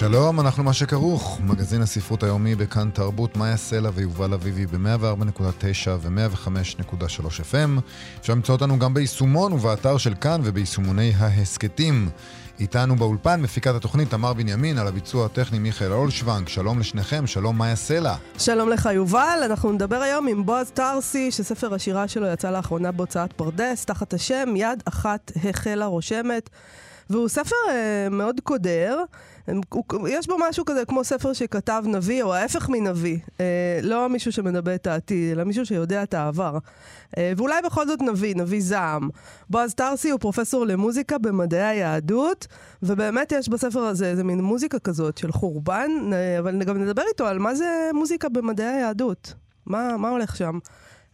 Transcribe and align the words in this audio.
שלום, 0.00 0.40
אנחנו 0.40 0.64
מה 0.64 0.72
שכרוך, 0.72 1.40
מגזין 1.44 1.82
הספרות 1.82 2.22
היומי 2.22 2.54
בכאן 2.54 2.90
תרבות, 2.90 3.36
מאיה 3.36 3.56
סלע 3.56 3.90
ויובל 3.94 4.32
אביבי 4.34 4.66
ב-104.9 4.66 5.88
ו-105.3 6.00 7.24
FM. 7.24 7.80
אפשר 8.20 8.32
למצוא 8.32 8.54
אותנו 8.54 8.78
גם 8.78 8.94
ביישומון 8.94 9.52
ובאתר 9.52 9.98
של 9.98 10.14
כאן 10.20 10.40
וביישומוני 10.44 11.12
ההסכתים. 11.16 12.08
איתנו 12.60 12.96
באולפן 12.96 13.42
מפיקת 13.42 13.74
התוכנית 13.74 14.10
תמר 14.10 14.32
בנימין, 14.32 14.78
על 14.78 14.86
הביצוע 14.86 15.26
הטכני 15.26 15.58
מיכאל 15.58 15.92
אולשוונג. 15.92 16.48
שלום 16.48 16.78
לשניכם, 16.78 17.26
שלום 17.26 17.58
מאיה 17.58 17.76
סלע. 17.76 18.14
שלום 18.38 18.68
לך 18.68 18.88
יובל, 18.94 19.38
אנחנו 19.44 19.72
נדבר 19.72 20.02
היום 20.02 20.28
עם 20.28 20.46
בועז 20.46 20.70
טרסי, 20.70 21.30
שספר 21.30 21.74
השירה 21.74 22.08
שלו 22.08 22.26
יצא 22.26 22.50
לאחרונה 22.50 22.92
בהוצאת 22.92 23.32
פרדס, 23.32 23.84
תחת 23.84 24.14
השם 24.14 24.48
יד 24.56 24.82
אחת 24.84 25.32
החלה 25.44 25.86
רושמת. 25.86 26.50
והוא 27.10 27.28
ספר 27.28 27.56
אה, 27.70 28.08
מאוד 28.10 28.40
קודר. 28.42 28.96
יש 30.08 30.26
בו 30.26 30.36
משהו 30.48 30.64
כזה 30.64 30.84
כמו 30.84 31.04
ספר 31.04 31.32
שכתב 31.32 31.82
נביא, 31.86 32.22
או 32.22 32.34
ההפך 32.34 32.68
מנביא. 32.68 33.18
אה, 33.40 33.80
לא 33.82 34.08
מישהו 34.08 34.32
שמנבא 34.32 34.74
את 34.74 34.86
העתיד, 34.86 35.32
אלא 35.32 35.44
מישהו 35.44 35.66
שיודע 35.66 36.02
את 36.02 36.14
העבר. 36.14 36.58
אה, 37.18 37.32
ואולי 37.36 37.62
בכל 37.64 37.86
זאת 37.86 38.02
נביא, 38.02 38.36
נביא 38.36 38.60
זעם. 38.62 39.08
בועז 39.50 39.74
טרסי 39.74 40.10
הוא 40.10 40.20
פרופסור 40.20 40.66
למוזיקה 40.66 41.18
במדעי 41.18 41.62
היהדות, 41.62 42.46
ובאמת 42.82 43.32
יש 43.32 43.48
בספר 43.48 43.80
הזה 43.80 44.06
איזה 44.06 44.24
מין 44.24 44.40
מוזיקה 44.40 44.78
כזאת 44.78 45.18
של 45.18 45.32
חורבן, 45.32 45.90
אה, 46.12 46.38
אבל 46.38 46.64
גם 46.64 46.82
נדבר 46.82 47.02
איתו 47.08 47.26
על 47.26 47.38
מה 47.38 47.54
זה 47.54 47.90
מוזיקה 47.94 48.28
במדעי 48.28 48.66
היהדות. 48.66 49.34
מה, 49.66 49.96
מה 49.96 50.08
הולך 50.08 50.36
שם? 50.36 50.58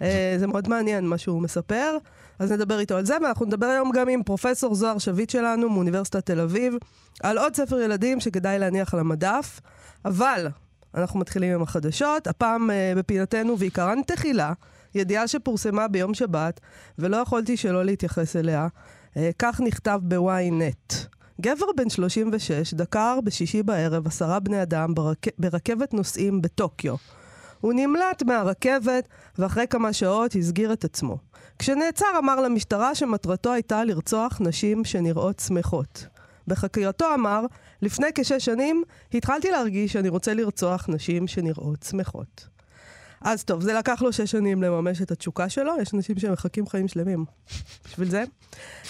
אה, 0.02 0.36
זה 0.38 0.46
מאוד 0.46 0.68
מעניין 0.68 1.06
מה 1.06 1.18
שהוא 1.18 1.42
מספר. 1.42 1.96
אז 2.38 2.52
נדבר 2.52 2.78
איתו 2.78 2.96
על 2.96 3.06
זה, 3.06 3.16
ואנחנו 3.22 3.46
נדבר 3.46 3.66
היום 3.66 3.90
גם 3.90 4.08
עם 4.08 4.22
פרופסור 4.22 4.74
זוהר 4.74 4.98
שביט 4.98 5.30
שלנו 5.30 5.70
מאוניברסיטת 5.70 6.26
תל 6.26 6.40
אביב, 6.40 6.74
על 7.22 7.38
עוד 7.38 7.56
ספר 7.56 7.80
ילדים 7.80 8.20
שכדאי 8.20 8.58
להניח 8.58 8.94
על 8.94 9.00
המדף. 9.00 9.60
אבל 10.04 10.48
אנחנו 10.94 11.20
מתחילים 11.20 11.54
עם 11.54 11.62
החדשות, 11.62 12.26
הפעם 12.26 12.70
uh, 12.70 12.98
בפינתנו 12.98 13.58
ועיקרן 13.58 14.02
תחילה, 14.06 14.52
ידיעה 14.94 15.28
שפורסמה 15.28 15.88
ביום 15.88 16.14
שבת, 16.14 16.60
ולא 16.98 17.16
יכולתי 17.16 17.56
שלא 17.56 17.84
להתייחס 17.84 18.36
אליה. 18.36 18.66
Uh, 19.14 19.18
כך 19.38 19.60
נכתב 19.60 20.00
ב-ynet. 20.02 20.94
גבר 21.40 21.66
בן 21.76 21.88
36 21.88 22.74
דקר 22.74 23.18
בשישי 23.24 23.62
בערב 23.62 24.06
עשרה 24.06 24.40
בני 24.40 24.62
אדם 24.62 24.94
ברק... 24.94 25.26
ברכבת 25.38 25.94
נוסעים 25.94 26.42
בטוקיו. 26.42 26.96
הוא 27.60 27.72
נמלט 27.76 28.22
מהרכבת, 28.22 29.08
ואחרי 29.38 29.66
כמה 29.70 29.92
שעות 29.92 30.34
הסגיר 30.34 30.72
את 30.72 30.84
עצמו. 30.84 31.18
כשנעצר 31.58 32.06
אמר 32.18 32.40
למשטרה 32.40 32.94
שמטרתו 32.94 33.52
הייתה 33.52 33.84
לרצוח 33.84 34.40
נשים 34.40 34.84
שנראות 34.84 35.38
שמחות. 35.38 36.06
בחקירתו 36.46 37.14
אמר, 37.14 37.44
לפני 37.82 38.06
כשש 38.14 38.44
שנים 38.44 38.82
התחלתי 39.14 39.50
להרגיש 39.50 39.92
שאני 39.92 40.08
רוצה 40.08 40.34
לרצוח 40.34 40.88
נשים 40.88 41.26
שנראות 41.26 41.82
שמחות. 41.82 42.48
אז 43.20 43.44
טוב, 43.44 43.62
זה 43.62 43.74
לקח 43.74 44.02
לו 44.02 44.12
שש 44.12 44.30
שנים 44.30 44.62
לממש 44.62 45.02
את 45.02 45.10
התשוקה 45.10 45.48
שלו, 45.48 45.72
יש 45.80 45.94
אנשים 45.94 46.18
שמחכים 46.18 46.66
חיים 46.66 46.88
שלמים 46.88 47.24
בשביל 47.84 48.10
זה. 48.10 48.24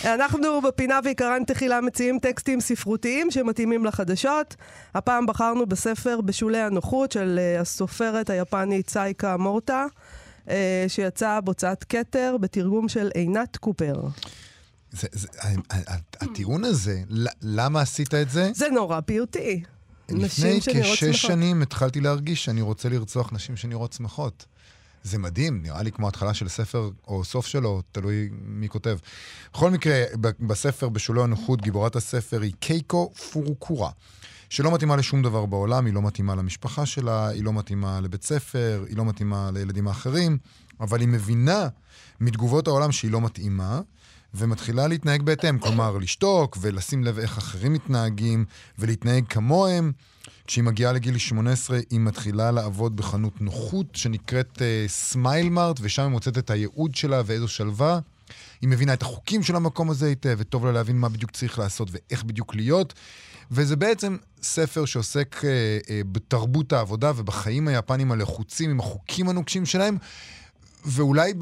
אנחנו 0.04 0.60
בפינה 0.62 1.00
ועיקרן 1.04 1.44
תחילה 1.44 1.80
מציעים 1.80 2.18
טקסטים 2.18 2.60
ספרותיים 2.60 3.30
שמתאימים 3.30 3.84
לחדשות. 3.84 4.56
הפעם 4.94 5.26
בחרנו 5.26 5.66
בספר 5.66 6.20
בשולי 6.20 6.58
הנוחות 6.58 7.12
של 7.12 7.38
uh, 7.38 7.60
הסופרת 7.60 8.30
היפנית 8.30 8.86
צייקה 8.86 9.36
מורטה, 9.36 9.86
שיצא 10.88 11.40
בהוצאת 11.40 11.84
כתר 11.84 12.36
בתרגום 12.40 12.88
של 12.88 13.10
עינת 13.14 13.56
קופר. 13.56 14.00
זה, 14.92 15.08
זה, 15.12 15.28
הטיעון 16.20 16.64
הזה, 16.64 17.02
למה 17.42 17.80
עשית 17.80 18.14
את 18.14 18.30
זה? 18.30 18.50
זה 18.54 18.68
נורא 18.68 19.00
פיוטי. 19.00 19.62
לפני 20.08 20.60
כשש 20.60 21.22
שנים 21.22 21.62
התחלתי 21.62 22.00
להרגיש 22.00 22.44
שאני 22.44 22.60
רוצה 22.60 22.88
לרצוח 22.88 23.32
נשים 23.32 23.56
שנראות 23.56 23.92
שמחות. 23.92 24.46
זה 25.02 25.18
מדהים, 25.18 25.62
נראה 25.62 25.82
לי 25.82 25.92
כמו 25.92 26.08
התחלה 26.08 26.34
של 26.34 26.48
ספר, 26.48 26.90
או 27.06 27.24
סוף 27.24 27.46
שלו, 27.46 27.82
תלוי 27.92 28.28
מי 28.32 28.68
כותב. 28.68 28.98
בכל 29.52 29.70
מקרה, 29.70 30.04
בספר, 30.40 30.88
בשולי 30.88 31.22
הנוחות, 31.22 31.62
גיבורת 31.62 31.96
הספר 31.96 32.40
היא 32.40 32.52
קייקו 32.60 33.12
פורוקורה. 33.32 33.90
שלא 34.50 34.74
מתאימה 34.74 34.96
לשום 34.96 35.22
דבר 35.22 35.46
בעולם, 35.46 35.86
היא 35.86 35.94
לא 35.94 36.02
מתאימה 36.02 36.34
למשפחה 36.34 36.86
שלה, 36.86 37.28
היא 37.28 37.44
לא 37.44 37.52
מתאימה 37.52 38.00
לבית 38.00 38.24
ספר, 38.24 38.84
היא 38.88 38.96
לא 38.96 39.04
מתאימה 39.04 39.50
לילדים 39.52 39.88
האחרים, 39.88 40.38
אבל 40.80 41.00
היא 41.00 41.08
מבינה 41.08 41.68
מתגובות 42.20 42.68
העולם 42.68 42.92
שהיא 42.92 43.10
לא 43.10 43.20
מתאימה, 43.20 43.80
ומתחילה 44.34 44.86
להתנהג 44.86 45.22
בהתאם, 45.22 45.58
כלומר, 45.58 45.98
לשתוק 45.98 46.58
ולשים 46.60 47.04
לב 47.04 47.18
איך 47.18 47.38
אחרים 47.38 47.72
מתנהגים 47.72 48.44
ולהתנהג 48.78 49.24
כמוהם. 49.28 49.92
כשהיא 50.46 50.64
מגיעה 50.64 50.92
לגיל 50.92 51.18
18, 51.18 51.78
היא 51.90 52.00
מתחילה 52.00 52.50
לעבוד 52.50 52.96
בחנות 52.96 53.40
נוחות 53.40 53.86
שנקראת 53.94 54.62
סמיילמארט, 54.86 55.78
uh, 55.78 55.82
ושם 55.84 56.02
היא 56.02 56.10
מוצאת 56.10 56.38
את 56.38 56.50
הייעוד 56.50 56.94
שלה 56.94 57.22
ואיזו 57.26 57.48
שלווה. 57.48 58.00
היא 58.60 58.68
מבינה 58.68 58.92
את 58.92 59.02
החוקים 59.02 59.42
של 59.42 59.56
המקום 59.56 59.90
הזה 59.90 60.06
היטב, 60.06 60.36
וטוב 60.38 60.66
לה 60.66 60.72
להבין 60.72 60.98
מה 60.98 61.08
בדיוק 61.08 61.30
צריך 61.30 61.58
לעשות 61.58 61.88
ואיך 61.92 62.24
בדיוק 62.24 62.54
להיות. 62.54 62.94
וזה 63.50 63.76
בעצם 63.76 64.16
ספר 64.42 64.84
שעוסק 64.84 65.36
uh, 65.38 65.42
uh, 65.42 65.88
בתרבות 66.12 66.72
העבודה 66.72 67.12
ובחיים 67.16 67.68
היפנים 67.68 68.12
הלחוצים 68.12 68.70
עם 68.70 68.80
החוקים 68.80 69.28
הנוקשים 69.28 69.66
שלהם, 69.66 69.98
ואולי 70.84 71.32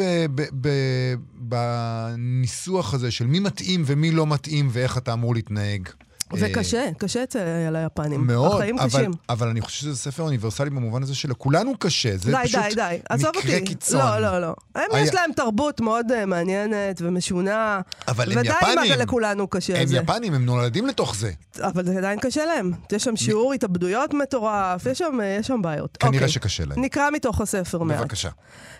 בניסוח 1.34 2.94
הזה 2.94 3.10
של 3.10 3.26
מי 3.26 3.40
מתאים 3.40 3.82
ומי 3.86 4.10
לא 4.10 4.26
מתאים 4.26 4.68
ואיך 4.72 4.98
אתה 4.98 5.12
אמור 5.12 5.34
להתנהג. 5.34 5.88
זה 6.32 6.48
קשה, 6.54 6.88
קשה 6.98 7.22
אצל 7.22 7.76
היפנים. 7.76 8.26
מאוד, 8.26 8.54
החיים 8.54 8.78
אבל, 8.78 8.88
קשים. 8.88 9.10
אבל 9.28 9.48
אני 9.48 9.60
חושב 9.60 9.80
שזה 9.80 9.96
ספר 9.96 10.22
אוניברסלי 10.22 10.70
במובן 10.70 11.02
הזה 11.02 11.14
שלכולנו 11.14 11.78
קשה. 11.78 12.16
זה 12.16 12.30
די, 12.30 12.36
פשוט 12.44 12.60
די, 12.60 12.74
די. 12.74 12.98
מקרה 13.10 13.30
אותי. 13.30 13.64
קיצון. 13.64 14.00
לא, 14.00 14.18
לא, 14.18 14.40
לא. 14.40 14.54
הם 14.74 14.82
היה... 14.92 15.04
יש 15.04 15.14
להם 15.14 15.32
תרבות 15.32 15.80
מאוד 15.80 16.06
uh, 16.10 16.26
מעניינת 16.26 17.02
ומשונה. 17.02 17.80
אבל 18.08 18.32
הם 18.32 18.38
ודי 18.38 18.48
יפנים. 18.48 18.92
עם 18.92 18.98
לכולנו 19.00 19.48
קשה 19.48 19.80
הם 19.80 19.86
זה. 19.86 19.96
יפנים, 19.96 20.34
הם 20.34 20.46
נולדים 20.46 20.86
לתוך 20.86 21.16
זה. 21.16 21.30
אבל 21.60 21.84
זה 21.84 21.98
עדיין 21.98 22.18
קשה 22.20 22.44
להם. 22.44 22.72
יש 22.92 23.04
שם 23.04 23.16
שיעור 23.16 23.50
מ... 23.50 23.54
התאבדויות 23.54 24.14
מטורף, 24.14 24.86
יש 24.86 24.98
שם, 24.98 25.18
יש 25.40 25.46
שם 25.46 25.62
בעיות. 25.62 25.96
כנראה 25.96 26.16
אוקיי. 26.16 26.28
שקשה 26.28 26.64
להם. 26.64 26.84
נקרא 26.84 27.10
מתוך 27.10 27.40
הספר 27.40 27.82
מעט. 27.82 28.00
בבקשה. 28.00 28.28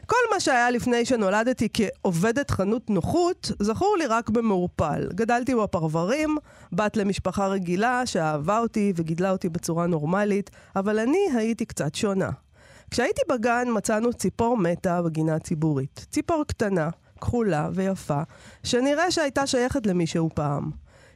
כל 0.06 0.16
מה 0.34 0.41
שהיה 0.41 0.70
לפני 0.70 1.04
שנולדתי 1.04 1.69
כעובדת 1.72 2.50
חנות 2.50 2.91
נוחות, 2.91 3.53
זכור 3.60 3.97
לי 3.98 4.06
רק 4.06 4.31
במעורפל. 4.31 5.09
גדלתי 5.15 5.54
בפרברים, 5.54 6.37
בת 6.72 6.97
למשפחה 6.97 7.47
רגילה 7.47 8.06
שאהבה 8.06 8.59
אותי 8.59 8.92
וגידלה 8.97 9.31
אותי 9.31 9.48
בצורה 9.48 9.87
נורמלית, 9.87 10.50
אבל 10.76 10.98
אני 10.98 11.26
הייתי 11.34 11.65
קצת 11.65 11.94
שונה. 11.94 12.31
כשהייתי 12.91 13.22
בגן 13.28 13.69
מצאנו 13.76 14.12
ציפור 14.12 14.56
מתה 14.56 15.03
בגינה 15.03 15.34
הציבורית. 15.34 16.06
ציפור 16.10 16.44
קטנה, 16.48 16.88
כחולה 17.21 17.69
ויפה, 17.72 18.22
שנראה 18.62 19.10
שהייתה 19.10 19.47
שייכת 19.47 19.86
למישהו 19.86 20.31
פעם. 20.34 20.71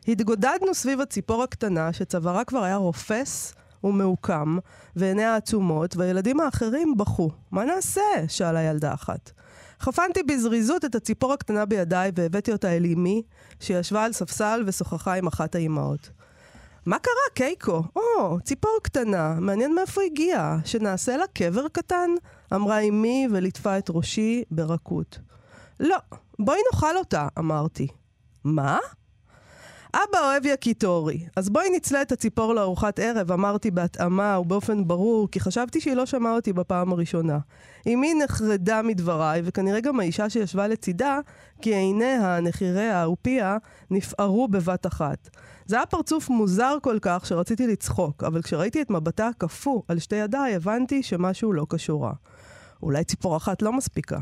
התגודדנו 0.09 0.75
סביב 0.75 1.01
הציפור 1.01 1.43
הקטנה, 1.43 1.93
שצווארה 1.93 2.45
כבר 2.45 2.63
היה 2.63 2.77
רופס 2.77 3.55
ומעוקם, 3.85 4.59
ועיניה 4.97 5.37
עצומות, 5.37 5.97
והילדים 5.97 6.41
האחרים 6.41 6.97
בכו. 6.97 7.31
מה 7.51 7.65
נעשה? 7.65 8.03
שאלה 8.29 8.63
ילדה 8.63 8.95
אחת. 8.95 9.31
חפנתי 9.81 10.23
בזריזות 10.23 10.85
את 10.85 10.95
הציפור 10.95 11.33
הקטנה 11.33 11.65
בידיי 11.65 12.11
והבאתי 12.15 12.53
אותה 12.53 12.77
אל 12.77 12.85
אמי, 12.85 13.23
שישבה 13.61 14.05
על 14.05 14.13
ספסל 14.13 14.63
ושוחחה 14.67 15.15
עם 15.15 15.27
אחת 15.27 15.55
האימהות. 15.55 16.11
מה 16.87 16.99
קרה, 16.99 17.35
קייקו? 17.35 17.83
או, 17.97 18.39
ציפור 18.45 18.79
קטנה, 18.83 19.35
מעניין 19.41 19.75
מאיפה 19.75 20.01
הגיעה, 20.03 20.59
שנעשה 20.65 21.17
לה 21.17 21.25
קבר 21.35 21.69
קטן? 21.69 22.11
אמרה 22.55 22.79
אמי 22.79 23.29
וליטפה 23.33 23.79
את 23.79 23.91
ראשי 23.91 24.43
ברכות. 24.51 25.19
לא, 25.81 25.97
בואי 26.39 26.59
נאכל 26.73 26.97
אותה, 26.97 27.29
אמרתי. 27.39 27.87
מה? 28.45 28.79
אבא 29.95 30.19
אוהב 30.25 30.47
יקיטורי, 30.47 31.27
אז 31.37 31.49
בואי 31.49 31.67
נצלה 31.77 32.03
את 32.03 32.13
הציפור 32.13 32.55
לארוחת 32.55 32.99
ערב, 32.99 33.33
אמרתי 33.33 33.71
בהתאמה 33.71 34.39
ובאופן 34.39 34.89
ברור, 34.89 35.29
כי 35.31 35.41
חשבתי 35.41 35.81
שהיא 35.81 35.95
לא 35.95 36.07
שמעה 36.07 36.35
אותי 36.35 36.53
בפעם 36.53 36.93
הראשונה. 36.93 37.39
אמי 37.87 38.15
נחרדה 38.15 38.83
מדבריי, 38.83 39.43
וכנראה 39.45 39.81
גם 39.81 40.01
האישה 40.01 40.31
שישבה 40.31 40.69
לצידה, 40.69 41.19
כי 41.63 41.75
עיניה, 41.75 42.41
נחיריה 42.41 43.09
ופיה 43.09 43.57
נפערו 43.91 44.49
בבת 44.49 44.87
אחת. 44.87 45.29
זה 45.67 45.77
היה 45.77 45.87
פרצוף 45.87 46.29
מוזר 46.29 46.77
כל 46.83 46.99
כך 47.03 47.27
שרציתי 47.27 47.67
לצחוק, 47.67 48.25
אבל 48.25 48.43
כשראיתי 48.43 48.83
את 48.83 48.91
מבטה 48.91 49.29
הקפוא 49.29 49.83
על 49.89 49.99
שתי 49.99 50.17
ידיי, 50.17 50.55
הבנתי 50.55 51.03
שמשהו 51.03 51.53
לא 51.53 51.67
קשורה. 51.69 52.13
אולי 52.83 53.05
ציפור 53.05 53.37
אחת 53.37 53.63
לא 53.63 53.73
מספיקה. 53.73 54.19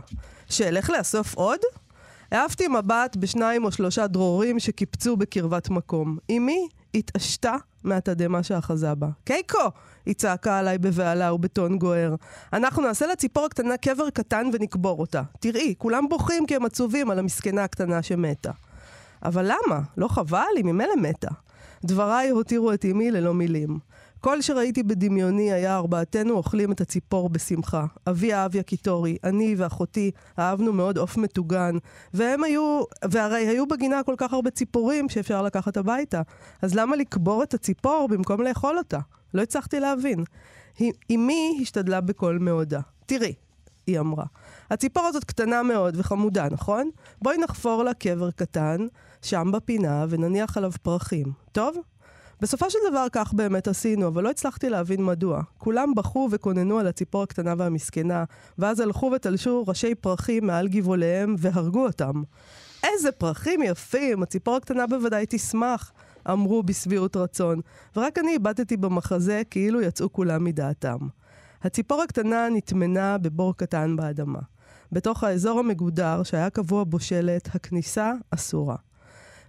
שאלך 0.50 0.90
לאסוף 0.90 1.34
עוד? 1.34 1.60
העפתי 2.32 2.68
מבט 2.68 3.16
בשניים 3.16 3.64
או 3.64 3.72
שלושה 3.72 4.06
דרורים 4.06 4.58
שקיפצו 4.58 5.16
בקרבת 5.16 5.70
מקום. 5.70 6.18
אמי 6.30 6.68
התעשתה 6.94 7.56
מהתדהמה 7.84 8.42
שאחזה 8.42 8.94
בה. 8.94 9.08
קייקו! 9.24 9.58
היא 10.06 10.14
צעקה 10.14 10.58
עליי 10.58 10.78
בבהלה 10.78 11.32
ובטון 11.32 11.78
גוער. 11.78 12.14
אנחנו 12.52 12.82
נעשה 12.82 13.06
לציפור 13.06 13.44
הקטנה 13.44 13.76
קבר 13.76 14.10
קטן 14.10 14.50
ונקבור 14.52 15.00
אותה. 15.00 15.22
תראי, 15.40 15.74
כולם 15.78 16.08
בוכים 16.08 16.46
כי 16.46 16.56
הם 16.56 16.64
עצובים 16.64 17.10
על 17.10 17.18
המסכנה 17.18 17.64
הקטנה 17.64 18.02
שמתה. 18.02 18.50
אבל 19.24 19.44
למה? 19.44 19.80
לא 19.96 20.08
חבל? 20.08 20.44
היא 20.56 20.64
ממילא 20.64 20.96
מתה. 20.96 21.30
דבריי 21.84 22.28
הותירו 22.28 22.72
את 22.72 22.84
אמי 22.84 23.10
ללא 23.10 23.34
מילים. 23.34 23.78
כל 24.20 24.42
שראיתי 24.42 24.82
בדמיוני 24.82 25.52
היה 25.52 25.76
ארבעתנו 25.76 26.34
אוכלים 26.34 26.72
את 26.72 26.80
הציפור 26.80 27.28
בשמחה. 27.28 27.86
אבי 28.08 28.34
אהב 28.34 28.54
יקיטורי, 28.54 29.16
אני 29.24 29.54
ואחותי 29.58 30.10
אהבנו 30.38 30.72
מאוד 30.72 30.98
עוף 30.98 31.16
מטוגן, 31.16 31.76
והם 32.14 32.44
היו, 32.44 32.82
והרי 33.10 33.46
היו 33.46 33.66
בגינה 33.66 34.02
כל 34.02 34.14
כך 34.16 34.32
הרבה 34.32 34.50
ציפורים 34.50 35.08
שאפשר 35.08 35.42
לקחת 35.42 35.76
הביתה. 35.76 36.22
אז 36.62 36.74
למה 36.74 36.96
לקבור 36.96 37.42
את 37.42 37.54
הציפור 37.54 38.08
במקום 38.10 38.42
לאכול 38.42 38.78
אותה? 38.78 38.98
לא 39.34 39.42
הצלחתי 39.42 39.80
להבין. 39.80 40.24
אמי 41.10 41.58
השתדלה 41.62 42.00
בקול 42.00 42.38
מאודה. 42.38 42.80
תראי, 43.06 43.34
היא 43.86 44.00
אמרה, 44.00 44.24
הציפור 44.70 45.04
הזאת 45.04 45.24
קטנה 45.24 45.62
מאוד 45.62 45.94
וחמודה, 45.98 46.46
נכון? 46.50 46.90
בואי 47.22 47.38
נחפור 47.38 47.82
לה 47.82 47.94
קבר 47.94 48.30
קטן, 48.30 48.86
שם 49.22 49.50
בפינה, 49.52 50.06
ונניח 50.08 50.56
עליו 50.56 50.72
פרחים. 50.82 51.32
טוב? 51.52 51.76
בסופו 52.40 52.70
של 52.70 52.78
דבר 52.90 53.06
כך 53.12 53.32
באמת 53.32 53.68
עשינו, 53.68 54.08
אבל 54.08 54.22
לא 54.22 54.30
הצלחתי 54.30 54.68
להבין 54.70 55.04
מדוע. 55.04 55.42
כולם 55.58 55.94
בכו 55.94 56.28
וקוננו 56.32 56.78
על 56.78 56.86
הציפור 56.86 57.22
הקטנה 57.22 57.54
והמסכנה, 57.58 58.24
ואז 58.58 58.80
הלכו 58.80 59.10
ותלשו 59.14 59.64
ראשי 59.66 59.94
פרחים 59.94 60.46
מעל 60.46 60.68
גבעוליהם 60.68 61.34
והרגו 61.38 61.86
אותם. 61.86 62.22
איזה 62.84 63.12
פרחים 63.12 63.62
יפים, 63.62 64.22
הציפור 64.22 64.56
הקטנה 64.56 64.86
בוודאי 64.86 65.24
תשמח, 65.28 65.92
אמרו 66.30 66.62
בשביעות 66.62 67.16
רצון, 67.16 67.60
ורק 67.96 68.18
אני 68.18 68.32
איבדתי 68.32 68.76
במחזה 68.76 69.42
כאילו 69.50 69.80
יצאו 69.80 70.12
כולם 70.12 70.44
מדעתם. 70.44 70.98
הציפור 71.62 72.02
הקטנה 72.02 72.48
נטמנה 72.48 73.18
בבור 73.18 73.56
קטן 73.56 73.96
באדמה. 73.96 74.40
בתוך 74.92 75.24
האזור 75.24 75.58
המגודר, 75.58 76.22
שהיה 76.22 76.50
קבוע 76.50 76.84
בו 76.84 77.00
שלט, 77.00 77.48
הכניסה 77.54 78.12
אסורה. 78.30 78.76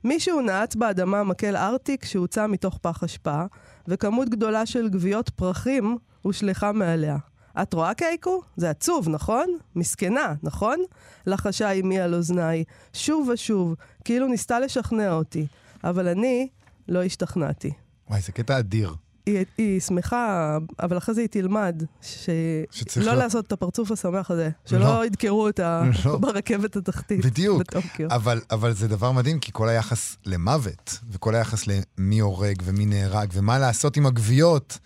מישהו 0.03 0.41
נעץ 0.41 0.75
באדמה 0.75 1.23
מקל 1.23 1.55
ארטיק 1.55 2.05
שהוצא 2.05 2.47
מתוך 2.47 2.77
פח 2.81 3.03
אשפה, 3.03 3.43
וכמות 3.87 4.29
גדולה 4.29 4.65
של 4.65 4.89
גוויות 4.89 5.29
פרחים 5.29 5.97
הושלכה 6.21 6.71
מעליה. 6.71 7.17
את 7.61 7.73
רואה 7.73 7.93
קייקו? 7.93 8.41
זה 8.57 8.69
עצוב, 8.69 9.09
נכון? 9.09 9.45
מסכנה, 9.75 10.33
נכון? 10.43 10.79
לחשה 11.27 11.71
אמי 11.71 11.99
על 11.99 12.13
אוזניי, 12.15 12.63
שוב 12.93 13.29
ושוב, 13.29 13.75
כאילו 14.05 14.27
ניסתה 14.27 14.59
לשכנע 14.59 15.13
אותי. 15.13 15.47
אבל 15.83 16.07
אני 16.07 16.47
לא 16.87 17.03
השתכנעתי. 17.03 17.71
וואי, 18.09 18.21
זה 18.21 18.31
קטע 18.31 18.59
אדיר. 18.59 18.95
היא, 19.27 19.45
היא 19.57 19.79
שמחה, 19.79 20.57
אבל 20.79 20.97
אחרי 20.97 21.15
זה 21.15 21.21
היא 21.21 21.29
תלמד 21.29 21.83
ש... 22.01 22.29
לא 22.97 23.05
לה... 23.05 23.15
לעשות 23.15 23.47
את 23.47 23.51
הפרצוף 23.51 23.91
השמח 23.91 24.31
הזה, 24.31 24.49
שלא 24.65 24.79
לא. 24.79 25.05
ידקרו 25.05 25.47
אותה 25.47 25.83
לא. 26.05 26.17
ברכבת 26.17 26.75
התחתית 26.75 27.25
בדיוק, 27.25 27.61
אבל, 28.09 28.41
אבל 28.51 28.73
זה 28.73 28.87
דבר 28.87 29.11
מדהים, 29.11 29.39
כי 29.39 29.51
כל 29.53 29.69
היחס 29.69 30.17
למוות, 30.25 30.99
וכל 31.11 31.35
היחס 31.35 31.67
למי 31.67 32.19
הורג 32.19 32.61
ומי 32.63 32.85
נהרג, 32.85 33.29
ומה 33.33 33.59
לעשות 33.59 33.97
עם 33.97 34.05
הגוויות, 34.05 34.77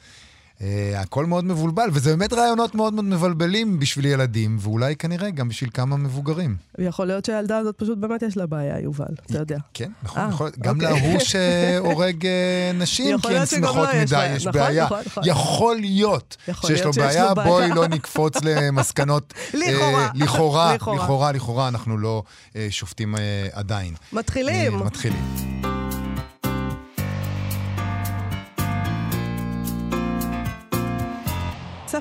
הכל 0.95 1.25
מאוד 1.25 1.45
מבולבל, 1.45 1.89
וזה 1.93 2.09
באמת 2.09 2.33
רעיונות 2.33 2.75
מאוד 2.75 2.93
מאוד 2.93 3.05
מבלבלים 3.05 3.79
בשביל 3.79 4.05
ילדים, 4.05 4.57
ואולי 4.59 4.95
כנראה 4.95 5.29
גם 5.29 5.49
בשביל 5.49 5.69
כמה 5.73 5.97
מבוגרים. 5.97 6.55
יכול 6.79 7.07
להיות 7.07 7.25
שהילדה 7.25 7.57
הזאת 7.57 7.75
פשוט 7.77 7.97
באמת 7.97 8.21
יש 8.21 8.37
לה 8.37 8.45
בעיה, 8.45 8.79
יובל, 8.79 9.05
אתה 9.25 9.37
יודע. 9.37 9.57
כן, 9.73 9.91
נכון, 10.03 10.21
아, 10.21 10.25
אה, 10.25 10.29
יכול, 10.29 10.47
אוקיי. 10.47 10.63
גם 10.63 10.81
להוא 10.81 11.19
שהורג 11.19 12.27
נשים, 12.79 13.19
כי 13.19 13.37
הן 13.37 13.45
שמחות 13.45 13.89
לא 13.93 14.01
מדי, 14.01 14.35
יש 14.35 14.47
נכון, 14.47 14.61
בעיה. 14.61 14.85
נכון, 14.85 14.99
נכון. 15.05 15.23
יכול 15.25 15.75
להיות 15.75 16.37
שיש 16.65 16.81
לו 16.81 16.91
בעיה, 16.91 17.33
בואי 17.33 17.69
לא 17.69 17.87
נקפוץ 17.95 18.33
למסקנות. 18.43 19.33
לכאורה. 19.53 20.07
uh, 20.07 20.11
לכאורה, 20.15 20.75
לכאורה, 20.75 21.31
לכאורה, 21.31 21.67
אנחנו 21.67 21.97
לא 21.97 22.23
uh, 22.49 22.55
שופטים 22.69 23.15
עדיין. 23.53 23.93
מתחילים. 24.13 24.79
מתחילים. 24.79 25.70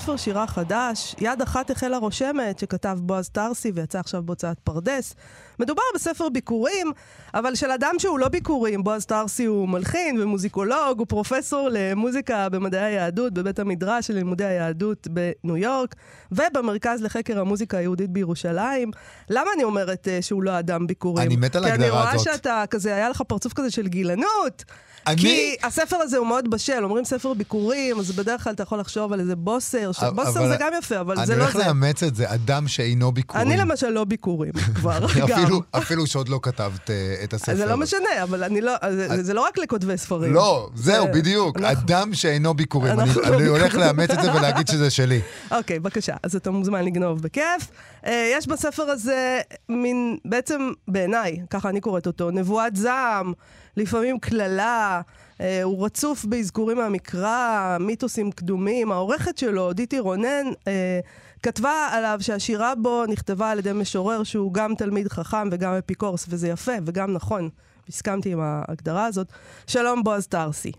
ספר 0.01 0.17
שירה 0.17 0.47
חדש, 0.47 1.15
יד 1.21 1.43
אחת 1.43 1.71
החלה 1.71 1.97
רושמת, 1.99 2.59
שכתב 2.59 2.99
בועז 3.03 3.29
טרסי 3.29 3.73
ויצא 3.75 3.99
עכשיו 3.99 4.23
בהוצאת 4.23 4.59
פרדס. 4.59 5.15
מדובר 5.59 5.83
בספר 5.95 6.29
ביקורים, 6.29 6.93
אבל 7.35 7.55
של 7.55 7.71
אדם 7.71 7.95
שהוא 7.99 8.19
לא 8.19 8.29
ביקורים. 8.29 8.85
בועז 8.85 9.07
טרסי 9.07 9.45
הוא 9.45 9.69
מלחין 9.69 10.21
ומוזיקולוג, 10.21 10.99
הוא 10.99 11.07
פרופסור 11.07 11.69
למוזיקה 11.73 12.49
במדעי 12.49 12.85
היהדות 12.85 13.33
בבית 13.33 13.59
המדרש 13.59 14.07
של 14.07 14.15
לימודי 14.15 14.45
היהדות 14.45 15.09
בניו 15.09 15.57
יורק, 15.57 15.95
ובמרכז 16.33 17.03
לחקר 17.03 17.41
המוזיקה 17.41 17.79
היהודית 17.79 18.11
בירושלים. 18.11 18.91
למה 19.31 19.51
אני 19.55 19.65
אומרת 19.65 20.09
uh, 20.09 20.23
שהוא 20.23 20.43
לא 20.43 20.59
אדם 20.59 20.87
ביקורים? 20.87 21.27
אני 21.27 21.37
מת 21.37 21.57
על 21.57 21.65
ההגדרה 21.65 21.87
הזאת. 21.87 22.25
כי 22.25 22.29
אני 22.29 22.31
רואה 22.31 22.37
שאתה 22.37 22.65
כזה, 22.71 22.95
היה 22.95 23.09
לך 23.09 23.23
פרצוף 23.23 23.53
כזה 23.53 23.71
של 23.71 23.89
גילנות. 23.89 24.65
אני... 25.07 25.17
כי 25.17 25.57
הספר 25.63 25.97
הזה 25.97 26.17
הוא 26.17 26.27
מאוד 26.27 26.51
בשל, 26.51 26.85
אומרים 26.85 27.05
ספר 27.05 27.35
ביקורים, 27.35 27.99
אז 27.99 28.11
בדרך 28.11 28.45
כלל 28.45 28.53
אתה 28.53 28.63
יכול 28.63 28.79
לחשוב 28.79 29.13
על 29.13 29.21
איזה 29.21 29.37
בוסר, 29.37 29.91
בוסר 30.15 30.49
זה 30.49 30.57
גם 30.61 30.73
יפה, 30.79 31.01
אבל 31.01 31.17
זה 31.17 31.21
לא 31.21 31.27
זה. 31.27 31.33
אני 31.35 31.43
הולך 31.43 31.57
לאמץ 31.67 32.03
את 32.03 32.17
זה, 32.17 32.35
אדם 32.35 32.69
שאינו 32.69 33.13
ביקורים. 33.13 33.47
אני 33.47 33.57
למשל 33.57 33.89
לא 33.89 34.05
ביקורים, 34.05 34.53
כבר, 34.77 34.99
גם. 35.29 35.59
אפילו 35.71 36.07
שעוד 36.07 36.29
לא 36.29 36.41
כתבת 36.43 36.91
אה, 36.91 37.15
את 37.25 37.35
הספר. 37.35 37.57
זה 37.57 37.67
לא 37.67 37.77
משנה, 37.77 38.23
אבל 38.23 38.45
אני 38.45 38.61
לא, 38.61 38.73
זה 39.21 39.35
לא 39.35 39.41
רק 39.41 39.59
לכותבי 39.59 39.99
ספרים. 39.99 40.33
לא, 40.35 40.71
זהו, 40.75 41.07
בדיוק, 41.15 41.57
אדם 41.61 42.15
שאינו 42.15 42.55
ביקורים. 42.55 43.01
אני 43.01 43.47
הולך 43.47 43.75
לאמץ 43.75 44.11
את 44.11 44.23
זה 44.23 44.35
ולהגיד 44.35 44.69
שזה 44.69 44.91
שלי. 44.91 45.21
אוקיי, 45.59 45.79
בבקשה, 45.79 46.15
אז 46.23 46.37
אתה 46.37 46.51
מוזמן 46.51 46.85
לגנוב 46.85 47.23
בכיף. 47.23 47.71
אה, 48.07 48.33
יש 48.35 48.47
בספר 48.47 48.83
הזה 48.83 49.41
מין, 49.69 50.17
בעצם 50.25 50.73
בעיניי, 50.89 51.41
ככה 51.51 51.69
אני 51.69 51.81
קוראת 51.81 52.07
אותו, 52.07 52.31
נבואת 52.31 52.77
זעם. 52.77 53.33
לפעמים 53.77 54.19
קללה, 54.19 55.01
אה, 55.41 55.63
הוא 55.63 55.85
רצוף 55.85 56.25
באזכורים 56.25 56.77
מהמקרא, 56.77 57.77
מיתוסים 57.81 58.33
קדומים. 58.33 58.93
העורכת 58.93 59.39
שלו, 59.39 59.73
דיטי 59.73 59.99
רונן, 59.99 60.47
אה, 60.69 61.01
כתבה 61.43 61.89
עליו 61.93 62.19
שהשירה 62.21 62.75
בו 62.75 63.05
נכתבה 63.07 63.51
על 63.51 63.59
ידי 63.59 63.73
משורר 63.73 64.23
שהוא 64.23 64.55
גם 64.55 64.75
תלמיד 64.75 65.09
חכם 65.09 65.49
וגם 65.53 65.73
אפיקורס, 65.73 66.27
וזה 66.29 66.49
יפה 66.49 66.73
וגם 66.87 67.13
נכון. 67.13 67.49
הסכמתי 67.89 68.33
עם 68.33 68.41
ההגדרה 68.41 69.07
הזאת. 69.07 69.27
שלום, 69.67 70.05
בועז 70.05 70.27
טרסי. 70.27 70.73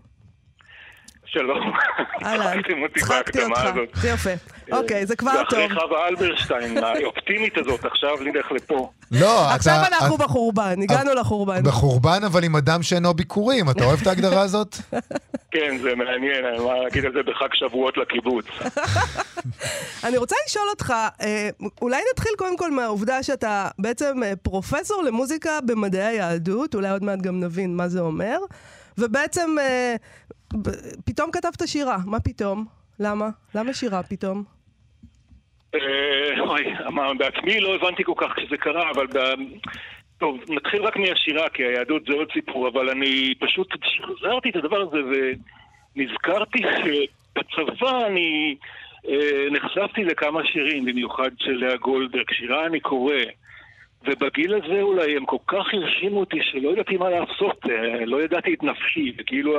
שלום. 1.32 1.72
אהלן, 2.24 2.62
צחקתי 3.00 3.42
אותך, 3.42 3.60
זה 3.94 4.08
יפה. 4.08 4.30
אוקיי, 4.78 5.06
זה 5.06 5.16
כבר 5.16 5.32
טוב. 5.32 5.60
זה 5.60 5.66
אחרי 5.66 5.80
חווה 5.80 6.08
אלברשטיין, 6.08 6.78
האופטימית 6.84 7.58
הזאת, 7.58 7.84
עכשיו 7.84 8.16
נלך 8.20 8.52
לפה. 8.52 8.90
לא, 9.10 9.46
אתה... 9.46 9.54
עכשיו 9.54 9.82
אנחנו 9.92 10.16
בחורבן, 10.16 10.82
הגענו 10.82 11.14
לחורבן. 11.14 11.62
בחורבן, 11.62 12.20
אבל 12.26 12.44
עם 12.44 12.56
אדם 12.56 12.82
שאינו 12.82 13.14
ביקורים. 13.14 13.70
אתה 13.70 13.84
אוהב 13.84 14.00
את 14.00 14.06
ההגדרה 14.06 14.40
הזאת? 14.40 14.76
כן, 15.50 15.78
זה 15.82 15.94
מעניין, 15.94 16.44
אני 16.44 16.64
מה 16.64 16.78
להגיד 16.84 17.04
על 17.04 17.12
זה 17.12 17.22
בחג 17.22 17.54
שבועות 17.54 17.96
לקיבוץ. 17.96 18.44
אני 20.04 20.16
רוצה 20.16 20.36
לשאול 20.46 20.66
אותך, 20.70 20.94
אה, 21.22 21.48
אולי 21.82 22.02
נתחיל 22.12 22.32
קודם 22.38 22.56
כל 22.56 22.70
מהעובדה 22.70 23.22
שאתה 23.22 23.68
בעצם 23.78 24.22
אה, 24.22 24.32
פרופסור 24.42 25.02
למוזיקה 25.02 25.50
במדעי 25.66 26.04
היהדות, 26.04 26.74
אולי 26.74 26.90
עוד 26.90 27.04
מעט 27.04 27.18
גם 27.18 27.40
נבין 27.40 27.76
מה 27.76 27.88
זה 27.88 28.00
אומר, 28.00 28.38
ובעצם 28.98 29.56
אה, 29.60 29.94
פתאום 31.04 31.30
כתבת 31.30 31.68
שירה, 31.68 31.96
מה 32.06 32.20
פתאום? 32.20 32.64
למה? 33.00 33.28
למה 33.54 33.72
שירה 33.74 34.02
פתאום? 34.02 34.44
אה, 35.74 36.40
אוי, 36.40 36.64
בעצמי 37.18 37.60
לא 37.60 37.74
הבנתי 37.74 38.04
כל 38.04 38.14
כך 38.16 38.32
כשזה 38.36 38.56
קרה, 38.56 38.90
אבל... 38.90 39.06
טוב, 40.22 40.38
נתחיל 40.48 40.82
רק 40.82 40.96
מהשירה, 40.96 41.48
כי 41.48 41.62
היהדות 41.62 42.02
זה 42.04 42.12
עוד 42.14 42.28
סיפור, 42.32 42.68
אבל 42.68 42.90
אני 42.90 43.34
פשוט 43.40 43.68
חזרתי 44.02 44.50
את 44.50 44.56
הדבר 44.56 44.80
הזה 44.80 44.98
ונזכרתי 45.96 46.58
שבצבא 46.58 48.06
אני 48.06 48.56
אה, 49.08 49.46
נחשפתי 49.50 50.04
לכמה 50.04 50.40
שירים, 50.46 50.84
במיוחד 50.84 51.30
של 51.38 51.52
לאה 51.52 51.76
גולדברג. 51.76 52.30
שירה 52.32 52.66
אני 52.66 52.80
קורא, 52.80 53.14
ובגיל 54.04 54.54
הזה 54.54 54.82
אולי 54.82 55.16
הם 55.16 55.24
כל 55.26 55.36
כך 55.46 55.64
הרשימו 55.72 56.20
אותי 56.20 56.38
שלא 56.42 56.70
ידעתי 56.70 56.96
מה 56.96 57.10
לעשות, 57.10 57.66
אה, 57.70 58.04
לא 58.06 58.22
ידעתי 58.22 58.54
את 58.54 58.62
נפשי, 58.62 59.12
וכאילו 59.18 59.52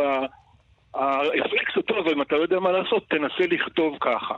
הרפלקס 0.96 1.76
הוא 1.76 1.84
טוב, 1.84 2.08
אם 2.08 2.22
אתה 2.22 2.36
לא 2.36 2.42
יודע 2.42 2.60
מה 2.60 2.72
לעשות, 2.72 3.10
תנסה 3.10 3.48
לכתוב 3.50 3.98
ככה. 4.02 4.36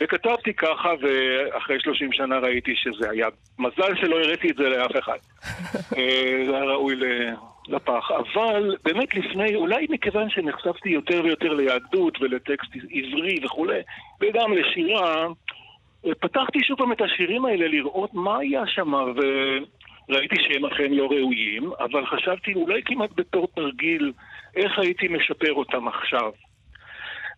וכתבתי 0.00 0.54
ככה, 0.54 0.88
ואחרי 1.00 1.80
30 1.80 2.12
שנה 2.12 2.38
ראיתי 2.38 2.72
שזה 2.76 3.10
היה 3.10 3.28
מזל 3.58 3.94
שלא 4.00 4.20
הראיתי 4.20 4.50
את 4.50 4.56
זה 4.56 4.68
לאף 4.68 4.90
אחד. 4.98 5.18
אה, 5.96 6.44
זה 6.46 6.56
היה 6.56 6.64
ראוי 6.64 6.96
לפח. 7.68 8.10
אבל 8.10 8.76
באמת 8.84 9.14
לפני, 9.14 9.54
אולי 9.54 9.86
מכיוון 9.90 10.30
שנחשפתי 10.30 10.88
יותר 10.88 11.20
ויותר 11.24 11.52
ליהדות 11.52 12.22
ולטקסט 12.22 12.70
עברי 12.90 13.40
וכולי, 13.44 13.80
וגם 14.20 14.52
לשירה, 14.52 15.26
פתחתי 16.20 16.58
שוב 16.64 16.78
פעם 16.78 16.92
את 16.92 17.00
השירים 17.00 17.44
האלה 17.44 17.68
לראות 17.68 18.14
מה 18.14 18.38
היה 18.38 18.66
שם, 18.66 18.94
וראיתי 20.08 20.36
שהם 20.38 20.64
אכן 20.64 20.92
לא 20.92 21.06
ראויים, 21.06 21.70
אבל 21.80 22.06
חשבתי 22.06 22.54
אולי 22.54 22.82
כמעט 22.84 23.10
בתור 23.16 23.48
תרגיל, 23.54 24.12
איך 24.56 24.78
הייתי 24.78 25.08
משפר 25.08 25.52
אותם 25.52 25.88
עכשיו. 25.88 26.30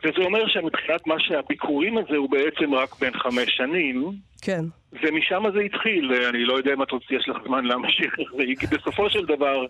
וזה 0.04 0.24
אומר 0.24 0.48
שמבחינת 0.48 1.06
מה 1.06 1.14
שהביקורים 1.18 1.98
הזה 1.98 2.16
הוא 2.16 2.30
בעצם 2.30 2.74
רק 2.74 2.98
בין 3.00 3.12
חמש 3.12 3.56
שנים. 3.56 4.10
כן. 4.42 4.64
ומשם 5.02 5.42
זה 5.54 5.60
התחיל, 5.60 6.12
אני 6.28 6.44
לא 6.44 6.54
יודע 6.54 6.72
אם 6.72 6.82
את 6.82 6.90
רוצה, 6.90 7.14
יש 7.14 7.28
לך 7.28 7.36
זמן 7.46 7.64
להמשיך, 7.64 8.14
כי 8.60 8.66
בסופו 8.66 9.10
של 9.10 9.24
דבר... 9.26 9.66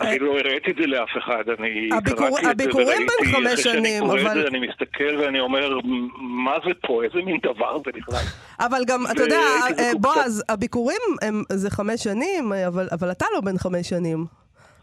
אני 0.00 0.18
לא 0.18 0.38
הראיתי 0.38 0.70
את 0.70 0.76
זה 0.76 0.86
לאף 0.86 1.08
אחד, 1.18 1.44
אני 1.58 1.88
קראתי 2.04 2.50
את 2.50 2.58
זה 2.58 2.64
וראיתי, 2.74 3.04
בין 3.22 3.32
חמש 3.32 3.60
שנים, 3.60 4.04
אבל... 4.04 4.18
שאני 4.18 4.24
קורא 4.24 4.32
את 4.32 4.42
זה, 4.42 4.48
אני 4.48 4.66
מסתכל 4.68 5.16
ואני 5.18 5.40
אומר, 5.40 5.78
מה 6.18 6.56
זה 6.66 6.70
פה? 6.86 7.04
איזה 7.04 7.18
מין 7.24 7.38
דבר 7.42 7.78
זה 7.78 7.90
בכלל? 7.94 8.20
אבל 8.60 8.80
גם, 8.86 9.04
אתה 9.10 9.22
יודע, 9.22 9.40
אה, 9.78 9.90
בועז, 10.00 10.44
הביקורים 10.48 11.00
זה 11.52 11.70
חמש 11.70 12.02
שנים, 12.02 12.52
אבל 12.92 13.10
אתה 13.10 13.26
לא 13.34 13.40
בן 13.40 13.58
חמש 13.58 13.88
שנים. 13.88 14.24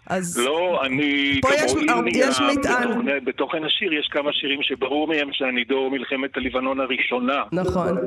אז... 0.08 0.40
לא, 0.46 0.82
אני... 0.86 1.40
פה 1.42 1.50
יש, 1.54 1.74
יש 2.14 2.40
מטען. 2.42 3.06
בתוכן 3.26 3.64
השיר 3.64 3.94
יש 3.94 4.08
כמה 4.12 4.34
שירים 4.34 4.60
שברור 4.62 5.08
מהם 5.08 5.30
שאני 5.32 5.64
דור 5.64 5.92
מלחמת 5.92 6.38
הלבנון 6.38 6.80
הראשונה. 6.80 7.44
נכון. 7.52 7.98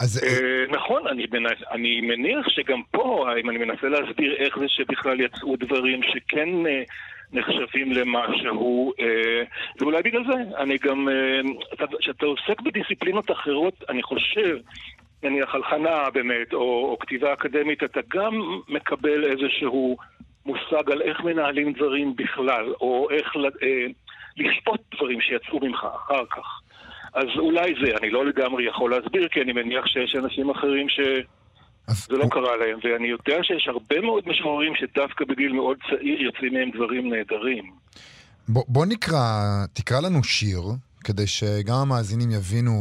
אז... 0.00 0.24
אה, 0.24 0.64
נכון, 0.76 1.06
אני, 1.06 1.26
אני 1.70 2.00
מניח 2.00 2.48
שגם 2.48 2.82
פה, 2.90 3.26
אם 3.40 3.50
אני 3.50 3.58
מנסה 3.58 3.88
להסביר 3.88 4.34
איך 4.36 4.58
זה 4.58 4.68
שבכלל 4.68 5.20
יצאו 5.20 5.56
דברים 5.56 6.00
שכן 6.02 6.66
אה, 6.66 6.82
נחשבים 7.32 7.92
למשהו, 7.92 8.92
אה, 9.00 9.42
ואולי 9.80 10.02
בגלל 10.02 10.24
זה, 10.26 10.56
אני 10.58 10.78
גם, 10.78 11.08
כשאתה 11.98 12.26
עוסק 12.26 12.60
בדיסציפלינות 12.60 13.30
אחרות, 13.30 13.84
אני 13.88 14.02
חושב, 14.02 14.58
נניח 15.22 15.54
על 15.54 15.64
חנה 15.64 16.10
באמת, 16.10 16.52
או, 16.52 16.60
או 16.60 16.98
כתיבה 17.00 17.32
אקדמית, 17.32 17.82
אתה 17.82 18.00
גם 18.08 18.60
מקבל 18.68 19.24
איזשהו 19.24 19.96
מושג 20.46 20.90
על 20.92 21.02
איך 21.02 21.20
מנהלים 21.20 21.72
דברים 21.72 22.16
בכלל, 22.16 22.74
או 22.80 23.08
איך 23.10 23.32
לשפוט 24.36 24.80
דברים 24.94 25.20
שיצאו 25.20 25.60
ממך 25.60 25.86
אחר 25.96 26.24
כך. 26.30 26.60
אז 27.16 27.26
אולי 27.38 27.74
זה, 27.84 27.90
אני 28.00 28.10
לא 28.10 28.26
לגמרי 28.26 28.68
יכול 28.68 28.90
להסביר, 28.90 29.28
כי 29.28 29.40
אני 29.40 29.52
מניח 29.52 29.86
שיש 29.86 30.16
אנשים 30.16 30.50
אחרים 30.50 30.88
ש... 30.88 31.00
זה 31.88 32.16
לא 32.16 32.26
קרה 32.30 32.56
להם, 32.56 32.78
ואני 32.84 33.08
יודע 33.08 33.36
שיש 33.42 33.68
הרבה 33.68 34.00
מאוד 34.00 34.24
משוררים 34.26 34.72
שדווקא 34.74 35.24
בגיל 35.24 35.52
מאוד 35.52 35.76
צעיר 35.90 36.22
יוצאים 36.22 36.52
מהם 36.54 36.70
דברים 36.70 37.14
נהדרים. 37.14 37.64
בוא, 38.48 38.64
בוא 38.68 38.86
נקרא, 38.86 39.20
תקרא 39.72 40.00
לנו 40.00 40.24
שיר, 40.24 40.60
כדי 41.04 41.26
שגם 41.26 41.74
המאזינים 41.82 42.30
יבינו 42.30 42.72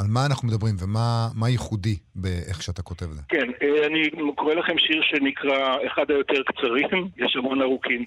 על 0.00 0.06
מה 0.08 0.26
אנחנו 0.26 0.48
מדברים 0.48 0.74
ומה 0.82 1.48
ייחודי 1.48 1.96
באיך 2.14 2.62
שאתה 2.62 2.82
כותב 2.82 3.06
את 3.10 3.14
זה. 3.14 3.22
כן, 3.28 3.48
אה, 3.62 3.86
אני 3.86 4.10
קורא 4.36 4.54
לכם 4.54 4.78
שיר 4.78 5.02
שנקרא, 5.02 5.76
אחד 5.86 6.10
היותר 6.10 6.42
קצרים, 6.46 7.08
יש 7.16 7.36
המון 7.36 7.62
ארוכים. 7.62 8.04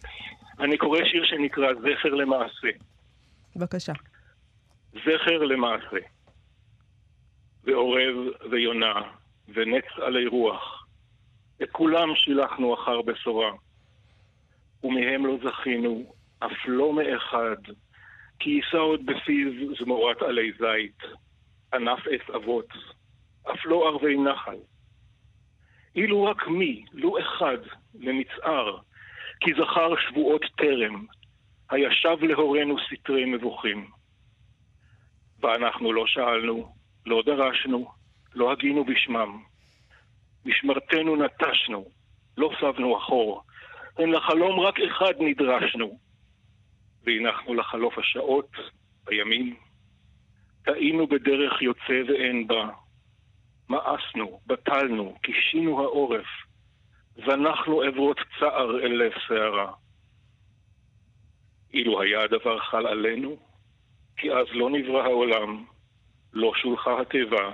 אני 0.59 0.77
קורא 0.77 0.99
שיר 1.11 1.23
שנקרא 1.25 1.67
זכר 1.73 2.13
למעשה. 2.13 2.67
בבקשה. 3.55 3.93
זכר 4.95 5.37
למעשה, 5.37 5.97
ועורב 7.63 8.15
ויונה, 8.51 9.01
ונץ 9.47 9.85
עלי 10.01 10.27
רוח, 10.27 10.87
את 11.63 11.69
כולם 11.71 12.15
שילחנו 12.15 12.73
אחר 12.73 13.01
בשורה, 13.01 13.51
ומהם 14.83 15.25
לא 15.25 15.37
זכינו, 15.43 16.13
אף 16.39 16.65
לא 16.67 16.93
מאחד, 16.93 17.57
כי 18.39 18.49
יישא 18.49 18.77
עוד 18.77 19.05
בפיו 19.05 19.51
זמורת 19.79 20.21
עלי 20.21 20.51
זית, 20.51 20.99
ענף 21.73 21.99
עץ 22.11 22.29
אבות, 22.35 22.69
אף 23.51 23.65
לא 23.65 23.87
ערבי 23.87 24.17
נחל. 24.17 24.57
אילו 25.95 26.23
רק 26.23 26.47
מי, 26.47 26.85
לו 26.93 27.19
אחד, 27.19 27.57
למצער, 27.99 28.77
כי 29.39 29.51
זכר 29.53 29.93
שבועות 29.95 30.45
טרם, 30.57 31.05
הישב 31.69 32.17
להורינו 32.21 32.75
סתרי 32.79 33.25
מבוכים. 33.25 33.94
ואנחנו 35.45 35.93
לא 35.93 36.07
שאלנו, 36.07 36.73
לא 37.05 37.23
דרשנו, 37.25 37.91
לא 38.35 38.51
הגינו 38.51 38.85
בשמם. 38.85 39.43
משמרתנו 40.45 41.15
נטשנו, 41.15 41.85
לא 42.37 42.49
סבנו 42.61 42.97
אחור. 42.97 43.43
אין 43.99 44.11
לחלום 44.11 44.59
רק 44.59 44.79
אחד 44.79 45.13
נדרשנו. 45.19 45.99
והנחנו 47.03 47.53
לחלוף 47.53 47.97
השעות, 47.97 48.49
הימים. 49.07 49.55
טעינו 50.63 51.07
בדרך 51.07 51.61
יוצא 51.61 52.01
ואין 52.07 52.47
בה. 52.47 52.69
מאסנו, 53.69 54.39
בטלנו, 54.47 55.17
קישינו 55.21 55.83
העורף. 55.83 56.27
זנחנו 57.15 57.81
עברות 57.81 58.17
צער 58.39 58.79
אל 58.79 58.91
לב 58.91 59.11
שערה. 59.27 59.71
אילו 61.73 62.01
היה 62.01 62.23
הדבר 62.23 62.59
חל 62.59 62.87
עלינו, 62.87 63.37
כי 64.17 64.31
אז 64.31 64.47
לא 64.51 64.69
נברא 64.69 65.03
העולם, 65.03 65.63
לא 66.33 66.51
שולחה 66.61 67.01
התיבה, 67.01 67.51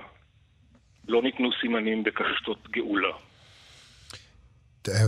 לא 1.08 1.22
ניתנו 1.22 1.48
סימנים 1.60 2.04
בקשתות 2.04 2.70
גאולה. 2.70 3.16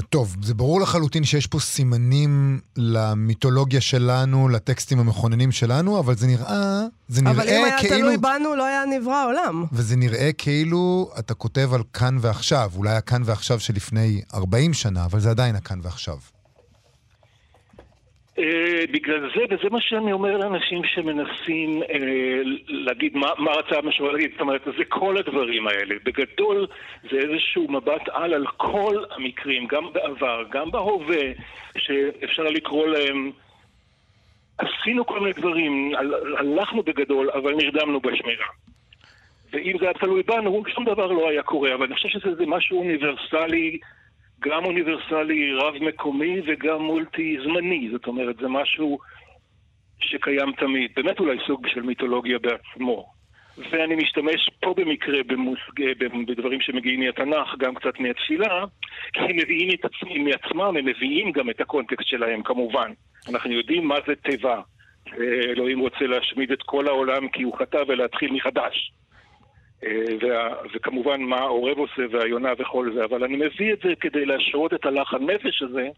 טוב, 0.09 0.37
זה 0.43 0.55
ברור 0.55 0.81
לחלוטין 0.81 1.25
שיש 1.25 1.47
פה 1.47 1.59
סימנים 1.59 2.61
למיתולוגיה 2.77 3.81
שלנו, 3.81 4.49
לטקסטים 4.49 4.99
המכוננים 4.99 5.53
שלנו, 5.53 5.99
אבל 5.99 6.15
זה 6.15 6.27
נראה, 6.27 6.81
זה 7.09 7.23
נראה 7.23 7.35
כאילו... 7.35 7.51
אבל 7.51 7.59
אם 7.59 7.65
היה 7.65 7.79
כאילו... 7.79 7.97
תלוי 7.97 8.17
בנו, 8.17 8.57
לא 8.57 8.65
היה 8.65 8.83
נברא 8.85 9.15
העולם. 9.15 9.65
וזה 9.73 9.97
נראה 9.97 10.31
כאילו 10.39 11.11
אתה 11.19 11.35
כותב 11.35 11.71
על 11.75 11.83
כאן 11.93 12.17
ועכשיו, 12.21 12.71
אולי 12.77 12.95
הכאן 12.95 13.23
ועכשיו 13.25 13.61
שלפני 13.61 14.23
40 14.35 14.73
שנה, 14.73 15.05
אבל 15.05 15.21
זה 15.21 15.31
עדיין 15.31 15.57
הכאן 15.57 15.79
ועכשיו. 15.83 16.17
Uh, 18.39 18.43
בגלל 18.93 19.21
זה, 19.21 19.45
וזה 19.51 19.71
מה 19.71 19.81
שאני 19.81 20.13
אומר 20.13 20.37
לאנשים 20.37 20.85
שמנסים 20.85 21.83
uh, 21.83 21.87
להגיד 22.69 23.17
מה, 23.17 23.27
מה 23.39 23.51
רצה 23.51 23.79
המשורר 23.79 24.13
להגיד, 24.13 24.31
זאת 24.33 24.41
אומרת, 24.41 24.61
זה 24.79 24.85
כל 24.89 25.17
הדברים 25.19 25.67
האלה. 25.67 25.95
בגדול 26.05 26.67
זה 27.11 27.17
איזשהו 27.19 27.67
מבט 27.71 28.09
על 28.13 28.35
על 28.35 28.47
כל 28.47 29.05
המקרים, 29.11 29.67
גם 29.67 29.93
בעבר, 29.93 30.45
גם 30.51 30.71
בהווה, 30.71 31.33
שאפשר 31.79 32.43
לקרוא 32.43 32.87
להם 32.87 33.31
עשינו 34.59 35.07
כל 35.07 35.21
מיני 35.21 35.33
דברים, 35.33 35.93
הלכנו 36.39 36.83
בגדול, 36.83 37.31
אבל 37.31 37.55
נרדמנו 37.55 38.01
בשמירה. 38.01 38.47
ואם 39.53 39.79
זה 39.79 39.85
היה 39.85 39.95
תלוי 39.95 40.23
בנו, 40.23 40.63
שום 40.75 40.85
דבר 40.85 41.07
לא 41.07 41.29
היה 41.29 41.43
קורה, 41.43 41.75
אבל 41.75 41.87
אני 41.87 41.95
חושב 41.95 42.09
שזה 42.09 42.47
משהו 42.47 42.79
אוניברסלי 42.79 43.79
גם 44.49 44.65
אוניברסלי 44.65 45.53
רב-מקומי 45.53 46.41
וגם 46.47 46.83
מולטי-זמני. 46.83 47.89
זאת 47.93 48.07
אומרת, 48.07 48.37
זה 48.37 48.49
משהו 48.49 48.99
שקיים 50.01 50.53
תמיד. 50.53 50.91
באמת 50.97 51.21
אולי 51.21 51.37
סוג 51.47 51.67
של 51.69 51.83
מיתולוגיה 51.83 52.39
בעצמו. 52.39 53.15
ואני 53.71 53.95
משתמש 53.95 54.51
פה 54.61 54.75
במקרה 54.77 55.23
במושג, 55.27 55.81
בדברים 56.27 56.61
שמגיעים 56.61 57.01
מהתנ"ך, 57.01 57.55
גם 57.59 57.75
קצת 57.75 58.01
מהתפילה, 58.01 58.65
כי 59.13 59.21
הם 59.21 59.37
מביאים 59.37 59.71
את 59.75 59.85
עצמם 59.85 60.25
מעצמם, 60.25 60.77
הם 60.77 60.85
מביאים 60.85 61.33
גם 61.33 61.51
את 61.51 61.61
הקונטקסט 61.61 62.09
שלהם, 62.09 62.43
כמובן. 62.43 62.91
אנחנו 63.31 63.53
יודעים 63.53 63.89
מה 63.89 63.97
זה 64.07 64.15
תיבה. 64.15 64.61
אלוהים 65.19 65.79
רוצה 65.79 66.07
להשמיד 66.07 66.53
את 66.53 66.63
כל 66.63 66.89
העולם 66.89 67.29
כי 67.29 67.43
הוא 67.43 67.59
חטא 67.59 67.83
ולהתחיל 67.89 68.33
מחדש. 68.33 68.93
אה, 69.87 70.15
וה, 70.23 70.55
וכמובן 70.75 71.21
מה 71.23 71.37
העורב 71.37 71.79
עושה 71.79 72.03
והיונה 72.13 72.49
וכל 72.59 72.91
זה, 72.95 73.05
אבל 73.05 73.25
אני 73.25 73.37
מביא 73.37 73.73
את 73.73 73.79
זה 73.85 73.91
כדי 74.01 74.25
להשרות 74.27 74.75
את 74.75 74.85
הלך 74.85 75.15
הנפש 75.15 75.63
הזה, 75.63 75.89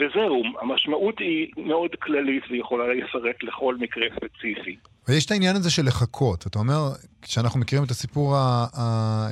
וזהו, 0.00 0.42
המשמעות 0.60 1.18
היא 1.18 1.48
מאוד 1.56 1.90
כללית 2.02 2.42
ויכולה 2.50 2.94
לפרט 2.94 3.42
לכל 3.42 3.76
מקרה 3.80 4.06
ספציפי. 4.16 4.76
ויש 5.08 5.26
את 5.26 5.30
העניין 5.30 5.56
הזה 5.56 5.70
של 5.70 5.82
לחכות. 5.86 6.46
אתה 6.46 6.58
אומר, 6.58 6.80
כשאנחנו 7.22 7.60
מכירים 7.60 7.84
את 7.84 7.90
הסיפור, 7.90 8.36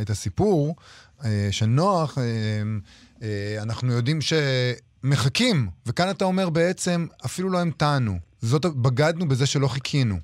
את 0.03 0.11
הסיפור 0.11 0.75
אה, 1.25 1.49
של 1.51 1.67
נוח, 1.67 2.19
אה, 3.23 3.63
אנחנו 3.63 3.93
יודעים 3.93 4.19
שמחכים, 4.21 5.57
וכאן 5.87 6.11
אתה 6.11 6.25
אומר 6.25 6.51
בעצם, 6.51 7.07
אפילו 7.25 7.51
לא 7.51 7.59
המתנו. 7.59 8.13
זאת, 8.41 8.67
בגדנו 8.67 9.29
בזה 9.29 9.47
שלא 9.47 9.69
חיכינו. 9.69 10.17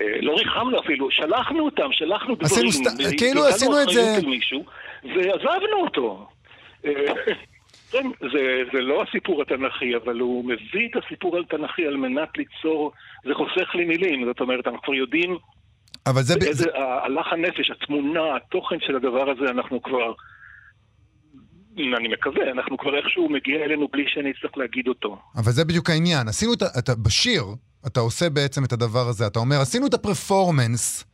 אה, 0.00 0.20
לא 0.20 0.34
ריחמנו 0.36 0.80
אפילו, 0.80 1.10
שלחנו 1.10 1.64
אותם, 1.64 1.88
שלחנו 1.92 2.34
דברים. 2.34 2.44
עשינו, 2.44 2.72
סת... 2.72 3.18
כאילו 3.18 3.46
עשינו 3.46 3.82
את 3.82 3.88
זה... 3.88 4.18
ועזבנו 5.04 5.76
אותו. 5.84 6.28
אה, 6.86 6.90
כן, 7.90 8.06
זה, 8.20 8.62
זה 8.72 8.80
לא 8.80 9.02
הסיפור 9.02 9.42
התנ"כי, 9.42 9.96
אבל 9.96 10.20
הוא 10.20 10.44
מביא 10.44 10.88
את 10.90 11.04
הסיפור 11.04 11.38
התנ"כי 11.38 11.86
על 11.86 11.96
מנת 11.96 12.28
ליצור, 12.36 12.92
זה 13.24 13.34
חוסך 13.34 13.74
לי 13.74 13.84
מילים, 13.84 14.24
זאת 14.26 14.40
אומרת, 14.40 14.66
אנחנו 14.66 14.82
כבר 14.82 14.94
יודעים 14.94 15.38
אבל 16.06 16.22
זה... 16.22 16.36
באיזה, 16.38 16.64
הלך 17.04 17.26
הנפש, 17.32 17.70
התמונה, 17.70 18.36
התוכן 18.36 18.76
של 18.80 18.96
הדבר 18.96 19.30
הזה, 19.30 19.50
אנחנו 19.50 19.82
כבר, 19.82 20.12
אני 21.76 22.08
מקווה, 22.08 22.50
אנחנו 22.50 22.78
כבר 22.78 22.96
איכשהו 22.96 23.28
מגיע 23.28 23.64
אלינו 23.64 23.88
בלי 23.92 24.04
שאני 24.06 24.30
אצטרך 24.30 24.56
להגיד 24.56 24.88
אותו. 24.88 25.18
אבל 25.36 25.52
זה 25.52 25.64
בדיוק 25.64 25.90
העניין. 25.90 26.28
עשינו 26.28 26.52
את 26.78 26.88
ה... 26.88 26.94
בשיר, 26.94 27.42
אתה 27.86 28.00
עושה 28.00 28.30
בעצם 28.30 28.64
את 28.64 28.72
הדבר 28.72 29.08
הזה. 29.08 29.26
אתה 29.26 29.38
אומר, 29.38 29.60
עשינו 29.60 29.86
את 29.86 29.94
הפרפורמנס 29.94 31.04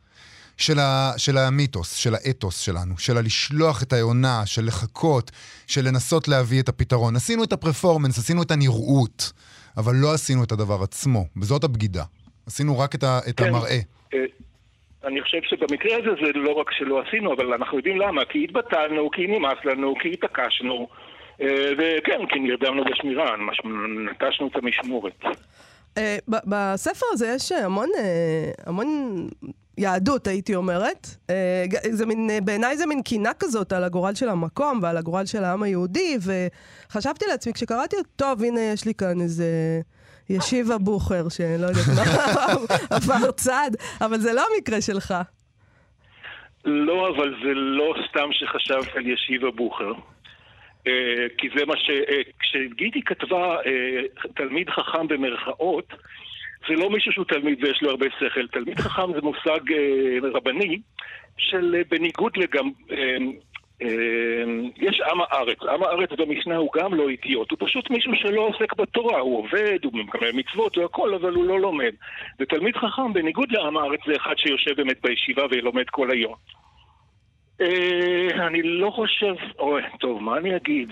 של, 0.57 0.79
ה, 0.79 1.11
של 1.17 1.37
המיתוס, 1.37 1.95
של 1.95 2.13
האתוס 2.15 2.59
שלנו, 2.59 2.97
של 2.97 3.17
הלשלוח 3.17 3.83
את 3.83 3.93
היונה, 3.93 4.45
של 4.45 4.65
לחכות, 4.65 5.31
של 5.67 5.81
לנסות 5.87 6.27
להביא 6.27 6.61
את 6.61 6.69
הפתרון. 6.69 7.15
עשינו 7.15 7.43
את 7.43 7.53
הפרפורמנס, 7.53 8.17
עשינו 8.17 8.43
את 8.43 8.51
הנראות, 8.51 9.31
אבל 9.77 9.93
לא 9.95 10.13
עשינו 10.13 10.43
את 10.43 10.51
הדבר 10.51 10.83
עצמו, 10.83 11.25
וזאת 11.37 11.63
הבגידה. 11.63 12.03
עשינו 12.47 12.79
רק 12.79 12.95
את, 12.95 13.03
ה, 13.03 13.19
את 13.29 13.37
כן. 13.37 13.47
המראה. 13.47 13.79
אה, 14.13 14.25
אני 15.03 15.21
חושב 15.21 15.37
שבמקרה 15.43 15.97
הזה 15.97 16.09
זה 16.25 16.31
לא 16.35 16.51
רק 16.51 16.71
שלא 16.71 17.01
עשינו, 17.07 17.33
אבל 17.33 17.53
אנחנו 17.53 17.77
יודעים 17.77 17.97
למה. 17.97 18.25
כי 18.25 18.43
התבטלנו, 18.43 19.11
כי 19.11 19.27
נמאס 19.27 19.65
לנו, 19.65 19.93
כי 20.01 20.13
התעקשנו, 20.13 20.87
אה, 21.41 21.71
וכן, 21.77 22.25
כי 22.29 22.39
נרדמנו 22.39 22.83
בשמירה, 22.83 23.35
נטשנו 24.11 24.47
את 24.47 24.55
המשמורת. 24.55 25.23
אה, 25.97 26.17
בספר 26.27 27.05
הזה 27.11 27.33
יש 27.35 27.51
המון, 27.51 27.89
המון 28.65 28.87
יהדות, 29.77 30.27
הייתי 30.27 30.55
אומרת. 30.55 31.07
זה 31.89 32.05
מין, 32.05 32.29
בעיניי 32.43 32.77
זה 32.77 32.85
מין 32.85 33.01
קינה 33.01 33.33
כזאת 33.39 33.73
על 33.73 33.83
הגורל 33.83 34.15
של 34.15 34.29
המקום 34.29 34.79
ועל 34.81 34.97
הגורל 34.97 35.25
של 35.25 35.43
העם 35.43 35.63
היהודי, 35.63 36.17
וחשבתי 36.21 37.25
לעצמי, 37.29 37.53
כשקראתי, 37.53 37.95
טוב, 38.15 38.43
הנה 38.43 38.61
יש 38.61 38.85
לי 38.85 38.93
כאן 38.93 39.21
איזה... 39.21 39.45
ישיבה 40.29 40.77
בוכר, 40.77 41.29
שלא 41.29 41.65
יודעת 41.65 41.87
מה, 41.95 42.45
עבר 42.95 43.31
צד, 43.31 43.71
אבל 44.01 44.17
זה 44.17 44.33
לא 44.33 44.43
המקרה 44.55 44.81
שלך. 44.81 45.13
לא, 46.65 47.09
אבל 47.09 47.35
זה 47.43 47.53
לא 47.53 47.93
סתם 48.09 48.29
שחשבת 48.31 48.95
על 48.95 49.07
ישיבה 49.07 49.51
בוכר. 49.51 49.91
Uh, 50.87 51.29
כי 51.37 51.49
זה 51.57 51.65
מה 51.65 51.77
ש... 51.77 51.89
Uh, 51.89 52.31
כשגידי 52.39 53.01
כתבה 53.01 53.57
uh, 53.61 54.27
תלמיד 54.35 54.69
חכם 54.69 55.07
במרכאות, 55.07 55.93
זה 56.67 56.73
לא 56.73 56.89
מישהו 56.89 57.11
שהוא 57.11 57.25
תלמיד 57.25 57.63
ויש 57.63 57.81
לו 57.81 57.89
הרבה 57.89 58.05
שכל. 58.19 58.47
תלמיד 58.47 58.79
חכם 58.79 59.13
זה 59.13 59.21
מושג 59.21 59.59
רבני 60.33 60.79
של 61.37 61.81
בניגוד 61.89 62.37
אמ, 63.81 64.69
יש 64.77 65.01
עם 65.11 65.21
הארץ. 65.21 65.57
עם 65.73 65.83
הארץ 65.83 66.09
במשנה 66.17 66.55
הוא 66.55 66.69
גם 66.75 66.93
לא 66.93 67.09
איטיות, 67.09 67.51
הוא 67.51 67.57
פשוט 67.61 67.89
מישהו 67.89 68.11
שלא 68.15 68.41
עוסק 68.41 68.75
בתורה, 68.75 69.19
הוא 69.19 69.37
עובד, 69.37 69.79
הוא 69.83 69.93
מקבל 69.93 70.31
מצוות 70.31 70.77
והכל, 70.77 71.13
אבל 71.13 71.33
הוא 71.33 71.45
לא 71.45 71.59
לומד. 71.59 71.93
ותלמיד 72.39 72.75
חכם, 72.75 73.13
בניגוד 73.13 73.51
לעם 73.51 73.77
הארץ, 73.77 73.99
זה 74.07 74.13
אחד 74.15 74.37
שיושב 74.37 74.75
באמת 74.77 74.97
בישיבה 75.01 75.43
ולומד 75.51 75.89
כל 75.89 76.11
היום. 76.11 76.35
אה, 77.61 78.47
אני 78.47 78.63
לא 78.63 78.91
חושב... 78.95 79.33
אוי, 79.59 79.81
טוב, 79.99 80.23
מה 80.23 80.37
אני 80.37 80.55
אגיד? 80.55 80.91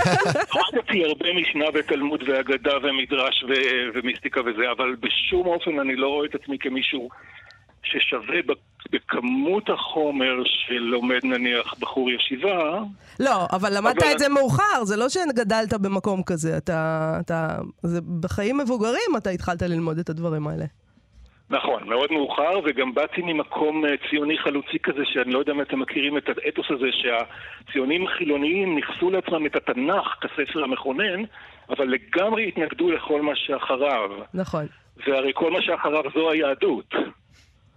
למדתי 0.54 1.04
הרבה 1.04 1.26
משנה 1.40 1.64
ותלמוד 1.74 2.22
ואגדה 2.26 2.72
ומדרש 2.82 3.44
ומיסטיקה 3.94 4.40
וזה, 4.40 4.70
אבל 4.76 4.94
בשום 5.00 5.46
אופן 5.46 5.80
אני 5.80 5.96
לא 5.96 6.08
רואה 6.08 6.26
את 6.26 6.34
עצמי 6.34 6.58
כמישהו 6.58 7.08
ששווה 7.82 8.36
בכמות 8.92 9.70
החומר 9.70 10.42
שלומד 10.44 11.20
נניח 11.24 11.74
בחור 11.78 12.10
ישיבה. 12.10 12.80
לא, 13.20 13.46
אבל 13.52 13.76
למדת 13.76 14.02
אבל... 14.02 14.12
את 14.12 14.18
זה 14.18 14.28
מאוחר, 14.28 14.84
זה 14.84 14.96
לא 14.96 15.08
שגדלת 15.08 15.74
במקום 15.74 16.22
כזה, 16.22 16.56
אתה, 16.56 17.12
אתה, 17.20 17.58
זה 17.82 18.00
בחיים 18.20 18.58
מבוגרים 18.58 19.16
אתה 19.16 19.30
התחלת 19.30 19.62
ללמוד 19.62 19.98
את 19.98 20.10
הדברים 20.10 20.48
האלה. 20.48 20.64
נכון, 21.50 21.88
מאוד 21.88 22.12
מאוחר, 22.12 22.60
וגם 22.64 22.94
באתי 22.94 23.22
ממקום 23.22 23.84
אה, 23.86 23.90
ציוני 24.10 24.38
חלוצי 24.38 24.78
כזה, 24.82 25.02
שאני 25.04 25.32
לא 25.32 25.38
יודע 25.38 25.52
אם 25.52 25.60
אתם 25.60 25.80
מכירים 25.80 26.18
את 26.18 26.28
האתוס 26.28 26.66
הזה, 26.70 26.88
שהציונים 26.92 28.06
החילוניים 28.06 28.78
נכסו 28.78 29.10
לעצמם 29.10 29.46
את 29.46 29.56
התנ"ך 29.56 30.06
כספר 30.20 30.64
המכונן, 30.64 31.22
אבל 31.70 31.88
לגמרי 31.88 32.48
התנגדו 32.48 32.90
לכל 32.90 33.22
מה 33.22 33.32
שאחריו. 33.36 34.10
נכון. 34.34 34.66
והרי 35.06 35.32
כל 35.34 35.50
מה 35.50 35.62
שאחריו 35.62 36.02
זו 36.14 36.30
היהדות. 36.30 36.94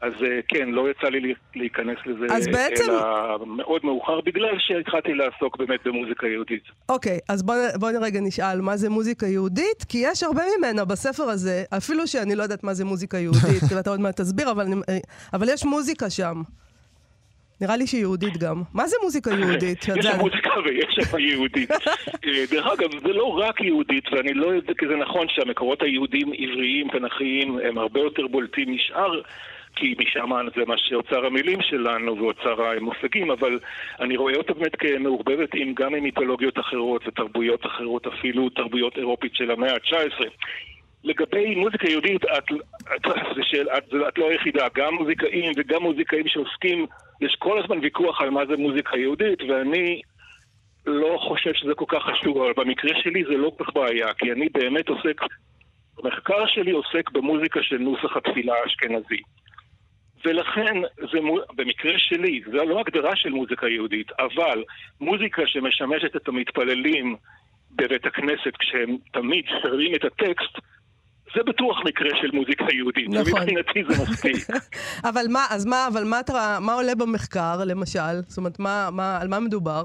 אז 0.02 0.14
אה, 0.24 0.40
כן, 0.48 0.70
לא 0.70 0.90
יצא 0.90 1.08
לי 1.08 1.34
להיכנס 1.56 1.98
לזה, 2.06 2.26
אז 2.36 2.48
בעצם... 2.48 2.92
אלא 2.92 3.46
מאוד 3.46 3.82
מאוחר, 3.84 4.22
בגלל 4.22 4.56
שהתחלתי 4.60 5.14
לעסוק 5.14 5.58
באמת 5.58 5.80
במוזיקה 5.86 6.28
יהודית. 6.28 6.64
אוקיי, 6.90 7.20
אז 7.30 7.44
בוא, 7.44 7.56
בוא 7.80 7.90
רגע 8.02 8.20
נשאל, 8.22 8.62
מה 8.62 8.78
זה 8.78 8.90
מוזיקה 8.90 9.28
יהודית? 9.28 9.84
כי 9.90 9.98
יש 10.04 10.24
הרבה 10.24 10.42
ממנה 10.58 10.86
בספר 10.86 11.24
הזה, 11.24 11.64
אפילו 11.78 12.08
שאני 12.08 12.36
לא 12.36 12.44
יודעת 12.44 12.64
מה 12.64 12.74
זה 12.74 12.86
מוזיקה 12.86 13.18
יהודית, 13.18 13.64
ואתה 13.76 13.90
עוד 13.90 14.00
מעט 14.00 14.22
תסביר, 14.22 14.52
אבל, 14.52 14.68
אה, 14.90 14.98
אבל 15.34 15.48
יש 15.50 15.66
מוזיקה 15.66 16.10
שם. 16.10 16.42
נראה 17.62 17.78
לי 17.78 17.88
שהיא 17.88 18.02
יהודית 18.02 18.38
גם. 18.38 18.62
מה 18.74 18.88
זה 18.88 18.96
מוזיקה 19.04 19.32
יהודית? 19.40 19.84
יש 19.84 20.06
שם 20.06 20.20
מוזיקה 20.20 20.52
ויש 20.66 20.96
שם 21.02 21.20
יהודית. 21.20 21.72
אה, 22.26 22.44
דרך 22.52 22.66
אגב, 22.66 23.00
זה 23.08 23.14
לא 23.14 23.26
רק 23.26 23.62
יהודית, 23.62 24.04
ואני 24.12 24.34
לא 24.34 24.48
יודע, 24.48 24.74
כי 24.78 24.88
זה 24.88 24.96
נכון 24.96 25.28
שהמקורות 25.30 25.82
היהודיים 25.82 26.28
עבריים, 26.28 26.88
תנכיים, 26.90 27.60
הם 27.64 27.78
הרבה 27.78 28.00
יותר 28.00 28.28
בולטים 28.28 28.76
משאר 28.76 29.22
כי 29.76 29.96
משם 30.00 30.30
זה 30.56 30.66
מה 30.68 30.76
שאוצר 30.78 31.26
המילים 31.26 31.62
שלנו 31.62 32.18
ואוצר 32.18 32.62
המושגים, 32.62 33.32
אבל 33.32 33.60
אני 34.00 34.18
רואה 34.18 34.36
אותה 34.36 34.54
באמת 34.54 34.76
כמעורבבת 34.76 35.50
עם, 35.54 35.74
גם 35.74 35.96
עם 35.96 36.04
מיתולוגיות 36.04 36.60
אחרות 36.60 37.08
ותרבויות 37.08 37.66
אחרות, 37.66 38.08
אפילו 38.08 38.50
תרבויות 38.50 38.98
אירופית 38.98 39.36
של 39.36 39.52
המאה 39.52 39.74
ה-19. 39.74 40.26
לגבי 41.04 41.56
מוזיקה 41.56 41.90
יהודית, 41.90 42.26
את, 42.26 42.44
את, 42.96 43.12
של, 43.42 43.70
את, 43.78 43.94
את 44.08 44.18
לא 44.18 44.30
היחידה, 44.30 44.68
גם 44.76 44.94
מוזיקאים 44.94 45.52
וגם 45.58 45.84
מוזיקאים 45.84 46.28
שעוסקים, 46.28 46.86
יש 47.22 47.36
כל 47.40 47.64
הזמן 47.64 47.80
ויכוח 47.80 48.22
על 48.22 48.30
מה 48.30 48.46
זה 48.46 48.58
מוזיקה 48.58 48.98
יהודית, 48.98 49.42
ואני 49.42 50.02
לא 50.86 51.18
חושב 51.22 51.54
שזה 51.54 51.74
כל 51.74 51.86
כך 51.88 52.04
חשוב, 52.04 52.38
אבל 52.38 52.54
במקרה 52.58 53.02
שלי 53.02 53.24
זה 53.24 53.38
לא 53.38 53.52
כל 53.58 53.64
כך 53.64 53.74
בעיה, 53.74 54.14
כי 54.14 54.32
אני 54.32 54.48
באמת 54.54 54.90
עוסק, 54.90 55.22
המחקר 56.04 56.46
שלי 56.48 56.72
עוסק 56.72 57.12
במוזיקה 57.12 57.64
של 57.64 57.78
נוסח 57.78 58.18
התפילה 58.18 58.54
האשכנזי. 58.64 59.22
ולכן, 60.26 60.82
זה, 61.12 61.20
במקרה 61.56 61.94
שלי, 61.98 62.42
זו 62.52 62.66
לא 62.66 62.80
הגדרה 62.80 63.16
של 63.16 63.30
מוזיקה 63.30 63.68
יהודית, 63.68 64.12
אבל 64.20 64.64
מוזיקה 65.02 65.42
שמשמשת 65.46 66.16
את 66.16 66.28
המתפללים 66.28 67.16
בבית 67.76 68.06
הכנסת 68.06 68.58
כשהם 68.60 68.98
תמיד 69.14 69.46
שרים 69.62 69.96
את 69.96 70.04
הטקסט, 70.06 70.58
זה 71.36 71.44
בטוח 71.44 71.78
מקרה 71.86 72.10
של 72.22 72.32
מוזיקה 72.34 72.66
יהודית. 72.74 73.10
נכון. 73.10 73.34
ומבחינתי 73.34 73.84
זה 73.90 74.04
מספיק. 74.04 74.56
אבל 75.10 75.26
מה, 75.30 75.46
אז 75.50 75.66
מה, 75.66 75.88
אבל 75.94 76.04
מה, 76.04 76.20
אתה, 76.20 76.58
מה 76.62 76.74
עולה 76.74 76.96
במחקר, 76.96 77.58
למשל? 77.66 78.22
זאת 78.28 78.38
אומרת, 78.38 78.60
מה, 78.60 78.90
מה, 78.92 79.18
על 79.22 79.28
מה 79.28 79.40
מדובר? 79.40 79.84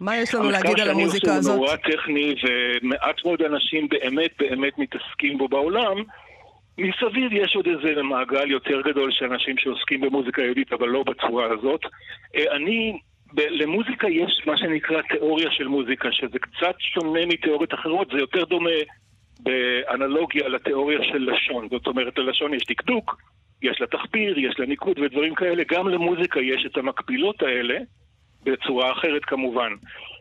מה 0.00 0.16
יש 0.16 0.34
לנו 0.34 0.50
להגיד 0.50 0.80
על 0.80 0.90
המוזיקה 0.90 1.34
הזאת? 1.34 1.58
המחקר 1.58 1.90
שאני 2.06 2.32
עושה 2.32 2.46
הוא 2.46 2.46
נורא 2.46 2.46
טכני, 2.46 2.82
ומעט 2.82 3.24
מאוד 3.24 3.42
אנשים 3.42 3.88
באמת 3.88 4.30
באמת 4.38 4.78
מתעסקים 4.78 5.38
בו 5.38 5.48
בעולם. 5.48 5.96
מסביב 6.78 7.32
יש 7.32 7.56
עוד 7.56 7.66
איזה 7.66 8.02
מעגל 8.02 8.50
יותר 8.50 8.80
גדול 8.80 9.12
של 9.12 9.24
אנשים 9.32 9.58
שעוסקים 9.58 10.00
במוזיקה 10.00 10.42
יהודית, 10.42 10.72
אבל 10.72 10.88
לא 10.88 11.02
בצורה 11.02 11.46
הזאת. 11.52 11.80
אה, 12.36 12.56
אני, 12.56 12.98
ב- 13.34 13.50
למוזיקה 13.50 14.08
יש 14.08 14.42
מה 14.46 14.56
שנקרא 14.56 15.02
תיאוריה 15.02 15.50
של 15.50 15.68
מוזיקה, 15.68 16.12
שזה 16.12 16.38
קצת 16.38 16.74
שונה 16.78 17.26
מתיאוריות 17.26 17.74
אחרות, 17.74 18.08
זה 18.12 18.18
יותר 18.18 18.44
דומה 18.44 18.70
באנלוגיה 19.40 20.48
לתיאוריה 20.48 20.98
של 21.04 21.30
לשון. 21.32 21.68
זאת 21.70 21.86
אומרת, 21.86 22.18
ללשון 22.18 22.54
יש 22.54 22.62
דקדוק, 22.68 23.16
יש 23.62 23.80
לה 23.80 23.86
תחביר, 23.86 24.38
יש 24.38 24.54
לה 24.58 24.66
ניקוד 24.66 24.98
ודברים 24.98 25.34
כאלה. 25.34 25.62
גם 25.70 25.88
למוזיקה 25.88 26.40
יש 26.40 26.66
את 26.66 26.76
המקבילות 26.76 27.42
האלה, 27.42 27.78
בצורה 28.46 28.92
אחרת 28.92 29.24
כמובן. 29.24 29.72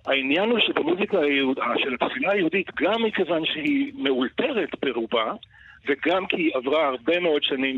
העניין 0.07 0.49
הוא 0.49 0.59
שבמוזיקה 0.59 1.19
היהוד... 1.19 1.59
של 1.77 1.93
התפילה 1.93 2.31
היהודית, 2.31 2.67
גם 2.81 3.03
מכיוון 3.03 3.45
שהיא 3.45 3.93
מאולתרת 3.95 4.69
ברובה, 4.85 5.33
וגם 5.87 6.25
כי 6.25 6.35
היא 6.35 6.51
עברה 6.55 6.87
הרבה 6.87 7.19
מאוד 7.19 7.43
שנים 7.43 7.77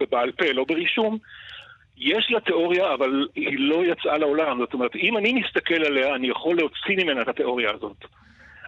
בבעל 0.00 0.32
פה, 0.32 0.52
לא 0.52 0.64
ברישום, 0.68 1.18
יש 1.98 2.26
לה 2.30 2.40
תיאוריה, 2.40 2.94
אבל 2.94 3.26
היא 3.34 3.58
לא 3.58 3.82
יצאה 3.86 4.18
לעולם. 4.18 4.58
זאת 4.58 4.74
אומרת, 4.74 4.96
אם 4.96 5.16
אני 5.16 5.32
מסתכל 5.32 5.84
עליה, 5.84 6.14
אני 6.14 6.28
יכול 6.28 6.56
להוציא 6.56 7.04
ממנה 7.04 7.22
את 7.22 7.28
התיאוריה 7.28 7.70
הזאת. 7.74 8.04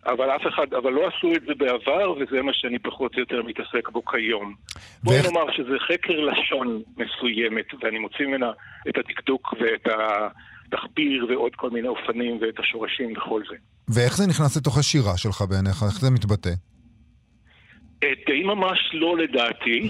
אבל 0.06 0.30
אף 0.30 0.42
אחד, 0.48 0.74
אבל 0.74 0.92
לא 0.92 1.08
עשו 1.08 1.34
את 1.36 1.42
זה 1.46 1.54
בעבר, 1.54 2.12
וזה 2.12 2.42
מה 2.42 2.52
שאני 2.54 2.78
פחות 2.78 3.14
או 3.14 3.20
יותר 3.20 3.42
מתעסק 3.42 3.88
בו 3.88 4.04
כיום. 4.04 4.54
בואי 5.02 5.16
ואיך... 5.16 5.26
נאמר 5.26 5.52
שזה 5.56 5.76
חקר 5.88 6.20
לשון 6.20 6.82
מסוימת, 6.96 7.66
ואני 7.82 7.98
מוציא 7.98 8.26
ממנה 8.26 8.50
את 8.88 8.98
הדקדוק 8.98 9.54
ואת 9.60 9.88
התחביר 10.66 11.26
ועוד 11.28 11.52
כל 11.56 11.70
מיני 11.70 11.88
אופנים 11.88 12.38
ואת 12.40 12.58
השורשים 12.58 13.12
וכל 13.16 13.42
זה. 13.50 13.56
ואיך 13.88 14.16
זה 14.16 14.26
נכנס 14.26 14.56
לתוך 14.56 14.78
השירה 14.78 15.16
שלך 15.16 15.44
בעיניך? 15.50 15.82
איך 15.82 16.00
זה 16.00 16.10
מתבטא? 16.10 16.50
אה, 18.04 18.12
די 18.26 18.42
ממש 18.42 18.90
לא 18.92 19.16
לדעתי. 19.18 19.88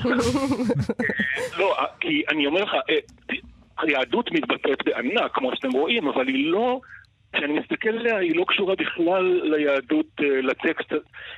לא, 1.59 1.79
אה, 1.79 1.85
כי 2.00 2.22
אני 2.29 2.46
אומר 2.46 2.62
לך, 2.62 2.74
אה, 2.90 3.35
היהדות 3.79 4.33
מתבטאת 4.33 4.85
בענק, 4.85 5.35
כמו 5.35 5.50
שאתם 5.55 5.70
רואים, 5.70 6.09
אבל 6.09 6.29
היא 6.29 6.50
לא... 6.50 6.81
כשאני 7.33 7.59
מסתכל 7.61 7.88
עליה, 7.88 8.18
היא 8.18 8.37
לא 8.37 8.44
קשורה 8.48 8.74
בכלל 8.74 9.40
ליהדות, 9.44 10.07
לטקסט. 10.18 10.92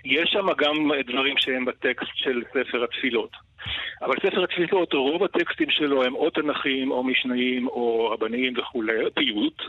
יש 0.05 0.31
שם 0.31 0.47
גם 0.59 0.91
דברים 1.07 1.35
שהם 1.39 1.65
בטקסט 1.65 2.11
של 2.15 2.43
ספר 2.51 2.85
התפילות. 2.85 3.31
אבל 4.03 4.15
ספר 4.27 4.45
התפילות, 4.45 4.93
רוב 4.93 5.25
הטקסטים 5.25 5.71
שלו 5.71 6.05
הם 6.05 6.15
או 6.15 6.31
תנכיים, 6.31 6.91
או 6.91 7.05
משניים, 7.05 7.69
או 7.69 8.11
רבניים 8.11 8.59
וכולי, 8.59 9.11
פיוט. 9.15 9.62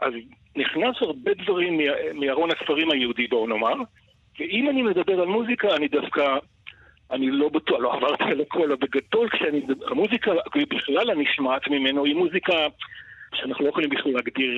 אז 0.00 0.12
נכנס 0.56 0.96
הרבה 1.00 1.30
דברים 1.34 1.80
מארון 2.14 2.50
הספרים 2.50 2.90
היהודי, 2.90 3.26
בואו 3.26 3.46
נאמר. 3.46 3.74
ואם 4.40 4.68
אני 4.70 4.82
מדבר 4.82 5.20
על 5.20 5.26
מוזיקה, 5.26 5.68
אני 5.76 5.88
דווקא 5.88 6.36
אני 7.10 7.30
לא 7.30 7.48
בטוח, 7.48 7.80
לא 7.80 7.94
עברתי 7.94 8.24
על 8.24 8.40
הכל, 8.40 8.72
אבל 8.72 8.76
בגדול 8.76 9.28
כשאני, 9.28 9.62
המוזיקה 9.90 10.30
בכלל 10.70 11.10
הנשמעת 11.10 11.68
ממנו 11.68 12.04
היא 12.04 12.14
מוזיקה 12.14 12.54
שאנחנו 13.34 13.64
לא 13.64 13.70
יכולים 13.70 13.90
בכלל 13.90 14.12
להגדיר 14.12 14.50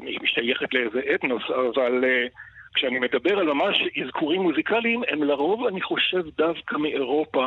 אם 0.00 0.06
היא 0.06 0.18
משתייכת 0.22 0.74
לאיזה 0.74 1.00
אתנוס, 1.14 1.42
אבל 1.50 2.04
uh, 2.04 2.30
כשאני 2.74 2.98
מדבר 2.98 3.38
על 3.38 3.46
ממש 3.46 3.76
אזכורים 4.04 4.42
מוזיקליים, 4.42 5.02
הם 5.08 5.22
לרוב, 5.22 5.66
אני 5.66 5.82
חושב, 5.82 6.22
דווקא 6.36 6.76
מאירופה, 6.76 7.46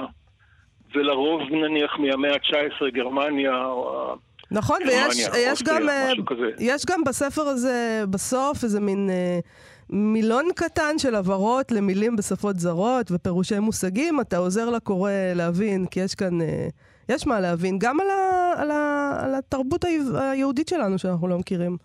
ולרוב 0.96 1.42
נניח 1.42 1.98
מהמאה 2.00 2.32
ה-19, 2.32 2.90
גרמניה, 2.94 3.66
או... 3.66 4.16
נכון, 4.52 4.78
ויש 4.88 5.28
יש 5.38 5.64
גם, 5.64 5.90
אה, 5.90 6.12
יש 6.60 6.86
גם 6.86 7.04
בספר 7.04 7.42
הזה, 7.42 8.04
בסוף, 8.10 8.64
איזה 8.64 8.80
מין... 8.80 9.10
Uh... 9.10 9.69
מילון 9.90 10.46
קטן 10.56 10.98
של 10.98 11.16
הבהרות 11.16 11.72
למילים 11.72 12.16
בשפות 12.16 12.56
זרות 12.56 13.12
ופירושי 13.12 13.60
מושגים, 13.60 14.22
אתה 14.22 14.38
עוזר 14.38 14.70
לקורא 14.70 15.12
להבין, 15.36 15.86
כי 15.86 16.00
יש 16.00 16.16
כאן, 16.16 16.42
אה, 16.42 16.68
יש 17.10 17.28
מה 17.28 17.40
להבין, 17.40 17.78
גם 17.80 18.00
על, 18.00 18.10
ה, 18.10 18.54
על, 18.62 18.72
ה, 18.72 19.12
על 19.24 19.36
התרבות 19.36 19.86
היהודית 20.16 20.68
שלנו 20.68 21.00
שאנחנו 21.00 21.28
לא 21.28 21.38
מכירים. 21.38 21.78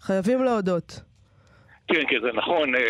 חייבים 0.00 0.44
להודות. 0.44 1.00
כן, 1.88 2.02
כן, 2.08 2.16
זה 2.22 2.28
נכון. 2.34 2.74
אה, 2.74 2.80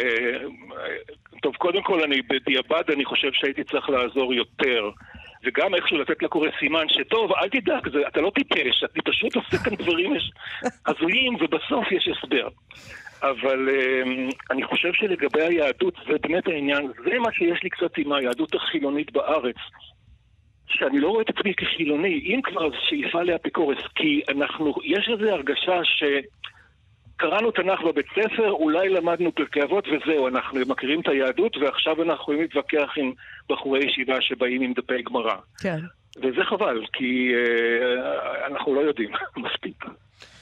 טוב, 1.43 1.55
קודם 1.57 1.83
כל, 1.83 2.03
אני 2.03 2.23
בדיעבד, 2.23 2.91
אני 2.93 3.05
חושב 3.05 3.29
שהייתי 3.33 3.65
צריך 3.65 3.89
לעזור 3.89 4.35
יותר. 4.35 4.91
וגם 5.45 5.75
איכשהו 5.75 5.99
לתת 5.99 6.23
לקורא 6.23 6.49
סימן 6.59 6.89
שטוב, 6.89 7.33
אל 7.33 7.49
תדאג, 7.49 7.89
אתה 8.09 8.21
לא 8.21 8.31
טיפש, 8.35 8.85
אני 8.95 9.03
פשוט 9.05 9.37
עושה 9.37 9.57
כאן 9.65 9.75
דברים 9.75 10.13
הזויים, 10.87 11.35
ובסוף 11.35 11.93
יש 11.93 12.09
הסבר. 12.09 12.49
אבל 13.23 13.69
um, 13.69 14.35
אני 14.51 14.65
חושב 14.65 14.93
שלגבי 14.93 15.43
היהדות, 15.43 15.95
זה 16.09 16.19
באמת 16.23 16.49
העניין, 16.49 16.93
זה 17.05 17.19
מה 17.19 17.33
שיש 17.33 17.63
לי 17.63 17.71
קצת 17.71 17.99
עם 17.99 18.13
היהדות 18.13 18.55
החילונית 18.55 19.13
בארץ. 19.13 19.57
שאני 20.69 21.01
לא 21.01 21.09
רואה 21.09 21.23
את 21.23 21.39
עצמי 21.39 21.55
כחילוני, 21.55 22.21
אם 22.25 22.41
כבר 22.43 22.69
שאיפה 22.89 23.23
לאפיקורס, 23.23 23.79
כי 23.95 24.23
אנחנו, 24.29 24.75
יש 24.85 25.09
איזו 25.13 25.31
הרגשה 25.31 25.85
ש... 25.85 26.03
קראנו 27.19 27.51
תנ"ך 27.51 27.81
בבית 27.89 28.07
ספר, 28.11 28.51
אולי 28.51 28.89
למדנו 28.89 29.35
פרקי 29.35 29.63
אבות 29.63 29.85
וזהו, 29.89 30.29
אנחנו 30.29 30.61
מכירים 30.67 31.01
את 31.01 31.09
היהדות 31.09 31.57
ועכשיו 31.57 32.03
אנחנו 32.03 32.15
יכולים 32.15 32.41
להתווכח 32.41 32.91
עם 32.97 33.13
בחורי 33.51 33.85
ישיבה 33.85 34.15
שבאים 34.21 34.63
עם 34.63 34.73
דפי 34.73 35.03
גמרא. 35.03 35.37
כן. 35.61 35.79
וזה 36.17 36.45
חבל, 36.51 36.85
כי 36.93 37.33
uh, 37.33 38.47
אנחנו 38.53 38.75
לא 38.75 38.81
יודעים 38.81 39.11
מספיק. 39.45 39.85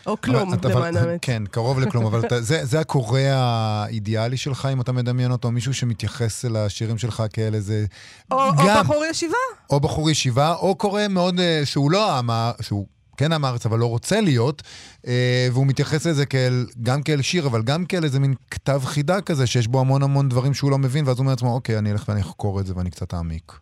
או 0.07 0.21
כלום, 0.21 0.53
למען 0.65 0.97
האמת. 0.97 1.19
כן, 1.23 1.43
קרוב 1.51 1.81
לכלום, 1.81 2.07
אבל 2.07 2.21
אתה, 2.27 2.41
זה, 2.41 2.65
זה 2.65 2.81
הקורא 2.81 3.21
האידיאלי 3.21 4.37
שלך, 4.37 4.69
אם 4.73 4.81
אתה 4.81 4.93
מדמיין 4.93 5.31
אותו, 5.33 5.51
מישהו 5.51 5.75
שמתייחס 5.75 6.45
לשירים 6.45 6.99
שלך 6.99 7.23
כאל 7.33 7.55
איזה... 7.55 7.85
או, 8.31 8.39
גם, 8.39 8.77
או 8.77 8.83
בחור 8.83 9.05
ישיבה. 9.11 9.37
או 9.71 9.81
בחור 9.81 10.11
ישיבה, 10.11 10.55
או 10.55 10.75
קורא 10.75 11.03
מאוד, 11.11 11.41
אה, 11.41 11.61
שהוא 11.65 11.91
לא 11.91 12.19
עם, 12.19 12.31
שהוא 12.63 12.87
כן 13.17 13.33
עם 13.33 13.45
הארץ, 13.45 13.67
אבל 13.67 13.79
לא 13.79 13.87
רוצה 13.87 14.21
להיות, 14.21 14.63
אה, 15.07 15.47
והוא 15.53 15.67
מתייחס 15.67 16.07
לזה 16.07 16.27
כאל, 16.27 16.53
גם 16.83 17.03
כאל 17.03 17.23
שיר, 17.23 17.47
אבל 17.47 17.61
גם 17.63 17.85
כאל 17.89 18.05
איזה 18.05 18.21
מין 18.21 18.35
כתב 18.51 18.81
חידה 18.85 19.21
כזה, 19.21 19.47
שיש 19.47 19.67
בו 19.69 19.81
המון 19.81 20.03
המון 20.03 20.29
דברים 20.29 20.55
שהוא 20.55 20.71
לא 20.71 20.79
מבין, 20.79 21.05
ואז 21.07 21.19
הוא 21.19 21.23
אומר 21.23 21.33
לעצמו, 21.33 21.55
אוקיי, 21.55 21.79
אני 21.79 21.93
אלך 21.93 22.09
ואני 22.09 22.21
אחקור 22.21 22.61
את 22.61 22.67
זה 22.67 22.77
ואני 22.77 22.91
קצת 22.91 23.15
אעמיק. 23.15 23.53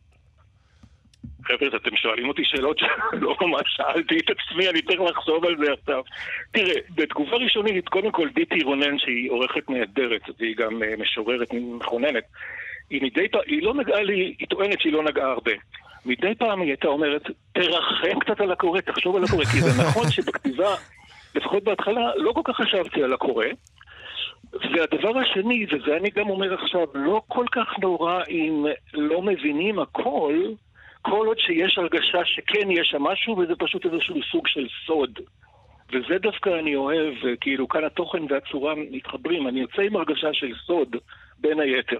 חבר'ה, 1.46 1.68
אתם 1.76 1.96
שואלים 1.96 2.28
אותי 2.28 2.42
שאלות 2.44 2.78
שלא 2.78 3.36
ממש 3.40 3.62
שאלתי 3.66 4.18
את 4.18 4.30
עצמי, 4.30 4.68
אני 4.68 4.82
צריך 4.82 5.00
לחשוב 5.00 5.44
על 5.44 5.56
זה 5.64 5.72
עכשיו. 5.72 6.02
תראה, 6.52 6.74
בתגובה 6.94 7.36
ראשונית, 7.36 7.88
קודם 7.88 8.10
כל 8.12 8.28
דיטי 8.34 8.62
רונן, 8.62 8.98
שהיא 8.98 9.30
עורכת 9.30 9.70
נהדרת, 9.70 10.22
והיא 10.38 10.56
גם 10.56 10.82
uh, 10.82 11.00
משוררת 11.00 11.48
מכוננת, 11.52 12.24
היא 12.90 13.02
מדי 13.02 13.28
פעם, 13.28 13.40
היא 13.46 13.62
לא 13.62 13.74
נגעה 13.74 14.02
לי, 14.02 14.34
היא 14.38 14.48
טוענת 14.48 14.80
שהיא 14.80 14.92
לא 14.92 15.04
נגעה 15.04 15.32
הרבה. 15.32 15.52
מדי 16.06 16.34
פעם 16.34 16.60
היא 16.60 16.68
הייתה 16.68 16.88
אומרת, 16.88 17.22
תרחם 17.52 18.18
קצת 18.20 18.40
על 18.40 18.52
הקורא, 18.52 18.80
תחשוב 18.80 19.16
על 19.16 19.24
הקורא, 19.24 19.44
כי 19.44 19.60
זה 19.60 19.82
נכון 19.88 20.10
שבכתיבה, 20.10 20.74
לפחות 21.34 21.64
בהתחלה, 21.64 22.16
לא 22.16 22.32
כל 22.32 22.40
כך 22.44 22.56
חשבתי 22.56 23.02
על 23.02 23.12
הקורא. 23.12 23.46
והדבר 24.52 25.18
השני, 25.18 25.66
וזה 25.66 25.96
אני 25.96 26.10
גם 26.10 26.30
אומר 26.30 26.54
עכשיו, 26.54 26.86
לא 26.94 27.22
כל 27.28 27.44
כך 27.52 27.78
נורא 27.78 28.22
אם 28.30 28.66
לא 28.94 29.22
מבינים 29.22 29.78
הכל, 29.78 30.34
כל 31.02 31.26
עוד 31.26 31.38
שיש 31.38 31.78
הרגשה 31.78 32.24
שכן 32.24 32.70
יש 32.70 32.88
שם 32.88 33.02
משהו, 33.02 33.38
וזה 33.38 33.52
פשוט 33.58 33.86
איזשהו 33.86 34.16
סוג 34.32 34.46
של 34.46 34.66
סוד. 34.86 35.18
וזה 35.92 36.18
דווקא 36.18 36.50
אני 36.60 36.76
אוהב, 36.76 37.14
כאילו 37.40 37.68
כאן 37.68 37.84
התוכן 37.84 38.22
והצורה 38.30 38.74
מתחברים. 38.90 39.48
אני 39.48 39.60
יוצא 39.60 39.82
עם 39.82 39.96
הרגשה 39.96 40.28
של 40.32 40.52
סוד, 40.66 40.96
בין 41.38 41.60
היתר. 41.60 41.98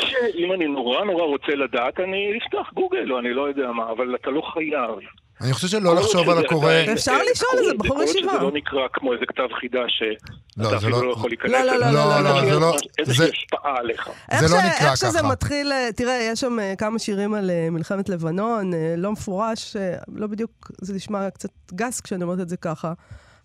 שאם 0.00 0.52
אני 0.52 0.66
נורא 0.66 1.04
נורא 1.04 1.24
רוצה 1.24 1.54
לדעת, 1.54 2.00
אני 2.00 2.38
אפתח 2.38 2.72
גוגל 2.74 3.12
או 3.12 3.18
אני 3.18 3.34
לא 3.34 3.48
יודע 3.48 3.72
מה, 3.72 3.90
אבל 3.90 4.14
אתה 4.14 4.30
לא 4.30 4.42
חייב. 4.52 5.08
אני 5.40 5.52
חושב 5.52 5.68
שלא 5.68 5.96
לחשוב 5.96 6.30
על 6.30 6.38
הקורא... 6.38 6.72
אפשר 6.92 7.18
לשאול 7.30 7.58
איזה 7.58 7.74
בחור 7.78 8.02
ישיבה. 8.02 8.32
זה 8.32 8.38
לא 8.38 8.52
נקרא 8.52 8.80
כמו 8.92 9.12
איזה 9.12 9.26
כתב 9.26 9.48
חידה 9.60 9.82
שאתה 9.88 10.62
לא, 10.62 10.76
אפילו 10.76 11.02
לא 11.02 11.12
יכול 11.12 11.22
לא, 11.22 11.28
להיכנס. 11.28 11.52
לא, 11.52 11.76
לא, 11.76 12.22
לא, 12.22 12.50
לא, 12.50 12.60
לא. 12.60 12.76
איזושהי 12.98 13.30
השפעה 13.30 13.78
עליך. 13.78 14.10
זה 14.38 14.56
לא 14.56 14.62
נקרא 14.62 14.90
איך 14.90 14.96
שזה 14.96 15.18
ככה. 15.18 15.28
מתחיל, 15.28 15.72
אה, 15.72 15.88
תראה, 15.96 16.28
יש 16.32 16.40
שם 16.40 16.60
אה, 16.60 16.74
כמה 16.78 16.98
שירים 16.98 17.34
על 17.34 17.50
אה, 17.50 17.68
מלחמת 17.70 18.08
לבנון, 18.08 18.70
לא 18.96 19.12
מפורש, 19.12 19.76
לא 20.14 20.26
בדיוק, 20.26 20.70
זה 20.80 20.94
נשמע 20.94 21.30
קצת 21.30 21.50
גס 21.74 22.00
כשאני 22.00 22.24
אומרת 22.24 22.40
את 22.40 22.48
זה 22.48 22.56
ככה. 22.56 22.92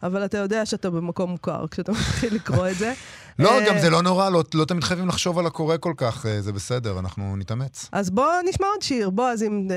אבל 0.03 0.25
אתה 0.25 0.37
יודע 0.37 0.65
שאתה 0.65 0.89
במקום 0.89 1.31
מוכר 1.31 1.67
כשאתה 1.71 1.91
מתחיל 1.99 2.35
לקרוא 2.35 2.67
את 2.67 2.75
זה. 2.75 2.93
לא, 3.39 3.49
גם 3.67 3.77
זה 3.77 3.89
לא 3.89 4.01
נורא, 4.01 4.29
לא, 4.29 4.43
לא 4.53 4.65
תמיד 4.65 4.83
חייבים 4.83 5.07
לחשוב 5.07 5.39
על 5.39 5.45
הקורא 5.45 5.77
כל 5.77 5.93
כך, 5.97 6.25
זה 6.39 6.53
בסדר, 6.53 6.99
אנחנו 6.99 7.35
נתאמץ. 7.37 7.89
אז 7.91 8.09
בוא 8.09 8.31
נשמע 8.49 8.67
עוד 8.67 8.81
שיר, 8.81 9.09
בועז, 9.09 9.43
אם 9.43 9.67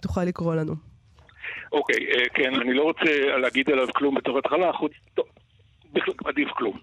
תוכל 0.00 0.24
לקרוא 0.24 0.54
לנו. 0.54 0.74
אוקיי, 1.72 1.96
כן, 2.34 2.54
אני 2.60 2.74
לא 2.74 2.82
רוצה 2.82 3.36
להגיד 3.42 3.70
עליו 3.70 3.86
כלום 3.94 4.14
בתור 4.14 4.38
התחלה, 4.38 4.72
חוץ... 4.72 4.92
טוב, 5.14 5.24
בכלל, 5.92 6.14
עדיף 6.24 6.48
כלום. 6.48 6.78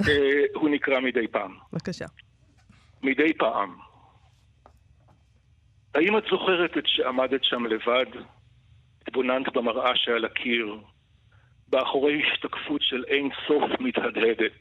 הוא 0.60 0.68
נקרא 0.68 1.00
מדי 1.00 1.28
פעם. 1.28 1.54
בבקשה. 1.72 2.06
מדי 3.02 3.32
פעם. 3.38 3.76
האם 5.94 6.18
את 6.18 6.22
זוכרת 6.30 6.78
את 6.78 6.84
שעמדת 6.86 7.44
שם 7.44 7.66
לבד, 7.66 8.20
התבוננת 9.06 9.52
במראה 9.54 9.90
שעל 9.94 10.24
הקיר, 10.24 10.76
באחורי 11.72 12.22
השתקפות 12.22 12.82
של 12.82 13.04
אין 13.08 13.28
סוף 13.46 13.80
מתהדהדת, 13.80 14.60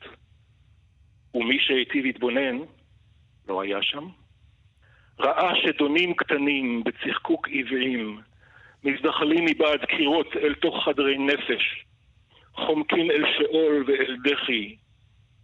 ומי 1.34 1.60
שהיטיב 1.60 2.06
להתבונן 2.06 2.58
לא 3.48 3.62
היה 3.62 3.82
שם? 3.82 4.08
ראה 5.20 5.52
שדונים 5.56 6.14
קטנים 6.14 6.84
בצחקוק 6.84 7.48
עיוועים 7.48 8.22
מזדחלים 8.84 9.46
מבעד 9.46 9.86
קירות 9.86 10.36
אל 10.36 10.54
תוך 10.54 10.86
חדרי 10.86 11.18
נפש, 11.18 11.86
חומקים 12.54 13.12
אל 13.12 13.24
שאול 13.38 13.84
ואל 13.88 14.18
דחי, 14.24 14.76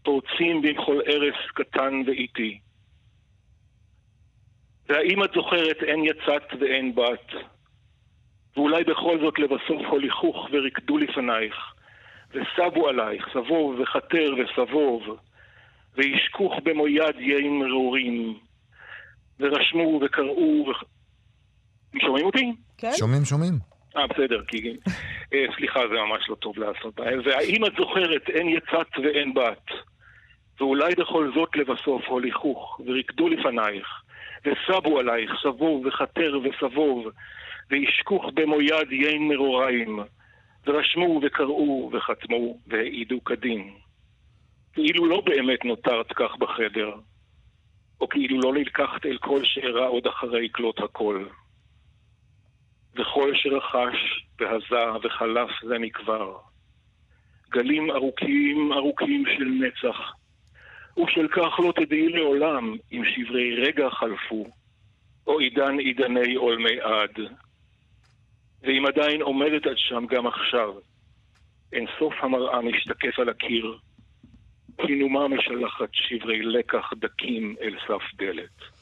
פורצים 0.03 0.61
במחול 0.61 1.01
ארס 1.07 1.51
קטן 1.53 2.01
ואיטי. 2.05 2.59
והאם 4.89 5.23
את 5.23 5.31
זוכרת 5.35 5.83
אין 5.83 6.05
יצאת 6.05 6.53
ואין 6.59 6.95
בת, 6.95 7.56
ואולי 8.57 8.83
בכל 8.83 9.19
זאת 9.21 9.39
לבסוף 9.39 9.85
הוליכוך 9.89 10.49
וריקדו 10.51 10.97
לפנייך, 10.97 11.55
וסבו 12.29 12.87
עלייך, 12.87 13.27
סבוב 13.33 13.79
וחתר 13.79 14.33
וסבוב, 14.37 15.17
וישכוך 15.95 16.53
במו 16.63 16.87
יד 16.87 17.19
יין 17.19 17.59
מרורים, 17.59 18.37
ורשמו 19.39 19.99
וקראו 20.05 20.65
ו... 20.67 20.71
שומעים 22.01 22.25
אותי? 22.25 22.53
כן? 22.77 22.91
שומעים, 22.97 23.25
שומעים. 23.25 23.53
אה, 23.97 24.07
בסדר, 24.07 24.43
כי... 24.47 24.77
אה, 25.33 25.45
סליחה, 25.55 25.79
זה 25.87 25.93
ממש 25.93 26.29
לא 26.29 26.35
טוב 26.35 26.57
לעשות. 26.57 26.99
והאם 26.99 27.65
את 27.65 27.71
זוכרת, 27.77 28.29
אין 28.29 28.49
יצאת 28.49 28.87
ואין 29.03 29.33
בת, 29.33 29.67
ואולי 30.59 30.95
בכל 30.95 31.31
זאת 31.35 31.55
לבסוף 31.55 32.05
הוליכוך, 32.07 32.79
וריקדו 32.85 33.29
לפנייך, 33.29 33.87
וסבו 34.45 34.99
עלייך, 34.99 35.31
סבוב 35.43 35.85
וחתר 35.85 36.39
וסבוב, 36.43 37.07
וישכוך 37.69 38.25
במו 38.33 38.61
יד 38.61 38.91
יין 38.91 39.27
מרוריים, 39.27 39.99
ורשמו 40.67 41.19
וקראו 41.23 41.89
וחתמו 41.93 42.59
והעידו 42.67 43.23
כדין. 43.23 43.73
כאילו 44.73 45.05
לא 45.05 45.21
באמת 45.25 45.65
נותרת 45.65 46.13
כך 46.13 46.35
בחדר, 46.39 46.95
או 48.01 48.09
כאילו 48.09 48.39
לא 48.41 48.53
נלקחת 48.53 49.05
אל 49.05 49.17
כל 49.17 49.39
שאירע 49.43 49.87
עוד 49.87 50.07
אחרי 50.07 50.49
כלות 50.51 50.79
הכל. 50.79 51.25
וכל 52.95 53.31
שרכש 53.35 54.25
והזה 54.39 54.97
וחלף 55.03 55.49
זה 55.63 55.79
מכבר. 55.79 56.37
גלים 57.49 57.91
ארוכים 57.91 58.73
ארוכים 58.73 59.23
של 59.37 59.45
נצח, 59.45 60.13
ושל 60.97 61.27
כך 61.27 61.59
לא 61.59 61.73
תדעי 61.75 62.09
לעולם 62.09 62.75
אם 62.91 63.03
שברי 63.05 63.55
רגע 63.55 63.89
חלפו, 63.89 64.45
או 65.27 65.39
עידן 65.39 65.79
עידני 65.79 66.35
עולמי 66.35 66.79
עד. 66.81 67.19
ואם 68.63 68.85
עדיין 68.85 69.21
עומדת 69.21 69.65
עד 69.65 69.77
שם 69.77 70.05
גם 70.09 70.27
עכשיו, 70.27 70.73
אין 71.73 71.85
סוף 71.99 72.13
המראה 72.21 72.61
משתקף 72.61 73.19
על 73.19 73.29
הקיר, 73.29 73.77
כינומה 74.77 75.27
משלחת 75.27 75.89
שברי 75.91 76.41
לקח 76.41 76.89
דקים 76.99 77.55
אל 77.61 77.75
סף 77.87 78.17
דלת. 78.17 78.77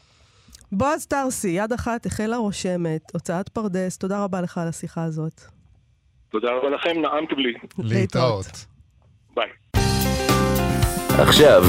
בועז 0.72 1.06
טרסי, 1.06 1.50
יד 1.50 1.74
אחת 1.74 2.06
החלה 2.06 2.38
רושמת, 2.38 3.02
הוצאת 3.14 3.50
פרדס, 3.50 3.98
תודה 3.98 4.24
רבה 4.24 4.42
לך 4.42 4.58
על 4.58 4.68
השיחה 4.68 5.04
הזאת. 5.04 5.42
תודה 6.30 6.52
רבה 6.52 6.70
לכם, 6.70 7.02
נעמתם 7.02 7.40
לי. 7.40 7.54
להתראות. 7.78 8.66
ביי. 9.36 9.50
עכשיו, 11.20 11.64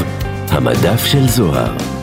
המדף 0.51 1.01
של 1.13 1.23
זוהר. 1.29 1.96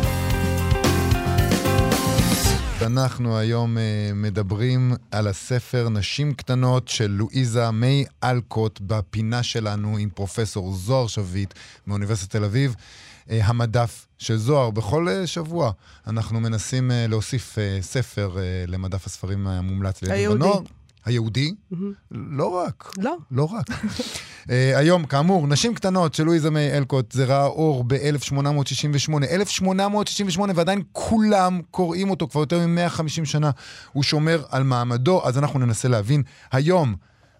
אנחנו 2.85 3.37
היום 3.37 3.77
uh, 3.77 3.79
מדברים 4.13 4.93
על 5.11 5.27
הספר 5.27 5.89
נשים 5.89 6.33
קטנות 6.33 6.87
של 6.87 7.07
לואיזה 7.11 7.71
מיי 7.71 8.05
אלקוט 8.23 8.79
בפינה 8.81 9.43
שלנו 9.43 9.97
עם 9.97 10.09
פרופסור 10.09 10.73
זוהר 10.73 11.07
שביט 11.07 11.53
מאוניברסיטת 11.87 12.31
תל 12.31 12.43
אביב. 12.43 12.75
Uh, 12.75 13.31
המדף 13.43 14.07
של 14.17 14.37
זוהר, 14.37 14.69
בכל 14.69 15.07
uh, 15.07 15.27
שבוע 15.27 15.71
אנחנו 16.07 16.39
מנסים 16.39 16.91
להוסיף 17.09 17.57
ספר 17.81 18.37
למדף 18.67 19.05
הספרים 19.05 19.47
המומלץ 19.47 20.01
לילדים 20.01 20.31
ונוער. 20.31 20.59
היהודי? 21.05 21.51
Mm-hmm. 21.51 21.75
לא 22.11 22.55
רק. 22.55 22.91
לא. 22.97 23.15
לא 23.31 23.43
רק. 23.43 23.69
uh, 23.69 24.51
היום, 24.75 25.05
כאמור, 25.05 25.47
נשים 25.47 25.73
קטנות 25.73 26.13
של 26.13 26.23
לואיזה 26.23 26.51
מיי 26.51 26.77
אלקוט, 26.77 27.11
זה 27.11 27.25
ראה 27.25 27.45
אור 27.45 27.83
ב-1868. 27.83 29.13
1868, 29.31 30.53
ועדיין 30.55 30.81
כולם 30.91 31.61
קוראים 31.71 32.09
אותו 32.09 32.27
כבר 32.27 32.41
יותר 32.41 32.67
מ-150 32.67 33.25
שנה. 33.25 33.51
הוא 33.93 34.03
שומר 34.03 34.39
על 34.51 34.63
מעמדו, 34.63 35.21
אז 35.25 35.39
אנחנו 35.39 35.59
ננסה 35.59 35.87
להבין 35.87 36.23
היום 36.51 36.95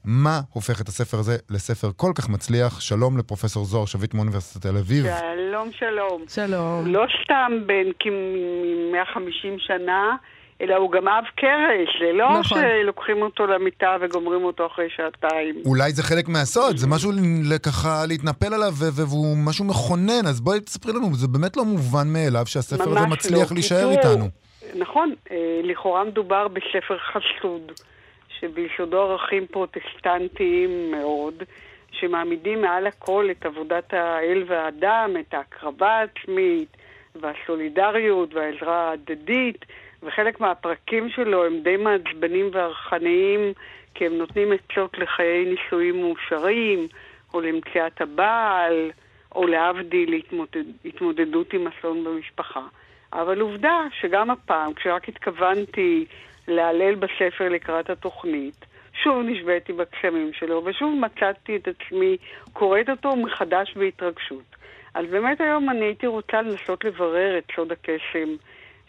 מה 0.06 0.42
הופך 0.54 0.82
את 0.82 0.88
הספר 0.88 1.18
הזה 1.18 1.38
לספר 1.50 1.90
כל 1.96 2.12
כך 2.16 2.30
מצליח. 2.30 2.82
שלום 2.82 3.18
לפרופסור 3.18 3.66
זוהר 3.66 3.86
שביט 3.86 4.14
מאוניברסיטת 4.14 4.62
תל 4.62 4.78
אביב. 4.78 5.06
שלום, 5.06 5.70
שלום. 5.72 6.24
שלום. 6.28 6.88
לא 6.88 7.06
סתם 7.24 7.52
בן 7.66 7.92
כ-150 8.00 9.48
שנה, 9.58 10.16
אלא 10.62 10.76
הוא 10.76 10.92
גם 10.92 11.08
אב 11.08 11.24
קרש, 11.36 11.90
זה 12.00 12.14
לא 12.14 12.40
נכון. 12.40 12.62
שלוקחים 12.62 13.22
אותו 13.22 13.48
למיטה 13.48 13.98
וגומרים 14.02 14.44
אותו 14.44 14.66
אחרי 14.66 14.88
שעתיים. 14.96 15.56
אולי 15.66 15.92
זה 15.92 16.04
חלק 16.04 16.28
מהסוד, 16.28 16.78
זה 16.78 16.88
משהו 16.88 17.12
ככה 17.66 18.06
להתנפל 18.08 18.54
עליו, 18.54 18.74
והוא 18.74 19.38
משהו 19.38 19.66
מכונן, 19.66 20.28
אז 20.28 20.42
בואי 20.42 20.60
תספרי 20.60 20.94
לנו, 20.94 21.14
זה 21.14 21.28
באמת 21.28 21.58
לא 21.58 21.66
מובן 21.66 22.08
מאליו 22.14 22.46
שהספר 22.46 22.84
הזה 22.84 23.00
ממש 23.00 23.12
מצליח 23.12 23.52
לא. 23.52 23.56
להישאר 23.56 23.92
איתנו. 23.92 24.26
נכון, 24.76 25.14
אה, 25.32 25.62
לכאורה 25.64 26.04
מדובר 26.04 26.48
בספר 26.48 26.98
חשוד, 26.98 27.72
שביסודו 28.40 29.02
ערכים 29.02 29.48
פרוטסטנטיים 29.48 30.92
מאוד, 30.92 31.44
שמעמידים 31.92 32.62
מעל 32.62 32.88
הכל 32.88 33.28
את 33.32 33.46
עבודת 33.46 33.94
האל 33.94 34.44
והאדם, 34.48 35.12
את 35.20 35.34
ההקרבה 35.34 35.90
העצמית, 35.90 36.78
והסולידריות 37.16 38.34
והעזרה 38.34 38.90
ההדדית, 38.90 39.66
וחלק 40.04 40.40
מהפרקים 40.40 41.10
שלו 41.10 41.46
הם 41.46 41.60
די 41.64 41.78
מעצבנים 41.78 42.50
וערכניים, 42.54 43.54
כי 43.94 44.06
הם 44.06 44.14
נותנים 44.18 44.52
עצות 44.52 44.98
לחיי 44.98 45.46
נישואים 45.46 46.02
מאושרים, 46.02 46.88
או 47.34 47.42
למציאת 47.42 48.02
הבעל, 48.02 48.92
או 49.36 49.48
להבדיל 49.48 50.14
התמודד, 50.14 50.64
התמודדות 50.86 51.54
עם 51.54 51.68
אסון 51.68 52.04
במשפחה. 52.04 52.62
אבל 53.14 53.40
עובדה 53.40 53.88
שגם 54.02 54.30
הפעם, 54.30 54.74
כשרק 54.74 55.10
התכוונתי 55.10 56.06
להלל 56.48 56.96
בספר 56.96 57.50
לקראת 57.50 57.90
התוכנית, 57.90 58.66
שוב 59.04 59.24
נשבעתי 59.26 59.74
בקסמים 59.74 60.34
שלו, 60.34 60.62
ושוב 60.66 60.96
מצאתי 61.00 61.56
את 61.56 61.68
עצמי 61.68 62.18
קוראת 62.54 62.90
אותו 62.90 63.16
מחדש 63.16 63.74
בהתרגשות. 63.76 64.56
אז 64.94 65.06
באמת 65.06 65.42
היום 65.42 65.70
אני 65.70 65.86
הייתי 65.86 66.08
רוצה 66.08 66.42
לנסות 66.42 66.84
לברר 66.84 67.38
את 67.38 67.44
סוד 67.56 67.72
הקסם 67.72 68.36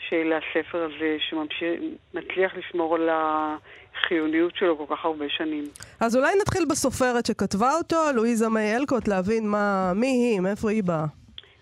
של 0.08 0.32
הספר 0.32 0.84
הזה, 0.84 1.16
שמצליח 1.18 2.52
לשמור 2.56 2.94
על 2.94 3.08
החיוניות 3.12 4.56
שלו 4.56 4.78
כל 4.78 4.96
כך 4.96 5.04
הרבה 5.04 5.24
שנים. 5.28 5.64
אז 6.00 6.16
אולי 6.16 6.32
נתחיל 6.40 6.64
בסופרת 6.70 7.26
שכתבה 7.26 7.70
אותו, 7.78 7.96
לואיזה 8.14 8.48
מיי 8.48 8.76
אלקוט, 8.76 9.08
להבין 9.08 9.48
מה, 9.48 9.92
מי 9.94 10.06
היא, 10.06 10.40
מאיפה 10.40 10.70
היא 10.70 10.82
באה. 10.82 11.06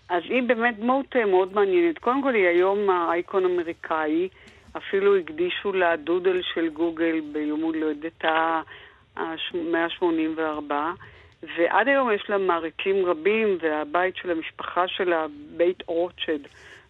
אז 0.09 0.23
היא 0.29 0.43
באמת 0.43 0.79
דמות 0.79 1.15
אה, 1.15 1.25
מאוד 1.25 1.53
מעניינת. 1.53 1.97
קודם 1.97 2.23
כל 2.23 2.35
היא 2.35 2.47
היום 2.47 2.89
האייקון 2.89 3.45
אמריקאי, 3.45 4.29
אפילו 4.77 5.17
הקדישו 5.17 5.73
לה 5.73 5.95
דודל 5.95 6.41
של 6.53 6.69
גוגל 6.69 7.21
ביום 7.31 7.61
הולדתה 7.61 8.61
ה-184, 9.17 10.73
ועד 11.57 11.87
היום 11.87 12.11
יש 12.11 12.29
לה 12.29 12.37
מעריצים 12.37 13.05
רבים, 13.05 13.57
והבית 13.61 14.15
של 14.15 14.31
המשפחה 14.31 14.87
שלה, 14.87 15.25
בית 15.57 15.83
אורצ'ד 15.87 16.39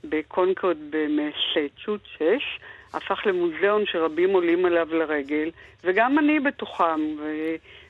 בקונקורד 0.04 0.78
במסצ'וצ'ס, 0.90 2.44
הפך 2.94 3.22
למוזיאון 3.26 3.86
שרבים 3.86 4.30
עולים 4.30 4.66
עליו 4.66 4.88
לרגל, 4.96 5.52
וגם 5.84 6.20
אני 6.20 6.40
בתוכם. 6.40 7.02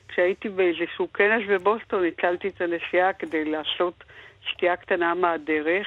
וכשהייתי 0.06 0.48
באיזשהו 0.48 1.12
כנס 1.12 1.42
בבוסטון, 1.48 2.04
הצלתי 2.04 2.48
את 2.48 2.60
הנסיעה 2.60 3.12
כדי 3.12 3.44
לעשות 3.44 4.04
שתייה 4.40 4.76
קטנה 4.76 5.14
מהדרך, 5.14 5.86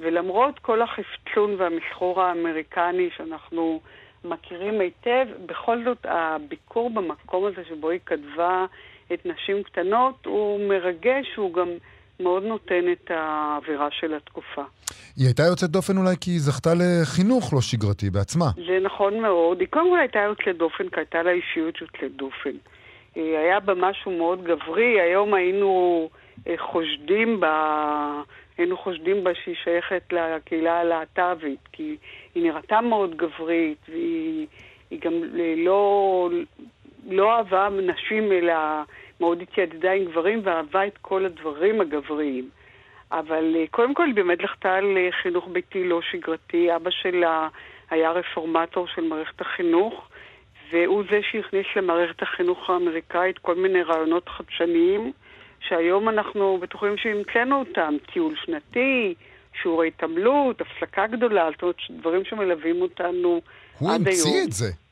ולמרות 0.00 0.58
כל 0.58 0.82
החפצון 0.82 1.54
והמסחור 1.58 2.22
האמריקני 2.22 3.10
שאנחנו 3.16 3.80
מכירים 4.24 4.80
היטב, 4.80 5.26
בכל 5.46 5.84
זאת 5.84 5.98
הביקור 6.04 6.90
במקום 6.90 7.44
הזה 7.44 7.64
שבו 7.68 7.90
היא 7.90 8.00
כתבה 8.06 8.66
את 9.12 9.26
נשים 9.26 9.62
קטנות 9.62 10.26
הוא 10.26 10.68
מרגש, 10.68 11.36
הוא 11.36 11.54
גם 11.54 11.68
מאוד 12.20 12.42
נותן 12.42 12.92
את 12.92 13.10
האווירה 13.10 13.88
של 13.90 14.14
התקופה. 14.14 14.62
היא 15.16 15.26
הייתה 15.26 15.42
יוצאת 15.42 15.70
דופן 15.70 15.96
אולי 15.96 16.14
כי 16.20 16.30
היא 16.30 16.40
זכתה 16.40 16.70
לחינוך 16.74 17.54
לא 17.54 17.60
שגרתי 17.60 18.10
בעצמה. 18.10 18.46
זה 18.56 18.78
נכון 18.82 19.20
מאוד. 19.20 19.60
היא 19.60 19.68
קודם 19.68 19.90
כל 19.90 19.98
הייתה 19.98 20.18
יוצאת 20.18 20.56
דופן, 20.58 20.88
כי 20.88 21.00
הייתה 21.00 21.22
לה 21.22 21.30
אישיות 21.30 21.80
יוצאת 21.80 22.16
דופן. 22.16 22.56
היה 23.14 23.60
בה 23.60 23.74
משהו 23.74 24.18
מאוד 24.18 24.44
גברי, 24.44 25.00
היום 25.00 25.34
היינו 25.34 26.08
אה, 26.48 26.54
חושדים 26.58 27.40
בה, 27.40 28.22
היינו 28.58 28.76
חושדים 28.76 29.24
בה 29.24 29.30
שהיא 29.44 29.54
שייכת 29.64 30.12
לקהילה 30.12 30.80
הלהט"בית, 30.80 31.60
כי 31.72 31.96
היא 32.34 32.42
נראתה 32.42 32.80
מאוד 32.80 33.16
גברית, 33.16 33.78
והיא 33.88 34.46
היא 34.90 35.00
גם 35.00 35.12
לא, 35.56 36.28
לא 37.10 37.36
אהבה 37.36 37.68
נשים, 37.68 38.32
אלא 38.32 38.54
מאוד 39.20 39.42
התיידדה 39.42 39.92
עם 39.92 40.04
גברים, 40.04 40.40
ואהבה 40.44 40.86
את 40.86 40.98
כל 41.00 41.24
הדברים 41.26 41.80
הגבריים. 41.80 42.48
אבל 43.12 43.56
אה, 43.56 43.64
קודם 43.70 43.94
כל 43.94 44.06
היא 44.06 44.14
באמת 44.14 44.42
לחתה 44.42 44.74
על 44.74 44.96
אה, 44.96 45.08
חינוך 45.22 45.48
ביתי 45.52 45.84
לא 45.84 46.00
שגרתי. 46.10 46.76
אבא 46.76 46.90
שלה 46.90 47.48
היה 47.90 48.10
רפורמטור 48.10 48.86
של 48.86 49.02
מערכת 49.02 49.40
החינוך, 49.40 50.08
והוא 50.72 51.04
זה 51.10 51.20
שהכניס 51.30 51.66
למערכת 51.76 52.22
החינוך 52.22 52.70
האמריקאית 52.70 53.38
כל 53.38 53.54
מיני 53.54 53.82
רעיונות 53.82 54.28
חדשניים, 54.28 55.12
שהיום 55.68 56.08
אנחנו 56.08 56.58
בטוחים 56.62 56.96
שהמצאנו 56.96 57.58
אותם. 57.58 57.94
טיול 58.12 58.34
שנתי, 58.44 59.14
שיעורי 59.62 59.88
התעמלות, 59.88 60.60
הפסקה 60.60 61.06
גדולה, 61.06 61.48
זאת 61.52 61.62
אומרת, 61.62 61.76
דברים 61.90 62.24
שמלווים 62.24 62.82
אותנו 62.82 63.40
הוא 63.78 63.90
עד 63.90 64.08
היום. 64.08 64.18
המציא 64.26 64.42
את 64.44 64.52
זה. 64.52 64.83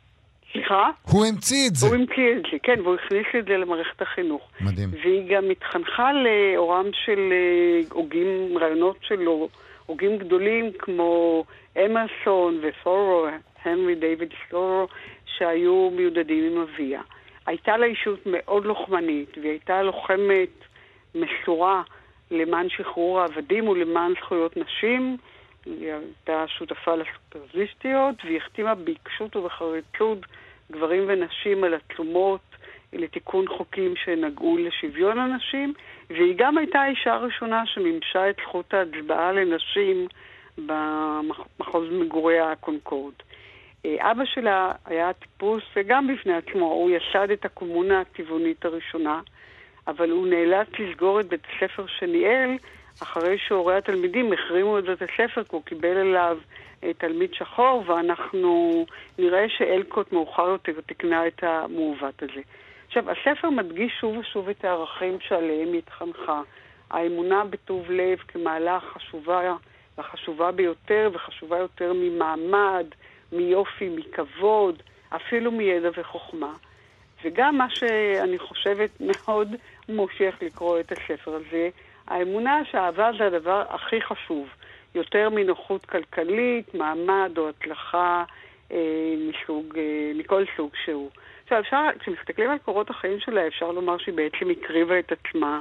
סליחה? 0.53 0.91
הוא 1.03 1.27
המציא 1.27 1.69
את 1.69 1.75
זה. 1.75 1.87
הוא 1.87 1.95
המציא 1.95 2.33
את 2.37 2.43
זה, 2.53 2.59
כן, 2.62 2.81
והוא 2.81 2.95
הכניס 2.95 3.27
את 3.38 3.45
זה 3.45 3.57
למערכת 3.57 4.03
החינוך. 4.03 4.51
מדהים. 4.61 4.88
והיא 5.03 5.37
גם 5.37 5.51
התחנכה 5.51 6.11
לאורם 6.12 6.87
של 7.05 7.33
אה, 7.33 7.81
הוגים, 7.91 8.59
רעיונות 8.59 8.97
שלו, 9.03 9.49
הוגים 9.87 10.19
גדולים 10.19 10.71
כמו 10.79 11.45
אמרסון 11.85 12.61
ותורו, 12.62 13.27
הנרי 13.65 13.95
דיוויד 13.95 14.29
תורו, 14.51 14.87
שהיו 15.27 15.91
מיודדים 15.91 16.53
עם 16.53 16.62
אביה. 16.62 17.01
הייתה 17.47 17.77
לה 17.77 17.87
אישות 17.87 18.21
מאוד 18.27 18.65
לוחמנית, 18.65 19.38
והיא 19.38 19.51
הייתה 19.51 19.83
לוחמת 19.83 20.49
מסורה 21.15 21.83
למען 22.31 22.69
שחרור 22.69 23.21
העבדים 23.21 23.69
ולמען 23.69 24.12
זכויות 24.21 24.57
נשים. 24.57 25.17
היא 25.66 25.92
הייתה 25.92 26.44
שותפה 26.48 26.94
לסופרזיסטיות, 26.94 28.14
והיא 28.25 28.37
החתימה 28.37 28.75
בעיקשות 28.75 29.37
ובחריצות 29.37 30.18
גברים 30.70 31.05
ונשים 31.09 31.64
על 31.64 31.75
עצומות 31.75 32.40
לתיקון 32.92 33.48
חוקים 33.48 33.96
שנגעו 33.96 34.59
לשוויון 34.59 35.18
הנשים, 35.18 35.75
והיא 36.11 36.35
גם 36.38 36.59
הייתה 36.59 36.81
האישה 36.81 37.14
הראשונה 37.14 37.66
שמימשה 37.66 38.31
את 38.31 38.37
זכות 38.42 38.75
ההצבעה 38.75 39.33
לנשים 39.33 40.07
במחוז 40.59 41.88
מגוריה 41.90 42.53
הקונקורד. 42.53 43.14
אבא 43.87 44.25
שלה 44.25 44.72
היה 44.85 45.12
טיפוס, 45.12 45.62
וגם 45.77 46.07
בפני 46.07 46.35
עצמו, 46.35 46.64
הוא 46.64 46.90
יסד 46.90 47.31
את 47.31 47.44
הקומונה 47.44 48.01
הטבעונית 48.01 48.64
הראשונה, 48.64 49.20
אבל 49.87 50.11
הוא 50.11 50.27
נאלץ 50.27 50.68
לסגור 50.79 51.20
את 51.20 51.27
בית 51.27 51.40
הספר 51.44 51.87
שניאל 51.87 52.57
אחרי 53.02 53.38
שהורי 53.38 53.76
התלמידים 53.76 54.33
החרימו 54.33 54.78
את 54.78 54.85
בית 54.85 55.02
הספר, 55.02 55.44
כי 55.44 55.57
הוא 55.57 55.62
קיבל 55.64 55.96
אליו 55.96 56.38
תלמיד 56.98 57.35
שחור, 57.35 57.85
ואנחנו 57.87 58.85
נראה 59.18 59.48
שאלקוט 59.48 60.12
מאוחר 60.12 60.48
יותר 60.48 60.72
תקנה 60.87 61.26
את 61.26 61.42
המעוות 61.42 62.22
הזה. 62.22 62.40
עכשיו, 62.87 63.05
הספר 63.11 63.50
מדגיש 63.50 63.92
שוב 64.00 64.16
ושוב 64.16 64.48
את 64.48 64.64
הערכים 64.64 65.18
שעליהם 65.20 65.72
היא 65.72 65.78
התחנכה. 65.78 66.42
האמונה 66.90 67.44
בטוב 67.44 67.90
לב 67.90 68.18
כמעלה 68.18 68.78
חשובה 68.81 69.57
והחשובה 69.98 70.50
ביותר, 70.50 71.11
וחשובה 71.12 71.59
יותר 71.59 71.92
ממעמד, 71.92 72.87
מיופי, 73.33 73.88
מכבוד, 73.88 74.83
אפילו 75.09 75.50
מידע 75.50 75.88
וחוכמה. 75.96 76.52
וגם 77.24 77.59
מה 77.59 77.70
שאני 77.70 78.38
חושבת 78.38 78.90
מאוד 79.11 79.55
מושך 79.88 80.35
לקרוא 80.42 80.81
את 80.81 80.92
הספר 80.92 81.35
הזה, 81.35 81.68
האמונה 82.09 82.62
שהאהבה 82.71 83.11
זה 83.19 83.27
הדבר 83.27 83.65
הכי 83.69 84.03
חשוב, 84.03 84.49
יותר 84.95 85.29
מנוחות 85.31 85.87
כלכלית, 85.87 86.75
מעמד 86.75 87.33
או 87.38 87.49
הצלחה 87.49 88.25
אה, 88.73 89.15
מסוג, 89.29 89.79
אה, 89.79 90.12
מכל 90.15 90.45
סוג 90.57 90.71
שהוא. 90.85 91.11
עכשיו, 91.43 91.61
אפשר, 91.61 91.99
כשמסתכלים 92.01 92.51
על 92.51 92.59
קורות 92.59 92.91
החיים 92.91 93.21
שלה, 93.21 93.47
אפשר 93.47 93.71
לומר 93.71 93.99
שהיא 93.99 94.15
בעצם 94.15 94.51
הקריבה 94.51 94.99
את 94.99 95.12
עצמה 95.12 95.61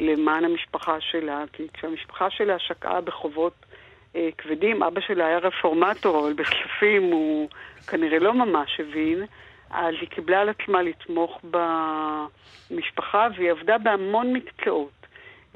למען 0.00 0.44
המשפחה 0.44 1.00
שלה, 1.00 1.44
כי 1.52 1.66
כשהמשפחה 1.72 2.30
שלה 2.30 2.58
שקעה 2.58 3.00
בחובות 3.00 3.54
אה, 4.16 4.28
כבדים, 4.38 4.82
אבא 4.82 5.00
שלה 5.00 5.26
היה 5.26 5.38
רפורמטור, 5.38 6.20
אבל 6.20 6.32
בכספים 6.32 7.02
הוא 7.02 7.48
כנראה 7.88 8.18
לא 8.18 8.34
ממש 8.34 8.80
הבין, 8.80 9.24
אז 9.70 9.94
היא 10.00 10.08
קיבלה 10.08 10.40
על 10.40 10.48
עצמה 10.48 10.82
לתמוך 10.82 11.40
במשפחה, 12.70 13.28
והיא 13.36 13.50
עבדה 13.50 13.78
בהמון 13.78 14.32
מקצועות. 14.32 14.99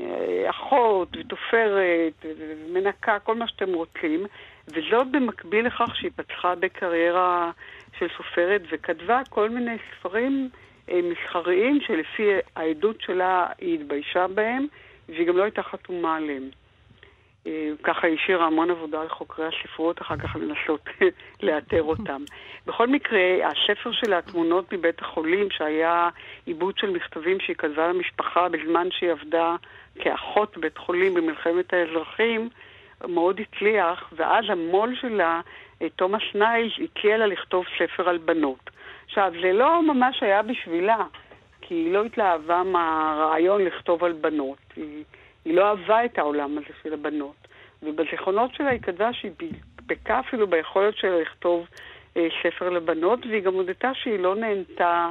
אה, 0.01 0.51
אחות 0.51 1.09
ותופרת 1.17 2.13
ומנקה, 2.25 3.19
כל 3.19 3.35
מה 3.35 3.49
שאתם 3.49 3.75
רוצים, 3.75 4.27
וזאת 4.69 5.07
במקביל 5.11 5.67
לכך 5.67 5.97
שהיא 5.97 6.11
פתחה 6.17 6.55
בקריירה 6.55 7.51
של 7.99 8.07
סופרת 8.17 8.63
וכתבה 8.73 9.23
כל 9.31 9.51
מיני 9.51 9.77
ספרים 9.91 10.49
אה, 10.91 11.01
מסחריים 11.03 11.81
שלפי 11.87 12.31
העדות 12.57 13.01
שלה 13.01 13.47
היא 13.59 13.75
התביישה 13.75 14.27
בהם, 14.27 14.67
והיא 15.09 15.27
גם 15.27 15.37
לא 15.37 15.43
הייתה 15.43 15.63
חתומה 15.63 16.17
עליהם. 16.17 16.51
אה, 17.47 17.71
ככה 17.83 18.07
היא 18.07 18.17
השאירה 18.23 18.47
המון 18.47 18.71
עבודה 18.71 19.05
לחוקרי 19.05 19.47
הספרות, 19.47 20.03
אחר 20.03 20.17
כך 20.17 20.37
לנסות 20.37 20.89
לאתר 21.43 21.83
אותם. 21.83 22.23
בכל 22.67 22.89
מקרה, 22.89 23.21
הספר 23.21 23.93
של 23.93 24.13
התמונות 24.13 24.73
מבית 24.73 25.01
החולים, 25.01 25.51
שהיה 25.51 26.09
עיבוד 26.47 26.79
של 26.79 26.91
מכתבים 26.91 27.41
שהיא 27.41 27.57
כתבה 27.57 27.89
למשפחה 27.89 28.49
בזמן 28.49 28.89
שהיא 28.91 29.11
עבדה 29.11 29.57
כאחות 29.99 30.59
בית 30.59 30.79
חולים 30.79 31.15
במלחמת 31.15 31.73
האזרחים, 31.73 32.49
מאוד 33.09 33.41
הצליח, 33.41 34.13
ואז 34.17 34.45
המו"ל 34.49 34.97
שלה, 35.01 35.41
אה, 35.83 35.89
תומאס 35.89 36.23
נייז, 36.35 36.73
הציע 36.85 37.17
לה 37.17 37.27
לכתוב 37.27 37.65
ספר 37.79 38.09
על 38.09 38.19
בנות. 38.19 38.71
עכשיו, 39.05 39.33
זה 39.43 39.53
לא 39.53 39.83
ממש 39.83 40.23
היה 40.23 40.43
בשבילה, 40.43 41.05
כי 41.61 41.75
היא 41.75 41.93
לא 41.93 42.05
התלהבה 42.05 42.63
מהרעיון 42.63 43.65
לכתוב 43.65 44.05
על 44.05 44.13
בנות. 44.13 44.59
היא, 44.77 45.05
היא 45.45 45.55
לא 45.55 45.69
אהבה 45.69 46.05
את 46.05 46.19
העולם 46.19 46.59
הזה 46.59 46.75
של 46.83 46.93
הבנות. 46.93 47.49
ובזיכרונות 47.83 48.55
שלה 48.55 48.71
היא 48.71 48.81
כתבה 48.81 49.13
שהיא 49.13 49.33
פקפקה 49.77 50.21
אפילו 50.21 50.47
ביכולת 50.47 50.97
שלה 50.97 51.21
לכתוב 51.21 51.67
אה, 52.17 52.27
ספר 52.43 52.71
לבנות, 52.71 53.27
והיא 53.27 53.43
גם 53.43 53.55
הודתה 53.55 53.91
שהיא 53.95 54.19
לא 54.19 54.37
נהנתה 54.37 55.11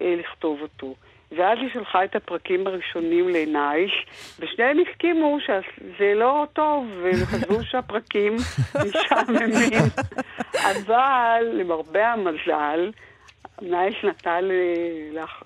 אה, 0.00 0.14
לכתוב 0.18 0.62
אותו. 0.62 0.94
ואז 1.32 1.58
היא 1.58 1.68
שלחה 1.72 2.04
את 2.04 2.16
הפרקים 2.16 2.66
הראשונים 2.66 3.28
לעינייך, 3.28 3.92
ושניהם 4.38 4.78
הסכימו 4.78 5.38
שזה 5.40 6.14
לא 6.14 6.46
טוב, 6.52 6.86
והם 7.02 7.24
חשבו 7.24 7.62
שהפרקים 7.70 8.36
משעממים. 8.74 9.82
אבל 10.54 11.44
למרבה 11.52 12.12
המזל, 12.12 12.90
נייס 13.62 13.94
נתן 14.04 14.44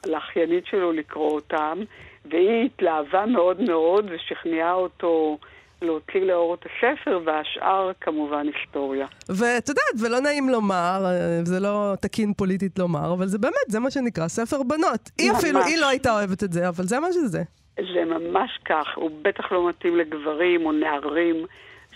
לאחיינית 0.07 0.67
שלו 0.67 0.93
לקרוא 0.93 1.31
אותם, 1.31 1.79
והיא 2.25 2.65
התלהבה 2.65 3.27
מאוד 3.27 3.61
מאוד 3.61 4.07
ושכנעה 4.11 4.73
אותו 4.73 5.39
להוציא 5.83 6.21
לאור 6.21 6.55
את 6.55 6.67
הספר, 6.67 7.21
והשאר 7.25 7.91
כמובן 8.01 8.47
היסטוריה. 8.55 9.07
ואת 9.29 9.69
יודעת, 9.69 9.95
ולא 10.03 10.21
נעים 10.21 10.49
לומר, 10.49 11.05
זה 11.45 11.61
לא 11.61 11.95
תקין 12.01 12.33
פוליטית 12.35 12.79
לומר, 12.79 13.13
אבל 13.13 13.27
זה 13.27 13.39
באמת, 13.39 13.69
זה 13.69 13.81
מה 13.81 13.91
שנקרא 13.91 14.29
ספר 14.29 14.63
בנות. 14.63 15.11
היא 15.19 15.33
אפילו, 15.33 15.63
היא 15.63 15.77
לא 15.79 15.89
הייתה 15.89 16.13
אוהבת 16.13 16.45
את 16.45 16.53
זה, 16.53 16.69
אבל 16.69 16.85
זה 16.85 17.01
מה 17.01 17.13
שזה. 17.13 17.43
זה 17.77 18.05
ממש 18.05 18.51
כך, 18.65 18.87
הוא 18.95 19.11
בטח 19.23 19.53
לא 19.53 19.69
מתאים 19.69 19.97
לגברים 19.97 20.67
או 20.67 20.73
נערים 20.73 21.47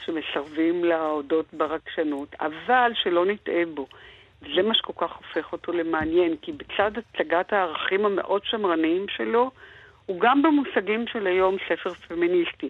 שמסרבים 0.04 0.84
להודות 0.84 1.46
ברגשנות, 1.52 2.34
אבל 2.40 2.92
שלא 2.94 3.26
נטעה 3.26 3.62
בו. 3.74 3.86
זה 4.40 4.62
מה 4.62 4.74
שכל 4.74 4.92
כך 4.96 5.16
הופך 5.16 5.52
אותו 5.52 5.72
למעניין, 5.72 6.36
כי 6.42 6.52
בצד 6.52 6.90
הצגת 6.98 7.52
הערכים 7.52 8.06
המאוד 8.06 8.42
שמרניים 8.44 9.06
שלו, 9.08 9.50
הוא 10.06 10.20
גם 10.20 10.42
במושגים 10.42 11.04
של 11.12 11.26
היום 11.26 11.56
ספר 11.68 11.94
פמיניסטי. 11.94 12.68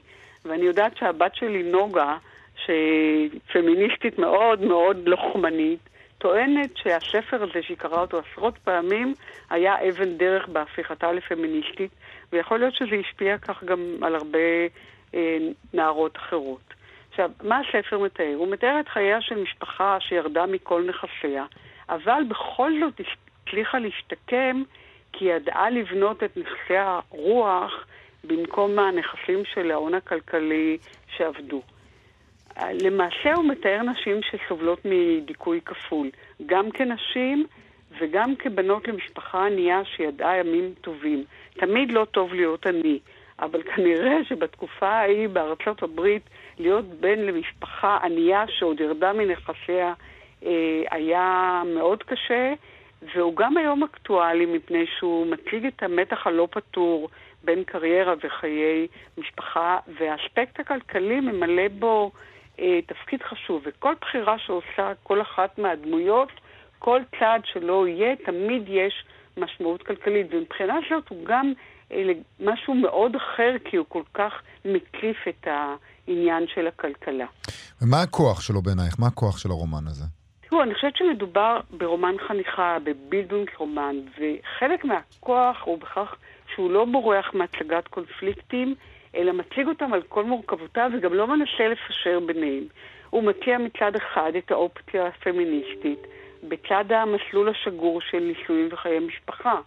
ואני 0.48 0.64
יודעת 0.64 0.96
שהבת 0.96 1.34
שלי 1.34 1.62
נוגה, 1.62 2.16
שהיא 2.64 3.30
פמיניסטית 3.52 4.18
מאוד 4.18 4.60
מאוד 4.60 5.08
לוחמנית, 5.08 5.80
טוענת 6.18 6.76
שהספר 6.76 7.42
הזה, 7.42 7.62
שהיא 7.62 7.76
קראה 7.76 8.00
אותו 8.00 8.18
עשרות 8.18 8.58
פעמים, 8.58 9.14
היה 9.50 9.88
אבן 9.88 10.16
דרך 10.16 10.48
בהפיכתה 10.48 11.12
לפמיניסטית, 11.12 11.90
ויכול 12.32 12.58
להיות 12.58 12.74
שזה 12.74 12.96
השפיע 13.00 13.38
כך 13.38 13.64
גם 13.64 13.96
על 14.02 14.14
הרבה 14.14 14.38
אה, 15.14 15.38
נערות 15.74 16.16
אחרות. 16.16 16.74
עכשיו, 17.10 17.30
מה 17.42 17.60
הספר 17.60 17.98
מתאר? 17.98 18.34
הוא 18.36 18.48
מתאר 18.48 18.80
את 18.80 18.88
חייה 18.88 19.20
של 19.20 19.42
משפחה 19.42 19.96
שירדה 20.00 20.46
מכל 20.46 20.84
נכסיה, 20.88 21.44
אבל 21.88 22.22
בכל 22.28 22.72
זאת 22.80 23.00
הצליחה 23.46 23.78
להשתקם 23.78 24.62
כי 25.12 25.24
ידעה 25.24 25.70
לבנות 25.70 26.22
את 26.22 26.36
נכסי 26.36 26.76
הרוח 26.76 27.86
במקום 28.26 28.78
הנכסים 28.78 29.42
של 29.54 29.70
ההון 29.70 29.94
הכלכלי 29.94 30.78
שעבדו. 31.16 31.62
למעשה 32.62 33.34
הוא 33.34 33.44
מתאר 33.44 33.82
נשים 33.82 34.20
שסובלות 34.22 34.80
מדיכוי 34.84 35.60
כפול, 35.64 36.10
גם 36.46 36.70
כנשים 36.70 37.46
וגם 37.98 38.36
כבנות 38.36 38.88
למשפחה 38.88 39.46
ענייה 39.46 39.84
שידעה 39.84 40.36
ימים 40.36 40.74
טובים. 40.80 41.24
תמיד 41.52 41.92
לא 41.92 42.06
טוב 42.10 42.34
להיות 42.34 42.66
עני, 42.66 42.98
אבל 43.38 43.62
כנראה 43.62 44.24
שבתקופה 44.28 44.88
ההיא 44.88 45.28
בארצות 45.28 45.82
הברית 45.82 46.22
להיות 46.58 46.84
בן 46.84 47.18
למשפחה 47.18 47.98
ענייה 48.02 48.44
שעוד 48.48 48.80
ירדה 48.80 49.12
מנכסיה 49.12 49.92
אה, 50.44 50.82
היה 50.90 51.62
מאוד 51.74 52.02
קשה, 52.02 52.52
והוא 53.14 53.36
גם 53.36 53.56
היום 53.56 53.82
אקטואלי 53.82 54.46
מפני 54.46 54.84
שהוא 54.98 55.26
מציג 55.26 55.66
את 55.66 55.82
המתח 55.82 56.26
הלא 56.26 56.48
פתור 56.50 57.08
בין 57.46 57.64
קריירה 57.64 58.14
וחיי 58.24 58.86
משפחה, 59.18 59.78
והאספקט 59.98 60.60
הכלכלי 60.60 61.20
ממלא 61.20 61.68
בו 61.78 62.10
אה, 62.60 62.78
תפקיד 62.86 63.22
חשוב. 63.22 63.62
וכל 63.66 63.94
בחירה 64.00 64.38
שעושה 64.38 64.92
כל 65.02 65.22
אחת 65.22 65.58
מהדמויות, 65.58 66.28
כל 66.78 67.00
צעד 67.18 67.40
שלא 67.44 67.88
יהיה, 67.88 68.16
תמיד 68.16 68.62
יש 68.66 69.04
משמעות 69.36 69.82
כלכלית. 69.82 70.26
ומבחינה 70.30 70.74
זאת 70.90 71.08
הוא 71.08 71.24
גם 71.24 71.52
אה, 71.92 72.12
משהו 72.40 72.74
מאוד 72.74 73.16
אחר, 73.16 73.56
כי 73.64 73.76
הוא 73.76 73.86
כל 73.88 74.02
כך 74.14 74.32
מקיף 74.64 75.16
את 75.28 75.46
העניין 75.50 76.44
של 76.54 76.66
הכלכלה. 76.66 77.26
ומה 77.82 78.02
הכוח 78.02 78.40
שלו 78.40 78.62
בעינייך? 78.62 78.94
מה 78.98 79.06
הכוח 79.06 79.38
של 79.38 79.50
הרומן 79.50 79.86
הזה? 79.86 80.04
תראו, 80.48 80.62
אני 80.62 80.74
חושבת 80.74 80.96
שמדובר 80.96 81.60
ברומן 81.70 82.14
חניכה, 82.28 82.76
בבילדונג 82.84 83.50
רומן, 83.58 83.96
וחלק 84.10 84.84
מהכוח 84.84 85.56
הוא 85.64 85.78
בכך 85.78 86.14
שהוא 86.56 86.70
לא 86.70 86.84
בורח 86.84 87.34
מהצגת 87.34 87.88
קונפליקטים, 87.88 88.74
אלא 89.14 89.32
מציג 89.32 89.68
אותם 89.68 89.92
על 89.92 90.02
כל 90.02 90.24
מורכבותם 90.24 90.90
וגם 90.92 91.14
לא 91.14 91.26
מנסה 91.26 91.68
לפשר 91.68 92.20
ביניהם. 92.20 92.64
הוא 93.10 93.22
מציע 93.22 93.58
מצד 93.58 93.96
אחד 93.96 94.32
את 94.38 94.50
האופציה 94.50 95.06
הפמיניסטית, 95.06 96.06
בצד 96.42 96.84
המסלול 96.92 97.48
השגור 97.48 98.00
של 98.00 98.18
נישואים 98.18 98.68
וחיי 98.72 98.98
משפחה. 98.98 99.60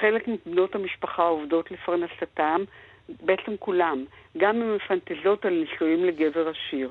חלק 0.00 0.28
מבנות 0.28 0.74
המשפחה 0.74 1.22
עובדות 1.22 1.70
לפרנסתם, 1.70 2.64
בעצם 3.08 3.56
כולם, 3.58 4.04
גם 4.36 4.62
אם 4.62 4.76
מפנטזות 4.76 5.44
על 5.44 5.52
נישואים 5.52 6.04
לגבר 6.04 6.48
עשיר. 6.48 6.90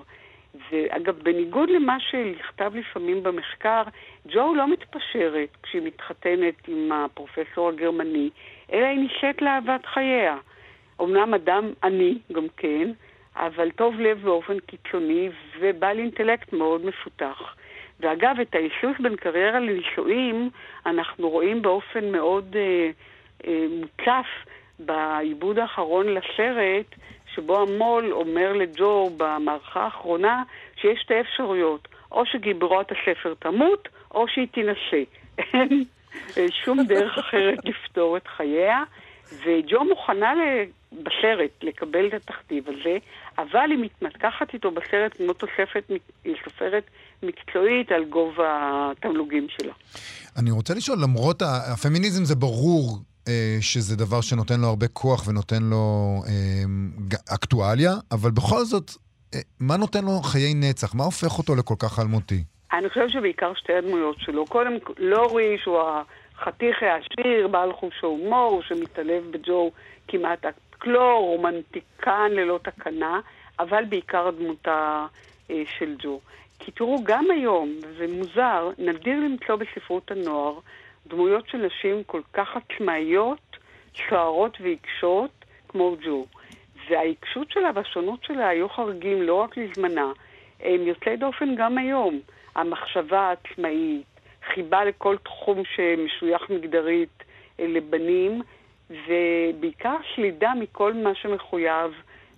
ואגב, 0.71 1.19
בניגוד 1.23 1.69
למה 1.69 1.97
שנכתב 1.99 2.71
לפעמים 2.75 3.23
במחקר, 3.23 3.83
ג'ו 4.27 4.55
לא 4.55 4.67
מתפשרת 4.67 5.49
כשהיא 5.63 5.81
מתחתנת 5.81 6.67
עם 6.67 6.91
הפרופסור 6.91 7.69
הגרמני, 7.69 8.29
אלא 8.73 8.85
היא 8.85 8.99
נישאת 8.99 9.41
לאהבת 9.41 9.85
חייה. 9.85 10.37
אמנם 11.01 11.33
אדם 11.33 11.73
עני 11.83 12.17
גם 12.31 12.47
כן, 12.57 12.91
אבל 13.35 13.71
טוב 13.71 13.99
לב 13.99 14.21
באופן 14.23 14.59
קיצוני 14.59 15.29
ובעל 15.59 15.99
אינטלקט 15.99 16.53
מאוד 16.53 16.85
מפותח. 16.85 17.55
ואגב, 17.99 18.39
את 18.41 18.55
האיסוס 18.55 18.99
בין 18.99 19.15
קריירה 19.15 19.59
לנישואים 19.59 20.49
אנחנו 20.85 21.29
רואים 21.29 21.61
באופן 21.61 22.11
מאוד 22.11 22.55
אה, 22.55 22.89
אה, 23.47 23.65
מוצף 23.69 24.27
בעיבוד 24.79 25.59
האחרון 25.59 26.07
לסרט, 26.07 26.95
שבו 27.35 27.61
המו"ל 27.61 28.11
אומר 28.11 28.53
לג'ו 28.53 29.09
במערכה 29.17 29.83
האחרונה 29.83 30.43
שיש 30.81 30.99
שתי 30.99 31.19
אפשרויות, 31.19 31.87
או 32.11 32.25
שגיבורת 32.25 32.91
הספר 32.91 33.33
תמות, 33.39 33.87
או 34.11 34.27
שהיא 34.27 34.47
תינשא. 34.47 35.03
שום 36.65 36.83
דרך 36.87 37.17
אחרת 37.17 37.57
לפתור 37.63 38.17
את 38.17 38.27
חייה, 38.37 38.83
וג'ו 39.33 39.83
מוכנה 39.83 40.33
בסרט 40.91 41.51
לקבל 41.61 42.07
את 42.07 42.13
התכתיב 42.13 42.63
הזה, 42.67 42.97
אבל 43.37 43.71
היא 43.71 43.79
מתמתחת 43.79 44.53
איתו 44.53 44.71
בסרט 44.71 45.17
כמו 45.17 45.33
תוספת, 45.33 45.91
היא 46.23 46.35
סופרת 46.43 46.83
מקצועית 47.23 47.91
על 47.91 48.05
גובה 48.05 48.91
התמלוגים 48.91 49.47
שלה. 49.49 49.73
אני 50.37 50.51
רוצה 50.51 50.73
לשאול, 50.73 50.97
למרות 51.01 51.41
הפמיניזם 51.41 52.25
זה 52.25 52.35
ברור 52.35 52.97
אה, 53.27 53.57
שזה 53.61 53.95
דבר 53.95 54.21
שנותן 54.21 54.59
לו 54.59 54.67
הרבה 54.67 54.87
כוח 54.87 55.27
ונותן 55.27 55.63
לו 55.63 56.15
אה, 56.27 56.63
אקטואליה, 57.35 57.93
אבל 58.11 58.31
בכל 58.31 58.65
זאת, 58.65 58.91
אה, 59.33 59.39
מה 59.59 59.77
נותן 59.77 60.05
לו 60.05 60.21
חיי 60.21 60.53
נצח? 60.53 60.95
מה 60.95 61.03
הופך 61.03 61.37
אותו 61.37 61.55
לכל 61.55 61.75
כך 61.79 61.99
אלמותי? 61.99 62.43
אני 62.77 62.89
חושבת 62.89 63.09
שבעיקר 63.09 63.53
שתי 63.53 63.73
הדמויות 63.73 64.19
שלו. 64.19 64.45
קודם, 64.45 64.73
לורי, 64.97 65.57
שהוא 65.57 65.79
החתיך 66.35 66.83
העשיר, 66.83 67.47
בעל 67.47 67.73
חוש 67.73 68.03
ההומור, 68.03 68.61
שמתעלב 68.63 69.31
בג'ו 69.31 69.71
כמעט 70.07 70.45
הקלור, 70.45 71.19
רומנטיקן 71.19 72.31
ללא 72.31 72.59
תקנה, 72.63 73.19
אבל 73.59 73.85
בעיקר 73.85 74.29
דמותה 74.29 75.05
אה, 75.51 75.63
של 75.77 75.95
ג'ו. 76.03 76.19
כי 76.59 76.71
תראו, 76.71 77.03
גם 77.03 77.25
היום, 77.31 77.75
וזה 77.83 78.05
מוזר, 78.07 78.69
נדיר 78.77 79.19
למצוא 79.19 79.55
בספרות 79.55 80.11
הנוער 80.11 80.59
דמויות 81.07 81.47
של 81.47 81.57
נשים 81.57 82.03
כל 82.03 82.21
כך 82.33 82.47
עצמאיות, 82.55 83.57
סוערות 84.09 84.57
ועיקשות, 84.61 85.31
כמו 85.67 85.95
ג'ו. 86.05 86.25
והעיקשות 86.89 87.51
שלה 87.51 87.69
והשונות 87.75 88.23
שלה 88.23 88.47
היו 88.47 88.69
חריגים 88.69 89.21
לא 89.21 89.35
רק 89.35 89.57
לזמנה, 89.57 90.11
הם 90.59 90.81
יוצאי 90.81 91.17
דופן 91.17 91.55
גם 91.55 91.77
היום. 91.77 92.19
המחשבה 92.55 93.19
העצמאית, 93.19 94.05
חיבה 94.53 94.85
לכל 94.85 95.15
תחום 95.23 95.61
שמשוייך 95.75 96.49
מגדרית 96.49 97.23
אה, 97.59 97.67
לבנים, 97.67 98.41
ובעיקר 98.89 99.95
שלידה 100.15 100.53
מכל 100.59 100.93
מה 100.93 101.15
שמחויב 101.15 101.91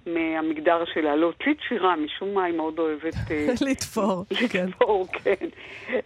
מהמגדר 0.06 0.84
שלה. 0.94 1.16
להוציא 1.16 1.54
שירה, 1.68 1.96
משום 1.96 2.34
מה 2.34 2.44
היא 2.44 2.54
מאוד 2.54 2.80
אוהבת... 2.80 3.14
אה, 3.32 3.48
לתפור, 3.70 4.26
כן. 4.50 4.66
לתפור, 4.68 5.08
כן. 5.14 5.48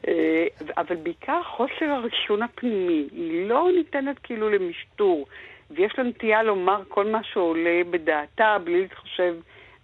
אה, 0.07 0.47
אבל 0.77 0.95
בעיקר 0.95 1.43
חוסר 1.43 1.85
הרישון 1.85 2.43
הפנימי. 2.43 3.07
היא 3.11 3.47
לא 3.47 3.69
ניתנת 3.75 4.19
כאילו 4.23 4.49
למשטור, 4.49 5.27
ויש 5.71 5.93
לה 5.97 6.03
נטייה 6.03 6.43
לומר 6.43 6.81
כל 6.87 7.07
מה 7.07 7.23
שעולה 7.23 7.81
בדעתה, 7.89 8.57
בלי 8.63 8.81
להתחשב 8.81 9.35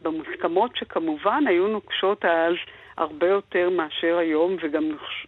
במוסכמות 0.01 0.71
שכמובן 0.75 1.43
היו 1.47 1.67
נוקשות 1.67 2.25
אז 2.25 2.53
הרבה 2.97 3.27
יותר 3.27 3.69
מאשר 3.69 4.17
היום, 4.17 4.55
וגם 4.61 4.83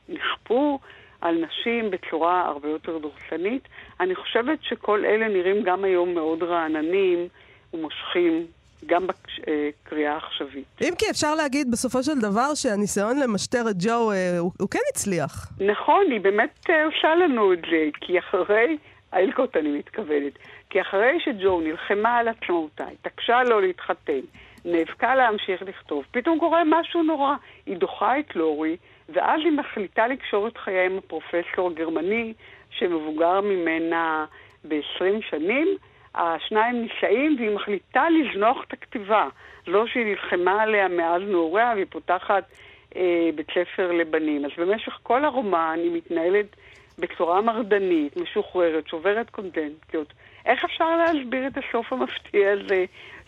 נכפו 0.10 0.80
על 1.22 1.46
נשים 1.46 1.92
בצורה 1.92 2.46
הרבה 2.46 2.70
יותר 2.70 2.98
דורסנית. 2.98 3.68
אני 4.00 4.16
חושבת 4.16 4.60
שכל 4.62 5.06
אלה 5.06 5.28
נראים 5.28 5.64
גם 5.64 5.84
היום 5.84 6.14
מאוד 6.14 6.44
רעננים 6.44 7.28
ומושכים 7.74 8.46
גם 8.86 9.08
בקריאה 9.08 10.14
העכשווית. 10.14 10.66
אם 10.82 10.94
כי 10.98 11.06
אפשר 11.10 11.36
להגיד 11.36 11.72
בסופו 11.72 12.04
של 12.04 12.20
דבר 12.20 12.56
שהניסיון 12.56 13.20
למשטר 13.20 13.70
את 13.70 13.76
ג'ו 13.80 14.12
אה, 14.12 14.40
הוא, 14.40 14.52
הוא 14.60 14.70
כן 14.70 14.80
הצליח. 14.94 15.52
נכון, 15.60 16.06
היא 16.12 16.22
באמת 16.22 16.70
אה, 16.70 16.86
עושה 16.86 17.16
לנו 17.16 17.54
את 17.54 17.60
זה, 17.72 17.90
כי 18.02 18.20
אחרי, 18.20 18.78
האלקוט 19.12 19.58
אני 19.58 19.78
מתכוונת, 19.78 20.34
כי 20.70 20.82
אחרי 20.82 21.18
שג'ו 21.26 21.62
נלחמה 21.62 22.18
על 22.18 22.28
עצמאותה, 22.28 22.84
התעקשה 22.94 23.44
לא 23.44 23.62
להתחתן, 23.62 24.20
נאבקה 24.66 25.16
להמשיך 25.16 25.62
לכתוב, 25.62 26.06
פתאום 26.12 26.40
קורה 26.40 26.64
משהו 26.66 27.04
נורא. 27.04 27.36
היא 27.66 27.78
דוחה 27.78 28.20
את 28.20 28.36
לורי, 28.36 28.78
ואז 29.10 29.42
היא 29.44 29.52
מחליטה 29.52 30.08
לקשור 30.08 30.48
את 30.48 30.58
חייה 30.58 30.86
עם 30.86 30.98
הפרופסור 30.98 31.70
הגרמני 31.72 32.34
שמבוגר 32.70 33.42
ממנה 33.42 34.26
ב-20 34.68 35.30
שנים. 35.30 35.68
השניים 36.16 36.82
נישאים 36.82 37.36
והיא 37.38 37.56
מחליטה 37.56 38.10
לזנוח 38.10 38.64
את 38.68 38.74
הכתיבה. 38.74 39.28
לא 39.68 39.88
שהיא 39.88 40.06
נלחמה 40.06 40.62
עליה 40.62 40.88
מאז 40.88 41.22
נעוריה 41.22 41.72
והיא 41.76 41.86
פותחת 41.90 42.44
אה, 42.96 43.30
בית 43.36 43.48
ספר 43.52 43.92
לבנים. 43.92 44.46
אז 44.46 44.52
במשך 44.58 45.00
כל 45.04 45.26
הרומן 45.26 45.80
היא 45.84 45.92
מתנהלת 45.92 46.56
בצורה 47.00 47.42
מרדנית, 47.42 48.18
משוחררת, 48.18 48.88
שוברת 48.88 49.30
קונדנטיות. 49.30 50.14
איך 50.46 50.64
אפשר 50.64 50.98
להסביר 50.98 51.48
את 51.48 51.58
הסוף 51.58 51.94
המפתיע 51.94 52.52
הזה 52.52 52.86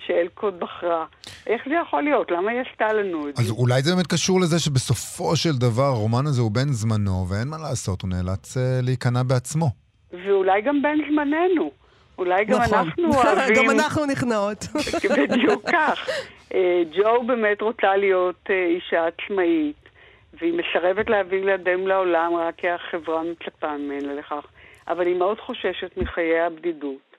שאלקוט 0.08 0.54
בחרה? 0.54 1.06
איך 1.47 1.62
זה 1.70 1.74
יכול 1.82 2.04
להיות? 2.04 2.32
למה 2.32 2.52
היא 2.52 2.62
עשתה 2.72 2.93
לנו 2.93 3.30
את 3.30 3.36
זה? 3.36 3.43
אז 3.43 3.52
אולי 3.52 3.82
זה 3.82 3.95
באמת 3.95 4.08
קשור 4.08 4.41
לזה 4.41 4.60
שבסופו 4.60 5.36
של 5.36 5.58
דבר 5.60 5.84
הרומן 5.84 6.26
הזה 6.28 6.41
הוא 6.41 6.52
בן 6.52 6.68
זמנו, 6.72 7.26
ואין 7.30 7.47
מה 7.47 7.58
לעשות, 7.58 8.02
הוא 8.02 8.10
נאלץ 8.10 8.58
uh, 8.58 8.60
להיכנע 8.86 9.24
בעצמו. 9.24 9.70
ואולי 10.14 10.62
גם 10.62 10.82
בן 10.82 10.97
זמננו. 11.10 11.72
אולי 12.18 12.45
גם 12.45 12.62
נכון. 12.62 12.78
אנחנו 12.78 13.08
אוהבים... 13.16 13.56
גם 13.58 13.70
אנחנו 13.70 14.06
נכנעות. 14.06 14.66
בדיוק 15.20 15.70
כך. 15.72 16.10
אה, 16.54 16.82
ג'ו 16.95 17.24
באמת 17.28 17.62
רוצה 17.62 17.95
להיות 17.95 18.49
אה, 18.49 18.66
אישה 18.66 19.08
עצמאית, 19.08 19.89
והיא 20.34 20.54
מסרבת 20.54 21.10
להביא 21.10 21.38
ילדים 21.38 21.88
לעולם 21.88 22.36
רק 22.36 22.56
כי 22.58 22.68
החברה 22.70 23.22
מצפה 23.24 23.78
ממנה 23.78 24.14
לכך. 24.14 24.45
אבל 24.88 25.08
היא 25.08 25.16
מאוד 25.16 25.39
חוששת 25.39 25.97
מחיי 25.97 26.41
הבדידות. 26.41 27.11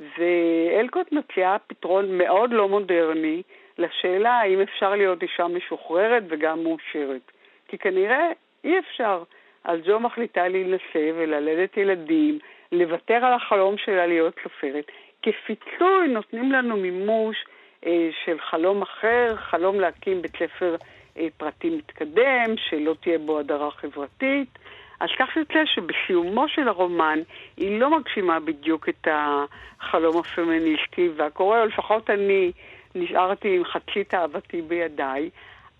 ואלקוט 0.00 1.12
מציעה 1.12 1.56
פתרון 1.66 2.18
מאוד 2.18 2.50
לא 2.52 2.68
מודרני 2.68 3.42
לשאלה 3.78 4.30
האם 4.30 4.60
אפשר 4.60 4.94
להיות 4.94 5.22
אישה 5.22 5.46
משוחררת 5.46 6.22
וגם 6.28 6.62
מאושרת. 6.62 7.32
כי 7.68 7.78
כנראה 7.78 8.28
אי 8.64 8.78
אפשר. 8.78 9.22
אז 9.64 9.80
ג'ו 9.86 10.00
מחליטה 10.00 10.48
להינשא 10.48 11.12
וללדת 11.14 11.76
ילדים, 11.76 12.38
לוותר 12.72 13.14
על 13.14 13.32
החלום 13.32 13.78
שלה 13.78 14.06
להיות 14.06 14.34
סופרת. 14.42 14.84
כפיצוי 15.22 16.08
נותנים 16.08 16.52
לנו 16.52 16.76
מימוש 16.76 17.44
אה, 17.86 18.08
של 18.24 18.40
חלום 18.40 18.82
אחר, 18.82 19.36
חלום 19.36 19.80
להקים 19.80 20.22
בית 20.22 20.36
ספר 20.36 20.76
אה, 21.16 21.26
פרטי 21.36 21.70
מתקדם, 21.70 22.54
שלא 22.56 22.94
תהיה 23.00 23.18
בו 23.18 23.38
הדרה 23.38 23.70
חברתית. 23.70 24.58
אז 25.00 25.08
כך 25.18 25.36
יוצא 25.36 25.64
שבסיומו 25.64 26.48
של 26.48 26.68
הרומן 26.68 27.18
היא 27.56 27.80
לא 27.80 27.98
מגשימה 27.98 28.40
בדיוק 28.40 28.88
את 28.88 29.08
החלום 29.10 30.18
הפמיניסטי, 30.18 31.08
והקורא, 31.16 31.60
או 31.60 31.66
לפחות 31.66 32.10
אני, 32.10 32.52
נשארתי 32.94 33.56
עם 33.56 33.64
חצי 33.64 34.04
תאוותי 34.04 34.62
בידיי, 34.62 35.30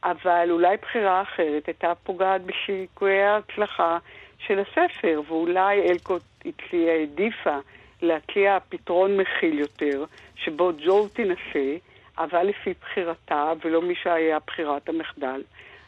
אבל 0.05 0.49
אולי 0.51 0.77
בחירה 0.83 1.23
אחרת 1.23 1.67
הייתה 1.67 1.93
פוגעת 2.03 2.41
בסיכויי 2.41 3.23
ההצלחה 3.23 3.99
של 4.47 4.59
הספר, 4.59 5.21
ואולי 5.29 5.91
אלקוט 5.91 6.23
הציעה, 6.45 6.95
העדיפה 6.95 7.59
להציע 8.03 8.59
פתרון 8.69 9.17
מכיל 9.17 9.59
יותר, 9.59 10.05
שבו 10.37 10.73
ג'ו 10.85 11.09
תינשא, 11.09 11.77
אבל 12.19 12.43
לפי 12.43 12.75
בחירתה, 12.81 13.53
ולא 13.65 13.83
מי 13.83 13.95
שהיה 13.95 14.39
בחירת 14.47 14.89
המחדל. 14.89 15.43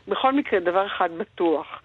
בכל 0.09 0.33
מקרה, 0.33 0.61
דבר 0.61 0.87
אחד 0.87 1.11
בטוח, 1.19 1.83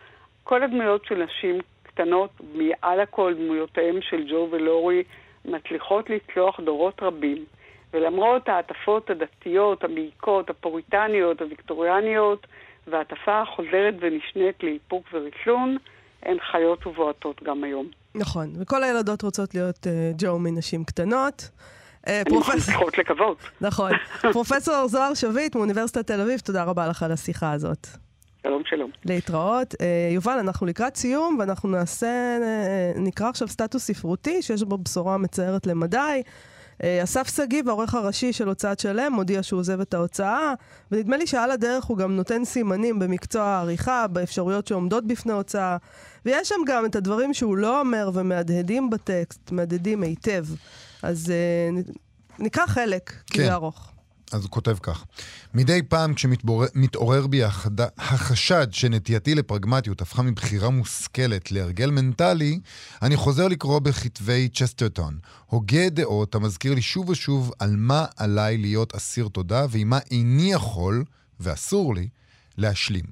כל 0.48 0.64
הדמויות 0.64 1.06
של 1.06 1.24
נשים 1.24 1.60
קטנות, 1.84 2.30
מעל 2.54 3.00
הכל 3.00 3.34
דמויותיהם 3.34 4.02
של 4.02 4.24
ג'ו 4.32 4.48
ולורי, 4.52 5.04
מצליחות 5.46 6.10
לצלוח 6.10 6.60
דורות 6.60 7.02
רבים. 7.02 7.46
ולמרות 7.94 8.50
ההטפות 8.50 9.10
הדתיות, 9.10 9.84
המעיקות, 9.84 10.50
הפוריטניות, 10.50 11.42
הוויקטוריאניות, 11.42 12.48
וההטפה 12.88 13.42
החוזרת 13.42 13.94
ונשנית 14.00 14.64
לאיפוק 14.64 15.04
וריסון, 15.14 15.78
הן 16.24 16.38
חיות 16.52 16.88
ובועטות 16.88 17.44
גם 17.44 17.64
היום. 17.64 17.86
נכון, 18.16 18.54
וכל 18.60 18.84
הילדות 18.84 19.22
רוצות 19.22 19.56
להיות 19.56 19.88
uh, 19.88 19.90
ג'ו 20.18 20.40
מנשים 20.40 20.84
קטנות. 20.84 21.50
אה, 22.08 22.22
צריכות 22.66 22.98
לקוות. 22.98 23.38
נכון. 23.62 23.92
פרופסור 24.34 24.88
זוהר 24.88 25.14
שביט 25.14 25.56
מאוניברסיטת 25.56 26.08
תל 26.08 26.22
אביב, 26.22 26.40
תודה 26.40 26.64
רבה 26.64 26.88
לך 26.88 27.04
על 27.04 27.12
השיחה 27.12 27.52
הזאת. 27.52 27.88
שלום. 28.70 28.92
להתראות. 29.06 29.74
Uh, 29.74 29.78
יובל, 30.14 30.38
אנחנו 30.40 30.66
לקראת 30.66 30.96
סיום, 30.96 31.38
ואנחנו 31.40 31.70
נעשה, 31.70 32.38
uh, 32.96 33.00
נקרא 33.00 33.30
עכשיו 33.30 33.48
סטטוס 33.48 33.84
ספרותי, 33.84 34.42
שיש 34.42 34.64
בו 34.64 34.78
בשורה 34.78 35.18
מצערת 35.18 35.68
למדי. 35.68 36.22
אה, 36.84 37.04
אסף 37.04 37.36
שגיב, 37.36 37.70
העורך 37.70 37.96
הראשי 37.96 38.34
של 38.34 38.48
הוצאת 38.48 38.80
שלם, 38.80 39.14
מודיע 39.14 39.44
שהוא 39.44 39.60
עוזב 39.60 39.82
את 39.82 39.94
ההוצאה, 39.94 40.54
ונדמה 40.92 41.18
לי 41.18 41.28
שעל 41.28 41.52
הדרך 41.52 41.84
הוא 41.84 41.98
גם 41.98 42.16
נותן 42.16 42.46
סימנים 42.46 43.00
במקצוע 43.00 43.44
העריכה, 43.44 44.08
באפשרויות 44.08 44.68
שעומדות 44.68 45.08
בפני 45.08 45.34
הוצאה, 45.34 45.78
ויש 46.26 46.50
שם 46.50 46.56
גם 46.68 46.86
את 46.86 46.96
הדברים 46.96 47.34
שהוא 47.34 47.58
לא 47.58 47.80
אומר 47.80 48.10
ומהדהדים 48.14 48.90
בטקסט, 48.90 49.52
מהדהדים 49.52 50.04
היטב. 50.04 50.46
אז 51.04 51.34
נקרא 52.40 52.66
חלק, 52.66 53.14
כי 53.26 53.38
כן. 53.38 53.46
זה 53.46 53.54
ארוך. 53.54 53.97
אז 54.32 54.44
הוא 54.44 54.52
כותב 54.52 54.78
כך: 54.82 55.06
מדי 55.54 55.82
פעם 55.84 56.14
כשמתעורר 56.14 57.28
בי 57.28 57.42
החשד 57.98 58.68
שנטייתי 58.72 59.36
לפרגמטיות 59.36 60.02
הפכה 60.02 60.22
מבחירה 60.22 60.70
מושכלת 60.70 61.52
להרגל 61.52 61.90
מנטלי, 61.90 62.60
אני 63.02 63.16
חוזר 63.16 63.48
לקרוא 63.48 63.80
בכתבי 63.80 64.50
צ'סטרטון, 64.54 65.20
הוגה 65.46 65.90
דעות 65.90 66.36
המזכיר 66.36 66.74
לי 66.74 66.82
שוב 66.82 67.10
ושוב 67.10 67.52
על 67.60 67.76
מה 67.76 68.06
עליי 68.18 68.58
להיות 68.58 68.96
אסיר 68.96 69.28
תודה 69.28 69.66
ועם 69.70 69.90
מה 69.90 70.00
איני 70.12 70.54
יכול, 70.54 71.04
ואסור 71.40 71.96
לי, 71.96 72.08
להשלים. 72.58 73.06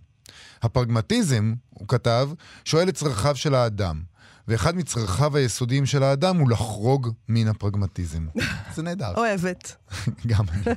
הפרגמטיזם, 0.62 1.54
הוא 1.70 1.88
כתב, 1.88 2.30
שואל 2.66 2.90
את 2.90 2.96
צרכיו 2.96 3.36
של 3.36 3.56
האדם. 3.56 4.02
ואחד 4.48 4.76
מצרכיו 4.76 5.38
היסודיים 5.38 5.86
של 5.86 6.04
האדם 6.04 6.38
הוא 6.38 6.50
לחרוג 6.50 7.10
מן 7.30 7.48
הפרגמטיזם. 7.48 8.26
זה 8.76 8.84
נהדר. 8.84 9.14
אוהבת. 9.18 9.76
גם 10.28 10.46
אני. 10.50 10.76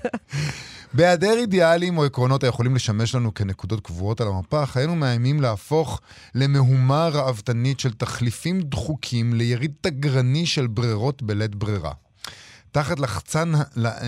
בהיעדר 0.94 1.34
אידיאלים 1.38 1.98
או 1.98 2.04
עקרונות 2.04 2.44
היכולים 2.44 2.74
לשמש 2.74 3.14
לנו 3.14 3.34
כנקודות 3.34 3.80
קבועות 3.80 4.20
על 4.20 4.28
המפה, 4.28 4.66
חיינו 4.66 4.96
מאיימים 4.96 5.40
להפוך 5.40 6.00
למהומה 6.34 7.08
ראוותנית 7.08 7.80
של 7.80 7.92
תחליפים 7.92 8.60
דחוקים 8.62 9.34
ליריד 9.34 9.72
תגרני 9.80 10.46
של 10.46 10.66
ברירות 10.66 11.22
בלית 11.22 11.54
ברירה. 11.54 11.92
תחת 12.72 13.00
לחצן, 13.00 13.52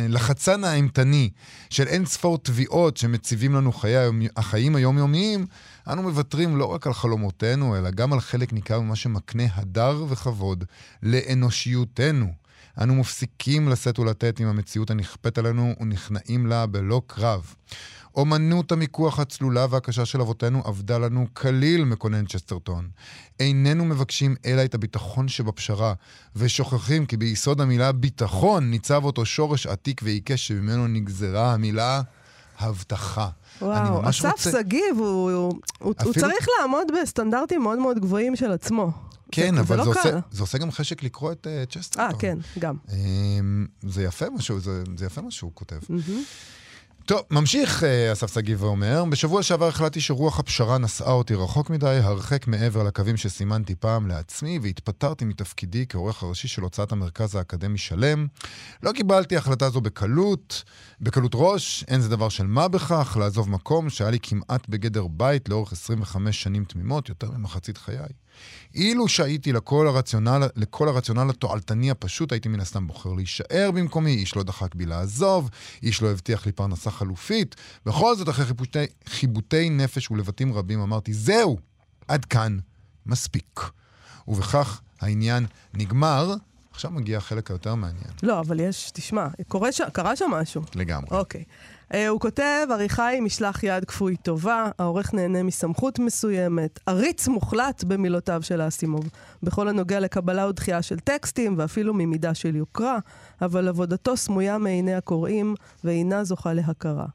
לחצן 0.08 0.64
האימתני 0.64 1.30
של 1.70 1.86
אין 1.86 2.06
ספור 2.06 2.38
תביעות 2.38 2.96
שמציבים 2.96 3.54
לנו 3.54 3.72
חיי, 3.72 4.08
החיים 4.36 4.76
היומיומיים, 4.76 5.46
אנו 5.88 6.02
מוותרים 6.02 6.56
לא 6.56 6.64
רק 6.64 6.86
על 6.86 6.92
חלומותינו, 6.92 7.76
אלא 7.76 7.90
גם 7.90 8.12
על 8.12 8.20
חלק 8.20 8.52
ניכר 8.52 8.80
ממה 8.80 8.96
שמקנה 8.96 9.44
הדר 9.54 10.04
וכבוד 10.08 10.64
לאנושיותנו. 11.02 12.39
אנו 12.80 12.94
מפסיקים 12.94 13.68
לשאת 13.68 13.98
ולתת 13.98 14.40
עם 14.40 14.48
המציאות 14.48 14.90
הנכפית 14.90 15.38
עלינו 15.38 15.74
ונכנעים 15.80 16.46
לה 16.46 16.66
בלא 16.66 17.02
קרב. 17.06 17.54
אומנות 18.16 18.72
המיקוח 18.72 19.18
הצלולה 19.18 19.66
והקשה 19.70 20.04
של 20.04 20.20
אבותינו 20.20 20.62
אבדה 20.68 20.98
לנו 20.98 21.26
כליל, 21.34 21.84
מקונן 21.84 22.26
צ'סטרטון. 22.26 22.88
איננו 23.40 23.84
מבקשים 23.84 24.36
אלא 24.46 24.64
את 24.64 24.74
הביטחון 24.74 25.28
שבפשרה, 25.28 25.94
ושוכחים 26.36 27.06
כי 27.06 27.16
ביסוד 27.16 27.60
המילה 27.60 27.92
ביטחון 27.92 28.70
ניצב 28.70 29.04
אותו 29.04 29.26
שורש 29.26 29.66
עתיק 29.66 30.00
ועיקש 30.04 30.48
שממנו 30.48 30.86
נגזרה 30.88 31.52
המילה 31.52 32.02
הבטחה. 32.58 33.28
וואו, 33.62 34.08
אסף 34.10 34.24
רוצה... 34.24 34.50
שגיב, 34.50 34.96
הוא, 34.98 35.30
הוא, 35.30 35.52
אפילו... 35.80 35.94
הוא 36.04 36.12
צריך 36.14 36.46
לעמוד 36.60 36.86
בסטנדרטים 37.02 37.62
מאוד 37.62 37.78
מאוד 37.78 37.98
גבוהים 37.98 38.36
של 38.36 38.52
עצמו. 38.52 39.09
כן, 39.32 39.54
זה, 39.54 39.60
אבל 39.60 39.76
זה, 39.76 39.76
לא 39.76 39.84
זה, 39.84 39.88
עושה, 40.00 40.18
זה 40.30 40.42
עושה 40.42 40.58
גם 40.58 40.70
חשק 40.70 41.02
לקרוא 41.02 41.32
את 41.32 41.46
uh, 41.46 41.72
צ'סטרטון. 41.72 42.14
אה, 42.14 42.20
כן, 42.20 42.38
גם. 42.58 42.76
Um, 42.88 42.92
זה 43.82 44.02
יפה 44.04 44.26
משהו, 44.30 44.60
זה, 44.60 44.82
זה 44.96 45.06
יפה 45.06 45.20
מה 45.20 45.30
שהוא 45.30 45.50
כותב. 45.54 45.76
Mm-hmm. 45.76 46.10
טוב, 47.10 47.20
ממשיך 47.30 47.84
אה, 47.84 48.12
אסף 48.12 48.34
שגיב 48.34 48.62
ואומר, 48.62 49.04
בשבוע 49.04 49.42
שעבר 49.42 49.68
החלטתי 49.68 50.00
שרוח 50.00 50.38
הפשרה 50.38 50.78
נשאה 50.78 51.12
אותי 51.12 51.34
רחוק 51.34 51.70
מדי, 51.70 52.00
הרחק 52.02 52.46
מעבר 52.46 52.82
לקווים 52.82 53.16
שסימנתי 53.16 53.74
פעם 53.74 54.06
לעצמי, 54.06 54.58
והתפטרתי 54.62 55.24
מתפקידי 55.24 55.86
כעורך 55.88 56.22
הראשי 56.22 56.48
של 56.48 56.62
הוצאת 56.62 56.92
המרכז 56.92 57.34
האקדמי 57.34 57.78
שלם. 57.78 58.26
לא 58.82 58.92
קיבלתי 58.92 59.36
החלטה 59.36 59.70
זו 59.70 59.80
בקלות, 59.80 60.64
בקלות 61.00 61.32
ראש, 61.34 61.84
אין 61.88 62.00
זה 62.00 62.08
דבר 62.08 62.28
של 62.28 62.46
מה 62.46 62.68
בכך, 62.68 63.16
לעזוב 63.20 63.50
מקום 63.50 63.90
שהיה 63.90 64.10
לי 64.10 64.18
כמעט 64.22 64.68
בגדר 64.68 65.06
בית 65.06 65.48
לאורך 65.48 65.72
25 65.72 66.42
שנים 66.42 66.64
תמימות, 66.64 67.08
יותר 67.08 67.30
ממחצית 67.30 67.78
חיי. 67.78 68.08
אילו 68.74 69.08
שהייתי 69.08 69.52
לכל 69.52 69.86
הרציונל, 69.86 70.48
לכל 70.56 70.88
הרציונל 70.88 71.30
התועלתני 71.30 71.90
הפשוט, 71.90 72.32
הייתי 72.32 72.48
מן 72.48 72.60
הסתם 72.60 72.86
בוחר 72.86 73.12
להישאר 73.12 73.70
במקומי, 73.74 74.10
איש 74.10 74.36
לא 74.36 74.42
דחק 74.42 74.74
בי 74.74 74.86
לעזוב, 74.86 75.50
איש 75.82 76.02
לא 76.02 76.10
הבטיח 76.10 76.46
לי 76.46 76.52
פרנסה 76.52 76.90
חלופית. 76.90 77.56
בכל 77.86 78.16
זאת, 78.16 78.28
אחרי 78.28 78.44
חיבוטי, 78.44 78.84
חיבוטי 79.06 79.70
נפש 79.70 80.10
ולבטים 80.10 80.52
רבים, 80.52 80.80
אמרתי, 80.80 81.12
זהו, 81.12 81.58
עד 82.08 82.24
כאן, 82.24 82.58
מספיק. 83.06 83.60
ובכך 84.28 84.80
העניין 85.00 85.46
נגמר. 85.74 86.34
עכשיו 86.70 86.90
מגיע 86.90 87.18
החלק 87.18 87.50
היותר 87.50 87.74
מעניין. 87.74 88.10
לא, 88.22 88.40
אבל 88.40 88.60
יש, 88.60 88.90
תשמע, 88.94 89.26
קורה 89.48 89.72
ש... 89.72 89.80
קרה 89.92 90.16
שם 90.16 90.30
משהו. 90.30 90.62
לגמרי. 90.74 91.08
אוקיי. 91.10 91.40
Uh, 91.40 91.79
הוא 92.08 92.20
כותב, 92.20 92.66
עריכה 92.70 93.06
היא 93.06 93.22
משלח 93.22 93.62
יד 93.62 93.84
כפוי 93.84 94.16
טובה, 94.16 94.70
העורך 94.78 95.14
נהנה 95.14 95.42
מסמכות 95.42 95.98
מסוימת, 95.98 96.80
עריץ 96.86 97.28
מוחלט 97.28 97.84
במילותיו 97.84 98.42
של 98.42 98.68
אסימוב, 98.68 99.10
בכל 99.42 99.68
הנוגע 99.68 100.00
לקבלה 100.00 100.48
ודחייה 100.48 100.82
של 100.82 100.98
טקסטים 100.98 101.54
ואפילו 101.58 101.94
ממידה 101.94 102.34
של 102.34 102.56
יוקרה, 102.56 102.98
אבל 103.42 103.68
עבודתו 103.68 104.16
סמויה 104.16 104.58
מעיני 104.58 104.94
הקוראים 104.94 105.54
ואינה 105.84 106.24
זוכה 106.24 106.52
להכרה. 106.52 107.06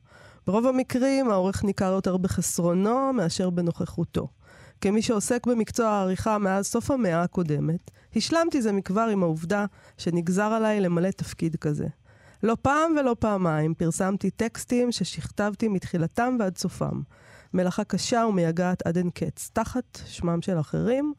ברוב 0.47 0.67
המקרים 0.67 1.31
העורך 1.31 1.63
ניכר 1.63 1.91
יותר 1.91 2.17
בחסרונו 2.17 3.13
מאשר 3.13 3.49
בנוכחותו. 3.49 4.27
כמי 4.81 5.01
שעוסק 5.01 5.47
במקצוע 5.47 5.87
העריכה 5.87 6.37
מאז 6.37 6.65
סוף 6.65 6.91
המאה 6.91 7.21
הקודמת, 7.21 7.91
השלמתי 8.15 8.61
זה 8.61 8.71
מכבר 8.71 9.07
עם 9.11 9.23
העובדה 9.23 9.65
שנגזר 9.97 10.43
עליי 10.43 10.81
למלא 10.81 11.09
תפקיד 11.11 11.55
כזה. 11.55 11.85
לא 12.45 12.57
פעם 12.61 12.95
ולא 12.99 13.15
פעמיים 13.19 13.73
פרסמתי 13.73 14.29
טקסטים 14.29 14.91
ששכתבתי 14.91 15.67
מתחילתם 15.67 16.37
ועד 16.39 16.57
סופם. 16.57 17.01
מלאכה 17.53 17.83
קשה 17.83 18.25
ומייגעת 18.29 18.87
עד 18.87 18.97
אין 18.97 19.09
קץ, 19.09 19.49
תחת 19.53 19.99
שמם 20.05 20.41
של 20.41 20.59
אחרים, 20.59 21.13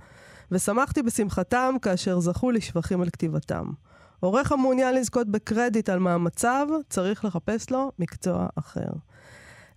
ושמחתי 0.50 1.02
בשמחתם 1.02 1.74
כאשר 1.82 2.20
זכו 2.20 2.50
לשבחים 2.50 3.02
על 3.02 3.10
כתיבתם. 3.10 3.64
עורך 4.20 4.52
המעוניין 4.52 4.94
לזכות 4.94 5.28
בקרדיט 5.28 5.88
על 5.88 5.98
מאמציו, 5.98 6.68
צריך 6.88 7.24
לחפש 7.24 7.70
לו 7.70 7.92
מקצוע 7.98 8.46
אחר. 8.54 8.88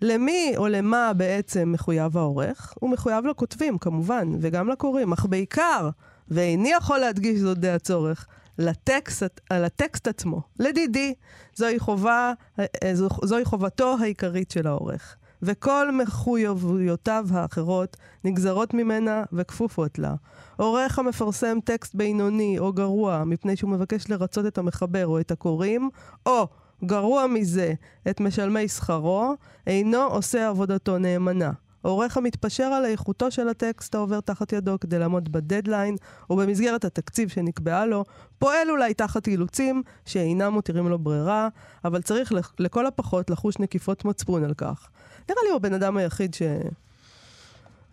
למי 0.02 0.54
או 0.58 0.68
למה 0.68 1.12
בעצם 1.14 1.72
מחויב 1.72 2.18
העורך? 2.18 2.74
הוא 2.80 2.89
מחויב 2.89 3.26
לכותבים, 3.26 3.78
כמובן, 3.78 4.32
וגם 4.41 4.70
לקוראים, 4.70 5.14
אך 5.14 5.26
בעיקר, 5.26 5.89
ואיני 6.28 6.72
יכול 6.72 6.97
להדגיש 6.97 7.39
זאת 7.39 7.58
די 7.58 7.70
הצורך, 7.70 8.28
לטקסט, 8.60 9.39
לטקסט 9.53 10.07
עצמו, 10.07 10.41
לדידי. 10.60 11.14
זוהי, 11.55 11.80
חובה, 11.80 12.34
אה, 12.60 12.66
זו, 12.93 13.10
זוהי 13.24 13.45
חובתו 13.45 13.95
העיקרית 14.01 14.51
של 14.51 14.68
העורך. 14.68 15.16
וכל 15.41 15.91
מחויבויותיו 15.91 17.28
האחרות 17.32 17.97
נגזרות 18.24 18.74
ממנה 18.74 19.24
וכפופות 19.34 19.99
לה. 19.99 20.16
עורך 20.57 20.99
המפרסם 20.99 21.57
טקסט 21.66 21.95
בינוני 21.95 22.60
או 22.60 22.74
גרוע 22.74 23.24
מפני 23.24 23.55
שהוא 23.55 23.70
מבקש 23.70 24.10
לרצות 24.10 24.45
את 24.45 24.57
המחבר 24.57 25.07
או 25.07 25.20
את 25.20 25.32
הקוראים, 25.32 25.89
או 26.26 26.47
גרוע 26.86 27.28
מזה, 27.28 27.74
את 28.10 28.20
משלמי 28.20 28.68
שכרו, 28.68 29.34
אינו 29.68 30.03
עושה 30.03 30.49
עבודתו 30.49 30.97
נאמנה. 30.97 31.51
עורך 31.82 32.18
המתפשר 32.18 32.64
על 32.64 32.86
איכותו 32.86 33.32
של 33.32 33.50
הטקסט 33.50 33.96
העובר 33.96 34.22
תחת 34.22 34.54
ידו 34.54 34.80
כדי 34.82 35.00
לעמוד 35.00 35.32
בדדליין 35.32 35.96
ובמסגרת 36.30 36.86
התקציב 36.86 37.30
שנקבעה 37.30 37.86
לו, 37.86 38.06
פועל 38.40 38.72
אולי 38.72 38.94
תחת 38.94 39.28
אילוצים 39.28 39.84
שאינם 40.06 40.54
מותירים 40.54 40.88
לו 40.88 41.00
ברירה, 41.00 41.48
אבל 41.86 42.02
צריך 42.02 42.34
לכל 42.60 42.86
הפחות 42.86 43.30
לחוש 43.30 43.60
נקיפות 43.60 44.06
מצפון 44.06 44.44
על 44.44 44.54
כך. 44.54 44.90
נראה 45.30 45.42
לי 45.44 45.50
הוא 45.50 45.56
הבן 45.56 45.74
אדם 45.74 45.98
היחיד 45.98 46.34
ש... 46.34 46.42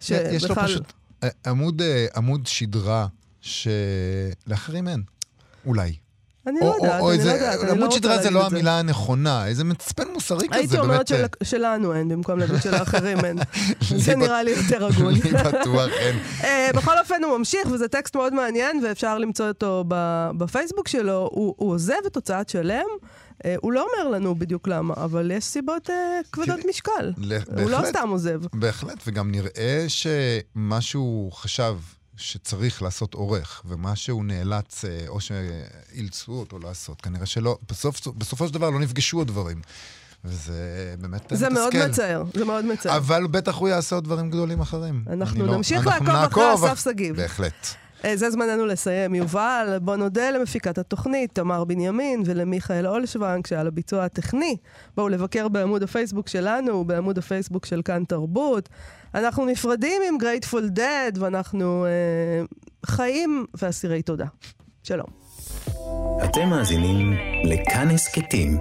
שבכלל... 0.00 0.34
יש 0.34 0.44
לו 0.44 0.54
פשוט 0.54 0.92
אה, 1.22 1.28
עמוד, 1.46 1.82
אה, 1.82 2.06
עמוד 2.16 2.46
שדרה 2.46 3.06
שלאחרים 3.40 4.88
אין, 4.88 5.02
אולי. 5.66 5.96
אני 6.46 6.60
לא 6.60 6.74
יודעת, 6.74 7.02
אני 7.02 7.24
לא 7.24 7.30
יודעת, 7.30 7.60
אני 7.60 7.60
לא 7.60 7.60
רוצה 7.60 7.60
להגיד 7.60 7.60
את 7.60 7.60
זה. 7.60 7.72
עמוד 7.72 7.92
שדרה 7.92 8.22
זה 8.22 8.30
לא 8.30 8.46
המילה 8.46 8.78
הנכונה, 8.78 9.46
איזה 9.46 9.64
מצפן 9.64 10.08
מוסרי 10.12 10.38
כזה, 10.38 10.46
באמת. 10.48 10.60
הייתי 10.60 10.78
אומרת 10.78 11.10
שלנו 11.42 11.94
אין, 11.94 12.08
במקום 12.08 12.38
להגיד 12.38 12.62
שלאחרים 12.62 13.24
אין. 13.24 13.38
זה 14.04 14.16
נראה 14.16 14.42
לי 14.42 14.50
יותר 14.50 14.86
הגון. 14.86 15.14
לי 15.14 15.20
בטוח 15.20 15.90
אין. 15.98 16.18
אה, 16.44 16.70
בכל 16.74 16.98
אופן, 16.98 17.24
הוא 17.24 17.38
ממשיך, 17.38 17.68
וזה 17.72 17.88
טקסט 17.88 18.16
מאוד 18.16 18.34
מעניין, 18.34 18.84
ואפשר 18.84 19.18
למצוא 19.18 19.48
אותו 19.48 19.84
בפייסבוק 20.38 20.88
שלו. 20.88 21.30
הוא 21.32 21.72
עוזב 21.72 21.94
את 22.06 22.16
הוצאת 22.16 22.48
שלם. 22.48 22.86
Uh, 23.36 23.48
הוא 23.60 23.72
לא 23.72 23.86
אומר 23.90 24.10
לנו 24.10 24.34
בדיוק 24.34 24.68
למה, 24.68 24.94
אבל 24.96 25.30
יש 25.30 25.44
סיבות 25.44 25.90
uh, 25.90 25.92
כבדות 26.32 26.60
משקל. 26.68 27.12
הוא 27.60 27.70
לא 27.70 27.78
סתם 27.86 28.08
עוזב. 28.08 28.40
בהחלט, 28.52 29.02
וגם 29.06 29.30
נראה 29.30 29.84
שמה 29.88 30.80
שהוא 30.80 31.32
חשב 31.32 31.74
שצריך 32.16 32.82
לעשות 32.82 33.14
עורך, 33.14 33.62
ומה 33.64 33.96
שהוא 33.96 34.24
נאלץ, 34.24 34.84
אה, 34.84 35.08
או 35.08 35.20
שאילצו 35.20 36.32
אותו 36.32 36.58
לעשות, 36.58 37.00
כנראה 37.00 37.26
שלא, 37.26 37.58
בסוף, 37.70 38.06
בסופו 38.18 38.48
של 38.48 38.54
דבר 38.54 38.70
לא 38.70 38.80
נפגשו 38.80 39.20
הדברים. 39.20 39.60
וזה 40.24 40.94
באמת 41.00 41.20
מתסכל. 41.20 41.36
זה 41.36 41.50
מאוד 41.50 41.72
מצער, 41.88 42.24
זה 42.34 42.44
מאוד 42.44 42.64
מצער. 42.64 42.96
אבל 42.96 43.26
בטח 43.26 43.54
הוא 43.54 43.68
יעשה 43.68 43.96
עוד 43.96 44.04
דברים 44.04 44.30
גדולים 44.30 44.60
אחרים. 44.60 45.04
אנחנו 45.10 45.46
לא- 45.46 45.56
נמשיך 45.56 45.86
לא, 45.86 45.92
לעקוב 46.12 46.44
אחרי 46.64 46.72
אסף 46.72 46.84
שגיב. 46.84 47.16
בהחלט. 47.16 47.66
אה, 48.04 48.16
זה 48.16 48.30
זמננו 48.30 48.66
לסיים. 48.66 49.14
יובל, 49.14 49.78
בוא 49.82 49.96
נודה 49.96 50.30
למפיקת 50.30 50.78
התוכנית, 50.78 51.34
תמר 51.34 51.64
בנימין, 51.64 52.22
ולמיכאל 52.26 52.86
אולשוונג, 52.86 53.46
שעל 53.46 53.66
הביצוע 53.66 54.04
הטכני. 54.04 54.56
בואו 54.96 55.08
לבקר 55.08 55.48
בעמוד 55.48 55.82
הפייסבוק 55.82 56.28
שלנו, 56.28 56.84
בעמוד 56.84 57.18
הפייסבוק 57.18 57.66
של 57.66 57.82
כאן 57.84 58.04
תרבות. 58.04 58.68
אנחנו 59.16 59.46
נפרדים 59.46 60.02
עם 60.08 60.18
גרייטפול 60.18 60.68
דד, 60.68 61.12
ואנחנו 61.18 61.86
אה, 61.86 62.44
חיים 62.86 63.46
ואסירי 63.54 64.02
תודה. 64.02 64.26
שלום. 64.82 65.06
אתם 66.24 66.48
מאזינים 66.48 67.12
לכאן 67.44 67.90
הסכתים, 67.90 68.58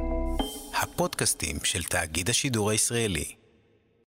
הפודקאסטים 0.82 1.56
של 1.64 1.84
תאגיד 1.84 2.30
השידור 2.30 2.70
הישראלי. 2.70 3.35